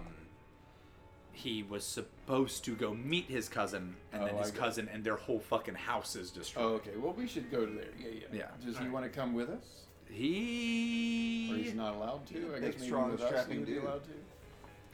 he 1.31 1.61
was 1.63 1.83
supposed 1.85 2.63
to 2.65 2.75
go 2.75 2.93
meet 2.93 3.25
his 3.25 3.49
cousin, 3.49 3.95
and 4.13 4.23
then 4.23 4.33
Oh, 4.35 4.39
his 4.39 4.51
I 4.51 4.55
cousin 4.55 4.89
and 4.91 5.03
their 5.03 5.15
whole 5.17 5.39
fucking 5.39 5.75
house 5.75 6.15
is 6.15 6.31
destroyed. 6.31 6.65
oh, 6.65 6.69
okay. 6.75 6.91
Well, 6.97 7.13
we 7.13 7.27
should 7.27 7.51
go 7.51 7.65
to 7.65 7.71
there. 7.71 7.85
Yeah, 7.99 8.07
yeah. 8.31 8.37
Yeah. 8.39 8.65
Does 8.65 8.77
he 8.79 8.87
want 8.89 9.03
to 9.05 9.09
come 9.11 9.33
with 9.33 9.49
us, 9.49 9.63
He. 10.09 11.49
or 11.51 11.55
He 11.57 11.63
he's 11.63 11.73
not 11.75 11.95
allowed 11.95 12.25
to? 12.27 12.35
I 12.55 12.59
Big, 12.59 12.71
guess 12.71 12.73
maybe 12.75 12.85
strong, 12.87 13.11
with 13.11 13.21
us 13.21 13.29
he 13.29 13.35
strapping 13.37 13.59
would 13.59 13.67
be 13.67 13.77
allowed 13.77 14.03
to. 14.05 14.09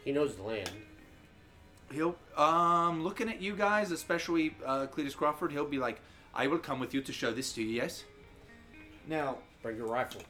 He 0.04 0.12
knows 0.12 0.36
the 0.36 0.44
land. 0.44 0.72
He'll 1.92 2.16
um 2.38 3.04
looking 3.04 3.30
at 3.30 3.42
you 3.42 3.56
guys, 3.56 3.92
especially 3.92 4.56
uh, 4.66 4.88
Cletus 4.88 5.16
Crawford. 5.16 5.52
He'll 5.52 5.66
be 5.66 5.80
like, 5.80 6.00
"I 6.34 6.48
will 6.48 6.60
come 6.60 6.80
with 6.80 6.94
you 6.94 7.02
to 7.02 7.12
show 7.14 7.32
this 7.32 7.54
to 7.54 7.62
you." 7.64 7.70
Yes. 7.70 8.04
Now, 9.08 9.38
Bring 9.62 9.76
your 9.78 9.88
rifle. 9.88 10.22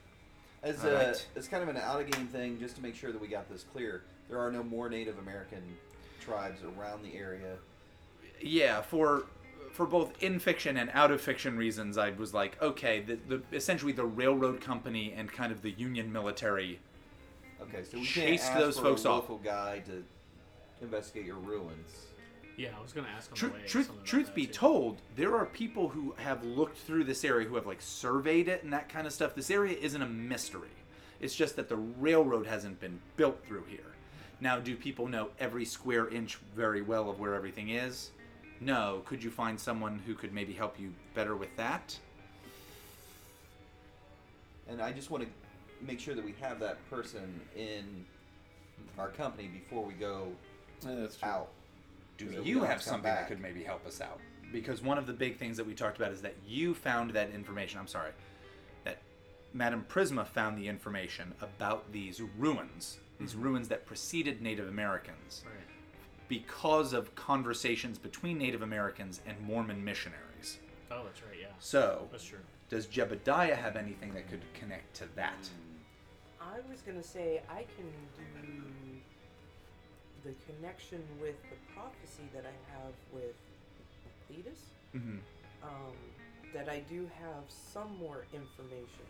as 0.64 0.84
All 0.84 0.92
a 0.92 0.96
right. 1.10 1.28
as 1.36 1.48
kind 1.48 1.62
of 1.64 1.70
an 1.70 1.78
out 1.78 2.02
of 2.02 2.10
game 2.10 2.28
thing, 2.28 2.60
just 2.60 2.76
to 2.78 2.82
make 2.82 2.96
sure 2.96 3.12
that 3.12 3.22
we 3.22 3.28
got 3.28 3.50
this 3.50 3.64
clear, 3.64 4.04
there 4.28 4.40
are 4.40 4.52
no 4.52 4.64
more 4.64 4.90
Native 4.90 5.20
American 5.20 5.62
tribes 6.20 6.62
around 6.64 7.04
the 7.04 7.16
area. 7.18 7.56
yeah 8.42 8.82
for 8.82 9.24
for 9.72 9.86
both 9.86 10.12
in 10.22 10.40
fiction 10.40 10.78
and 10.78 10.90
out 10.94 11.12
of 11.12 11.22
fiction 11.22 11.56
reasons 11.58 11.98
i 11.98 12.10
was 12.12 12.34
like 12.34 12.62
okay 12.62 13.00
the, 13.02 13.18
the 13.28 13.42
essentially 13.56 13.92
the 13.94 14.04
railroad 14.06 14.60
company 14.60 15.14
and 15.16 15.32
kind 15.32 15.52
of 15.52 15.62
the 15.62 15.72
union 15.72 16.12
military 16.12 16.80
Okay, 17.62 17.84
so 17.84 17.98
we 17.98 18.06
Chase 18.06 18.44
can't 18.44 18.56
ask 18.56 18.60
those 18.60 18.76
for 18.78 18.84
folks 18.84 19.06
a 19.06 19.10
off. 19.10 19.30
guy 19.44 19.80
to 19.86 20.04
investigate 20.82 21.26
your 21.26 21.36
ruins. 21.38 22.06
Yeah, 22.58 22.70
I 22.78 22.82
was 22.82 22.92
gonna 22.92 23.08
ask 23.16 23.32
on 23.32 23.38
Tru- 23.38 23.50
the 23.50 23.56
way. 23.56 23.62
truth 23.68 23.90
truth 24.04 24.36
be 24.36 24.46
too. 24.46 24.52
told 24.54 25.02
there 25.16 25.36
are 25.36 25.46
people 25.46 25.88
who 25.88 26.14
have 26.18 26.44
looked 26.44 26.78
through 26.78 27.06
this 27.06 27.24
area 27.24 27.48
who 27.48 27.56
have 27.56 27.66
like 27.66 27.82
surveyed 27.82 28.48
it 28.50 28.64
and 28.64 28.74
that 28.74 28.90
kind 28.90 29.08
of 29.08 29.14
stuff 29.14 29.34
this 29.34 29.50
area 29.50 29.78
isn't 29.80 30.02
a 30.02 30.06
mystery 30.08 30.68
it's 31.22 31.36
just 31.36 31.56
that 31.56 31.70
the 31.70 31.78
railroad 31.78 32.46
hasn't 32.46 32.78
been 32.82 33.00
built 33.16 33.42
through 33.48 33.64
here 33.70 33.94
now 34.42 34.60
do 34.60 34.76
people 34.76 35.08
know 35.08 35.30
every 35.40 35.64
square 35.64 36.10
inch 36.10 36.36
very 36.54 36.82
well 36.82 37.10
of 37.10 37.18
where 37.18 37.34
everything 37.34 37.70
is 37.70 38.12
no 38.60 39.02
could 39.06 39.24
you 39.24 39.32
find 39.32 39.58
someone 39.58 39.98
who 40.06 40.14
could 40.14 40.34
maybe 40.34 40.52
help 40.52 40.78
you 40.78 40.92
better 41.16 41.38
with 41.38 41.56
that 41.56 41.98
And 44.68 44.82
I 44.82 44.92
just 44.92 45.10
want 45.10 45.24
to 45.24 45.30
make 45.86 46.00
sure 46.00 46.14
that 46.14 46.24
we 46.24 46.36
have 46.42 46.60
that 46.60 46.78
person 46.90 47.40
in 47.56 48.06
our 48.98 49.08
company 49.10 49.48
before 49.48 49.84
we 49.84 49.94
go 49.94 50.28
Yeah, 50.88 50.96
that's 50.96 51.18
true. 51.18 51.28
out. 51.30 51.50
do 52.18 52.32
So 52.34 52.42
you 52.42 52.60
have 52.60 52.70
have 52.70 52.80
to 52.82 52.86
come 52.86 52.94
something 52.96 53.12
that 53.12 53.28
could 53.28 53.42
maybe 53.42 53.64
help 53.64 53.86
us 53.86 54.02
out 54.02 54.20
because 54.52 54.82
one 54.82 54.98
of 54.98 55.06
the 55.08 55.14
big 55.14 55.38
things 55.38 55.58
that 55.58 55.66
we 55.66 55.74
talked 55.74 55.98
about 55.98 56.12
is 56.12 56.22
that 56.22 56.34
you 56.48 56.74
found 56.74 57.12
that 57.12 57.30
information 57.32 57.80
i'm 57.80 57.88
sorry 57.88 58.12
that 58.84 58.98
madame 59.54 59.86
prisma 59.88 60.26
found 60.26 60.58
the 60.58 60.68
information 60.68 61.34
about 61.42 61.92
these 61.92 62.22
ruins 62.38 62.98
these 63.20 63.34
mm-hmm. 63.34 63.44
ruins 63.44 63.68
that 63.68 63.86
preceded 63.86 64.42
native 64.42 64.68
americans 64.68 65.44
Right. 65.46 65.54
because 66.28 66.94
of 66.94 67.14
conversations 67.16 67.98
between 68.00 68.38
native 68.40 68.62
americans 68.64 69.22
and 69.28 69.40
mormon 69.42 69.84
missionaries 69.84 70.60
Oh, 70.92 71.04
that's 71.06 71.22
right. 71.22 71.38
Yeah, 71.40 71.50
so 71.60 72.08
that's 72.12 72.24
true. 72.24 72.40
does 72.70 72.88
jebediah 72.88 73.56
have 73.56 73.76
anything 73.76 74.12
that 74.16 74.28
could 74.28 74.42
connect 74.56 74.96
to 74.96 75.04
that 75.16 75.48
I 76.42 76.58
was 76.72 76.82
gonna 76.82 77.04
say 77.04 77.42
I 77.48 77.66
can 77.76 77.86
do 78.18 78.99
the 80.24 80.34
connection 80.48 81.02
with 81.20 81.36
the 81.50 81.58
prophecy 81.74 82.28
that 82.34 82.46
I 82.46 82.56
have 82.76 82.94
with 83.14 83.36
Cletus. 84.28 84.76
mm-hmm. 84.96 85.18
Um, 85.62 85.96
that 86.54 86.70
I 86.70 86.80
do 86.90 87.10
have 87.22 87.44
some 87.48 87.98
more 88.00 88.26
information 88.34 89.08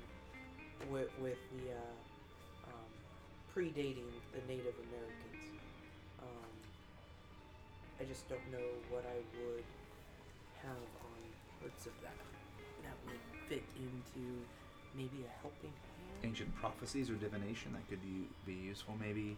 with 0.91 1.09
with 1.21 1.37
the 1.55 1.71
uh, 1.71 2.71
um, 2.73 2.91
predating 3.55 4.09
the 4.33 4.41
Native 4.47 4.75
Americans. 4.89 5.43
Um, 6.21 6.51
I 8.01 8.03
just 8.03 8.27
don't 8.27 8.43
know 8.51 8.67
what 8.89 9.05
I 9.05 9.19
would 9.39 9.63
have 10.63 10.83
on 11.05 11.19
parts 11.61 11.85
of 11.85 11.93
that 12.01 12.17
that 12.83 12.97
would 13.05 13.21
fit 13.47 13.63
into 13.77 14.25
maybe 14.95 15.23
a 15.23 15.41
helping 15.41 15.71
hand. 15.71 16.23
Ancient 16.23 16.55
prophecies 16.55 17.09
or 17.09 17.15
divination 17.15 17.73
that 17.73 17.87
could 17.89 18.01
be 18.45 18.53
useful, 18.53 18.95
maybe. 18.99 19.37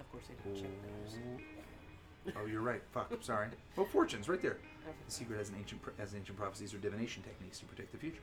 Of 0.00 0.10
course, 0.12 0.24
I 0.30 0.48
didn't 0.48 0.62
check 0.62 0.70
those. 1.04 2.34
Oh, 2.42 2.46
you're 2.46 2.62
right. 2.62 2.80
Fuck. 2.92 3.08
I'm 3.12 3.22
sorry. 3.32 3.48
Oh, 3.76 3.84
fortunes, 3.84 4.28
right 4.28 4.40
there. 4.40 4.56
The 5.06 5.12
secret 5.12 5.38
has 5.38 5.48
an 5.50 5.56
ancient 5.58 5.82
pro- 5.82 5.92
has 5.98 6.14
ancient 6.14 6.36
prophecies 6.38 6.74
or 6.74 6.78
divination 6.78 7.22
techniques 7.22 7.58
to 7.60 7.64
predict 7.66 7.92
the 7.92 7.98
future. 7.98 8.20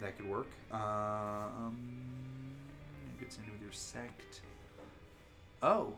That 0.00 0.16
could 0.16 0.28
work. 0.28 0.48
Um, 0.72 1.76
gets 3.20 3.36
into 3.38 3.52
with 3.52 3.62
your 3.62 3.72
sect. 3.72 4.40
Oh. 5.62 5.92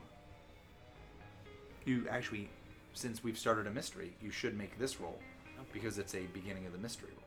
You 1.85 2.07
actually, 2.11 2.49
since 2.95 3.23
we've 3.23 3.39
started 3.39 3.67
a 3.67 3.71
mystery, 3.71 4.13
you 4.21 4.31
should 4.31 4.57
make 4.59 4.79
this 4.79 5.01
roll 5.01 5.19
because 5.73 5.99
it's 5.99 6.15
a 6.15 6.23
beginning 6.33 6.67
of 6.67 6.73
the 6.73 6.79
mystery 6.79 7.11
roll. 7.17 7.23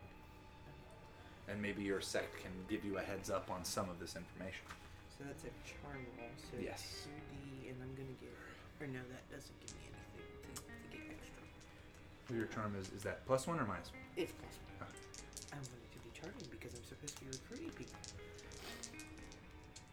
And 1.47 1.62
maybe 1.62 1.82
your 1.84 2.02
sect 2.02 2.36
can 2.41 2.52
give 2.70 2.84
you 2.86 2.97
a 2.97 3.02
heads 3.02 3.30
up 3.30 3.50
on 3.50 3.64
some 3.64 3.89
of 3.89 4.00
this 4.00 4.16
information. 4.16 4.66
So 5.18 5.24
that's 5.26 5.43
a 5.43 5.47
charm 5.68 6.06
roll. 6.18 6.28
So 6.52 6.58
Yes. 6.62 7.08
2D, 7.08 7.28
Or 8.82 8.88
no, 8.88 8.99
that 9.11 9.30
doesn't 9.30 9.59
give 9.59 9.75
me 9.75 9.82
anything 9.91 10.55
to, 10.55 10.61
to 10.61 10.97
get 10.97 11.17
extra. 11.17 12.36
Your 12.36 12.45
charm 12.47 12.75
is 12.80 12.89
is 12.95 13.03
that 13.03 13.25
plus 13.25 13.47
one 13.47 13.59
or 13.59 13.65
minus 13.65 13.91
one? 13.91 13.99
It's 14.15 14.32
plus 14.32 14.53
one. 14.80 14.88
Ah. 14.88 15.53
I'm 15.53 15.59
going 15.59 15.84
to 15.91 15.99
be 15.99 16.11
charming 16.13 16.47
because 16.51 16.73
I'm 16.77 16.86
supposed 16.86 17.15
to 17.17 17.21
be 17.25 17.32
recruiting 17.32 17.69
people, 17.71 17.99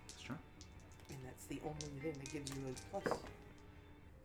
That's 0.06 0.22
charm. 0.22 0.38
and 1.10 1.18
that's 1.24 1.44
the 1.46 1.60
only 1.64 2.00
thing 2.00 2.14
that 2.20 2.32
gives 2.32 2.50
you 2.54 2.62
a 2.68 3.00
plus. 3.00 3.18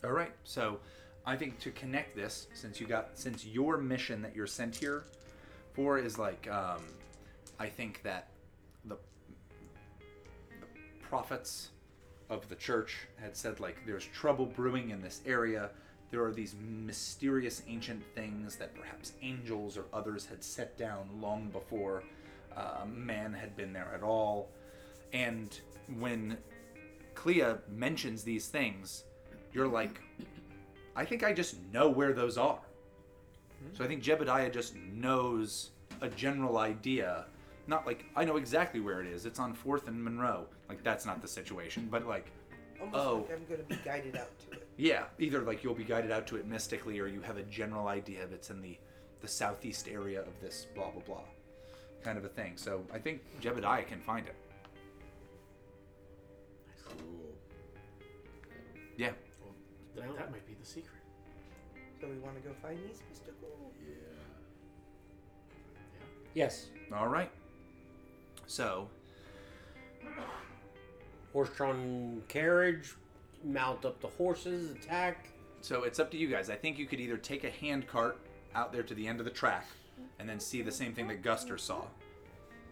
All 0.03 0.11
right. 0.11 0.31
So, 0.43 0.79
I 1.25 1.35
think 1.35 1.59
to 1.59 1.71
connect 1.71 2.15
this, 2.15 2.47
since 2.53 2.79
you 2.81 2.87
got, 2.87 3.11
since 3.13 3.45
your 3.45 3.77
mission 3.77 4.21
that 4.23 4.35
you're 4.35 4.47
sent 4.47 4.75
here 4.75 5.05
for 5.73 5.99
is 5.99 6.17
like, 6.17 6.47
um, 6.51 6.81
I 7.59 7.67
think 7.67 8.01
that 8.03 8.29
the, 8.85 8.97
the 10.59 10.65
prophets 11.07 11.69
of 12.31 12.47
the 12.49 12.55
church 12.55 13.07
had 13.21 13.35
said 13.35 13.59
like, 13.59 13.77
there's 13.85 14.05
trouble 14.05 14.45
brewing 14.45 14.89
in 14.89 15.01
this 15.01 15.21
area. 15.25 15.69
There 16.09 16.23
are 16.23 16.31
these 16.31 16.55
mysterious 16.59 17.61
ancient 17.67 18.03
things 18.15 18.55
that 18.55 18.73
perhaps 18.73 19.13
angels 19.21 19.77
or 19.77 19.85
others 19.93 20.25
had 20.25 20.43
set 20.43 20.77
down 20.77 21.09
long 21.19 21.49
before 21.49 22.03
uh, 22.55 22.85
man 22.87 23.33
had 23.33 23.55
been 23.55 23.73
there 23.73 23.91
at 23.93 24.01
all. 24.01 24.49
And 25.13 25.59
when 25.99 26.37
Clea 27.15 27.55
mentions 27.69 28.23
these 28.23 28.47
things, 28.47 29.03
you're 29.53 29.67
like, 29.67 30.01
I 30.95 31.03
think 31.05 31.23
I 31.23 31.33
just 31.33 31.57
know 31.73 31.89
where 31.89 32.13
those 32.13 32.37
are. 32.37 32.61
So 33.73 33.83
I 33.83 33.87
think 33.87 34.01
Jebediah 34.01 34.51
just 34.51 34.75
knows 34.75 35.71
a 36.01 36.07
general 36.07 36.57
idea. 36.57 37.25
Not 37.71 37.87
like 37.87 38.03
I 38.17 38.25
know 38.25 38.35
exactly 38.35 38.81
where 38.81 38.99
it 38.99 39.07
is. 39.07 39.25
It's 39.25 39.39
on 39.39 39.53
Fourth 39.53 39.87
and 39.87 40.03
Monroe. 40.03 40.45
Like 40.67 40.83
that's 40.83 41.05
not 41.05 41.21
the 41.21 41.27
situation, 41.27 41.87
but 41.89 42.05
like, 42.05 42.29
Almost 42.81 42.97
Oh. 42.97 43.15
like 43.29 43.31
I'm 43.31 43.45
going 43.45 43.61
to 43.61 43.65
be 43.65 43.79
guided 43.85 44.17
out 44.17 44.37
to 44.41 44.57
it. 44.57 44.67
yeah, 44.75 45.03
either 45.19 45.39
like 45.41 45.63
you'll 45.63 45.73
be 45.73 45.85
guided 45.85 46.11
out 46.11 46.27
to 46.27 46.35
it 46.35 46.45
mystically, 46.45 46.99
or 46.99 47.07
you 47.07 47.21
have 47.21 47.37
a 47.37 47.43
general 47.43 47.87
idea 47.87 48.25
of 48.25 48.33
it's 48.33 48.49
in 48.49 48.61
the 48.61 48.77
the 49.21 49.27
southeast 49.27 49.87
area 49.87 50.19
of 50.19 50.37
this 50.41 50.67
blah 50.75 50.91
blah 50.91 51.01
blah, 51.03 51.23
kind 52.03 52.17
of 52.17 52.25
a 52.25 52.27
thing. 52.27 52.57
So 52.57 52.83
I 52.93 52.99
think 52.99 53.21
Jebediah 53.41 53.87
can 53.87 54.01
find 54.01 54.27
it. 54.27 54.35
Cool. 56.85 56.97
Yeah. 58.97 59.11
Well, 59.41 59.55
that, 59.95 60.17
that 60.17 60.31
might 60.31 60.45
be 60.45 60.55
the 60.59 60.65
secret. 60.65 60.99
So 62.01 62.07
we 62.09 62.17
want 62.17 62.35
to 62.35 62.41
go 62.41 62.53
find 62.61 62.77
these 62.79 62.99
mystical. 63.09 63.71
Yeah. 63.87 63.93
yeah. 65.85 66.03
Yes. 66.33 66.67
All 66.93 67.07
right. 67.07 67.31
So 68.51 68.89
Horse-drawn 71.31 72.21
carriage. 72.27 72.95
Mount 73.45 73.85
up 73.85 74.01
the 74.01 74.09
horses. 74.09 74.71
Attack. 74.71 75.29
So 75.61 75.83
it's 75.83 75.99
up 75.99 76.11
to 76.11 76.17
you 76.17 76.27
guys. 76.27 76.49
I 76.49 76.55
think 76.55 76.77
you 76.77 76.85
could 76.85 76.99
either 76.99 77.15
take 77.15 77.45
a 77.45 77.49
hand 77.49 77.87
cart 77.87 78.17
out 78.53 78.73
there 78.73 78.83
to 78.83 78.93
the 78.93 79.07
end 79.07 79.19
of 79.19 79.25
the 79.25 79.31
track 79.31 79.65
and 80.19 80.27
then 80.27 80.37
see 80.39 80.61
the 80.61 80.71
same 80.71 80.93
thing 80.93 81.07
that 81.07 81.23
Guster 81.23 81.57
saw, 81.57 81.85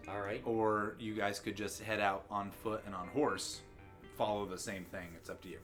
All 0.09 0.19
right. 0.19 0.41
or 0.45 0.95
you 0.99 1.15
guys 1.15 1.39
could 1.39 1.55
just 1.55 1.81
head 1.81 2.01
out 2.01 2.25
on 2.29 2.51
foot 2.51 2.83
and 2.85 2.93
on 2.93 3.07
horse, 3.07 3.61
follow 4.17 4.45
the 4.45 4.57
same 4.57 4.83
thing. 4.85 5.07
It's 5.15 5.29
up 5.29 5.41
to 5.43 5.47
you. 5.47 5.59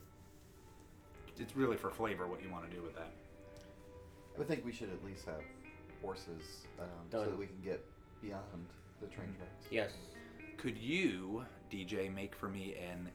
It's 1.38 1.58
really 1.58 1.76
for 1.76 1.90
flavor 1.90 2.26
what 2.28 2.42
you 2.42 2.50
want 2.50 2.70
to 2.70 2.74
do 2.74 2.82
with 2.82 2.96
that. 2.96 3.12
I 4.34 4.38
would 4.38 4.48
think 4.48 4.64
we 4.64 4.72
should 4.72 4.90
at 4.90 5.04
least 5.04 5.26
have 5.26 5.42
horses 6.02 6.66
um, 6.80 6.88
so 7.12 7.20
Done. 7.20 7.32
that 7.32 7.38
we 7.38 7.48
can 7.48 7.60
get 7.64 7.84
beyond 8.22 8.44
the 9.02 9.08
train 9.08 9.28
tracks. 9.38 9.68
Yes. 9.72 9.92
Could 10.58 10.78
you, 10.78 11.46
DJ, 11.72 12.14
make 12.14 12.36
for 12.36 12.48
me 12.50 12.76
an 12.92 13.10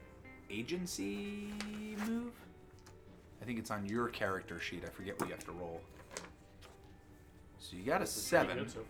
agency 0.50 1.52
move? 2.06 2.32
I 3.40 3.44
think 3.44 3.58
it's 3.58 3.70
on 3.70 3.86
your 3.86 4.08
character 4.08 4.60
sheet. 4.60 4.82
I 4.84 4.90
forget 4.90 5.18
what 5.18 5.28
you 5.28 5.34
have 5.34 5.44
to 5.44 5.52
roll. 5.52 5.80
So 7.58 7.76
you 7.76 7.82
got 7.82 8.02
a 8.02 8.06
seven. 8.06 8.58
good 8.58 8.70
so. 8.70 8.80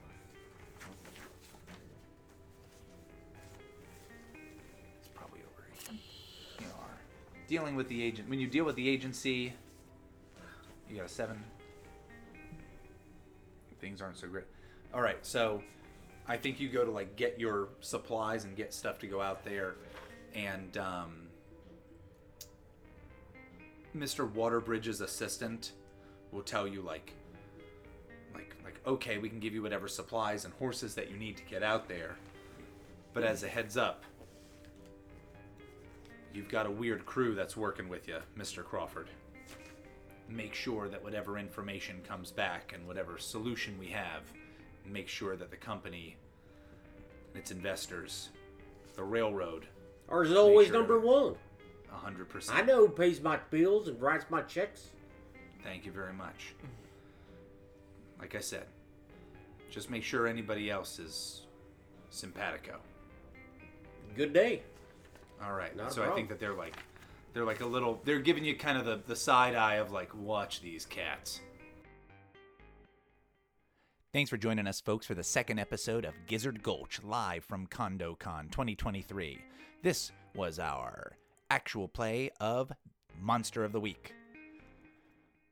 It's 4.99 5.09
probably 5.14 5.41
over 5.41 5.66
here. 5.91 5.99
Dealing 7.47 7.76
with 7.76 7.88
the 7.88 8.03
agent. 8.03 8.28
When 8.28 8.41
you 8.41 8.47
deal 8.47 8.64
with 8.64 8.76
the 8.76 8.88
agency, 8.88 9.53
you 10.88 10.97
got 10.97 11.07
a 11.07 11.09
seven. 11.09 11.43
Things 13.80 14.03
aren't 14.03 14.18
so 14.18 14.28
great. 14.28 14.45
All 14.93 15.01
right, 15.01 15.24
so 15.24 15.62
I 16.26 16.36
think 16.36 16.60
you 16.60 16.68
go 16.68 16.84
to 16.84 16.90
like 16.90 17.16
get 17.16 17.40
your 17.40 17.68
supplies 17.80 18.44
and 18.44 18.56
get 18.56 18.72
stuff 18.72 18.98
to 19.00 19.06
go 19.06 19.20
out 19.20 19.44
there, 19.44 19.76
and 20.34 20.76
um, 20.76 21.28
Mr. 23.96 24.30
Waterbridge's 24.30 25.00
assistant 25.00 25.72
will 26.30 26.42
tell 26.42 26.68
you 26.68 26.82
like, 26.82 27.12
like, 28.34 28.54
like, 28.64 28.80
okay, 28.86 29.18
we 29.18 29.28
can 29.28 29.40
give 29.40 29.52
you 29.52 29.62
whatever 29.62 29.88
supplies 29.88 30.44
and 30.44 30.54
horses 30.54 30.94
that 30.94 31.10
you 31.10 31.16
need 31.16 31.36
to 31.36 31.42
get 31.44 31.62
out 31.62 31.88
there, 31.88 32.16
but 33.12 33.24
as 33.24 33.42
a 33.42 33.48
heads 33.48 33.76
up, 33.76 34.04
You've 36.32 36.48
got 36.48 36.66
a 36.66 36.70
weird 36.70 37.04
crew 37.06 37.34
that's 37.34 37.56
working 37.56 37.88
with 37.88 38.06
you, 38.06 38.18
Mr. 38.38 38.64
Crawford. 38.64 39.08
Make 40.28 40.54
sure 40.54 40.88
that 40.88 41.02
whatever 41.02 41.38
information 41.38 42.00
comes 42.06 42.30
back 42.30 42.72
and 42.72 42.86
whatever 42.86 43.18
solution 43.18 43.76
we 43.78 43.88
have, 43.88 44.22
make 44.93 45.09
sure 45.09 45.36
that 45.36 45.51
the 45.51 45.57
company 45.57 46.16
and 47.32 47.41
its 47.41 47.51
investors, 47.51 48.30
the 48.97 49.05
railroad, 49.05 49.66
Ours 50.09 50.30
is 50.30 50.36
always 50.36 50.68
sure 50.68 50.76
number 50.76 50.99
one. 50.99 51.36
100%. 52.05 52.51
I 52.53 52.62
know 52.62 52.86
who 52.86 52.88
pays 52.88 53.20
my 53.20 53.38
bills 53.51 53.88
and 53.88 54.01
writes 54.01 54.24
my 54.28 54.43
checks. 54.43 54.91
Thank 55.62 55.86
you 55.86 55.93
very 55.93 56.12
much. 56.12 56.55
Like 58.18 58.34
I 58.34 58.41
said, 58.41 58.66
just 59.70 59.91
make 59.91 60.03
sure 60.03 60.26
anybody 60.26 60.70
else 60.70 60.99
is 60.99 61.47
simpatico. 62.11 62.80
Good 64.16 64.32
day. 64.32 64.62
All 65.43 65.55
right. 65.55 65.74
Not 65.76 65.93
so 65.93 66.03
I 66.03 66.14
think 66.14 66.28
that 66.28 66.38
they're 66.38 66.55
like, 66.55 66.76
they're 67.32 67.45
like 67.45 67.61
a 67.61 67.66
little. 67.66 68.01
They're 68.05 68.18
giving 68.20 68.45
you 68.45 68.57
kind 68.57 68.76
of 68.76 68.84
the 68.84 69.01
the 69.07 69.16
side 69.16 69.55
eye 69.55 69.76
of 69.76 69.93
like, 69.93 70.14
watch 70.14 70.61
these 70.61 70.84
cats. 70.84 71.41
Thanks 74.12 74.28
for 74.28 74.36
joining 74.36 74.66
us, 74.66 74.80
folks, 74.80 75.06
for 75.06 75.14
the 75.14 75.22
second 75.22 75.61
episode 75.61 76.04
of 76.04 76.26
Gizzard 76.26 76.64
Gulch 76.64 77.00
live 77.04 77.44
from 77.44 77.68
CondoCon 77.68 78.50
2023. 78.50 79.38
This 79.84 80.11
was 80.34 80.58
our 80.58 81.12
actual 81.48 81.86
play 81.86 82.32
of 82.40 82.72
Monster 83.20 83.62
of 83.62 83.70
the 83.70 83.78
Week. 83.78 84.12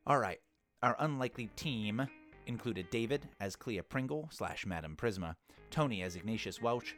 All 0.09 0.18
right, 0.18 0.40
our 0.82 0.96
unlikely 0.98 1.50
team 1.54 2.09
included 2.48 2.90
David 2.90 3.28
as 3.38 3.54
Clea 3.54 3.80
Pringle 3.82 4.28
slash 4.32 4.66
Madame 4.66 4.96
Prisma, 4.96 5.36
Tony 5.70 6.02
as 6.02 6.16
Ignacious 6.16 6.61
Welch, 6.61 6.96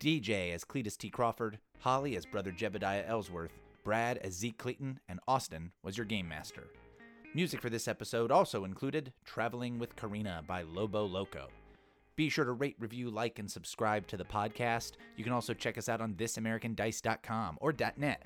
DJ 0.00 0.52
as 0.52 0.64
Cletus 0.64 0.98
T. 0.98 1.08
Crawford, 1.08 1.60
Holly 1.78 2.14
as 2.14 2.26
Brother 2.26 2.52
Jebediah 2.52 3.08
Elsworth, 3.08 3.58
Brad 3.84 4.18
as 4.18 4.34
Zeke 4.34 4.58
Cleaton, 4.58 5.00
and 5.08 5.18
Austin 5.26 5.72
was 5.82 5.96
your 5.96 6.04
game 6.04 6.28
master. 6.28 6.66
Music 7.32 7.62
for 7.62 7.70
this 7.70 7.86
episode 7.86 8.32
also 8.32 8.64
included 8.64 9.12
Traveling 9.24 9.78
with 9.78 9.94
Corina 9.94 10.44
by 10.48 10.62
Lobo 10.62 11.04
Loco. 11.04 11.46
Be 12.16 12.28
sure 12.28 12.44
to 12.44 12.50
rate, 12.50 12.74
review, 12.80 13.08
like, 13.08 13.38
and 13.38 13.48
subscribe 13.48 14.04
to 14.08 14.16
the 14.16 14.24
podcast. 14.24 14.94
You 15.16 15.22
can 15.22 15.32
also 15.32 15.54
check 15.54 15.78
us 15.78 15.88
out 15.88 16.00
on 16.00 16.14
thisamericandice.com 16.14 17.58
or 17.60 17.72
.net. 17.96 18.24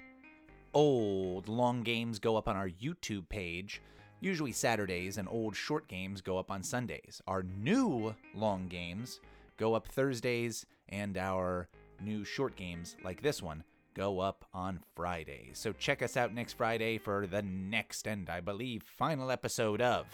Old 0.73 1.49
long 1.49 1.83
games 1.83 2.19
go 2.19 2.37
up 2.37 2.49
on 2.49 2.57
our 2.57 2.71
YouTube 2.71 3.29
page, 3.29 3.83
usually 4.21 4.53
Saturdays, 4.53 5.19
and 5.19 5.29
old 5.29 5.55
short 5.55 5.87
games 5.87 6.23
go 6.23 6.39
up 6.39 6.51
on 6.51 6.63
Sundays. 6.63 7.21
Our 7.27 7.43
new 7.43 8.15
long 8.35 8.69
games 8.69 9.21
go 9.59 9.75
up 9.75 9.87
Thursdays, 9.87 10.65
and 10.89 11.19
our 11.19 11.69
new 12.01 12.25
short 12.25 12.57
games, 12.57 12.97
like 13.05 13.21
this 13.21 13.43
one, 13.43 13.65
go 13.95 14.21
up 14.21 14.45
on 14.53 14.81
Friday. 14.95 15.51
So 15.55 15.73
check 15.73 16.03
us 16.03 16.17
out 16.17 16.35
next 16.35 16.55
Friday 16.55 16.99
for 16.99 17.27
the 17.27 17.43
next 17.43 18.07
and 18.07 18.29
I 18.29 18.41
believe 18.41 18.83
final 18.83 19.31
episode 19.31 19.81
of 19.81 20.07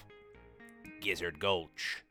Gizzard 1.00 1.38
Gulch. 1.40 2.04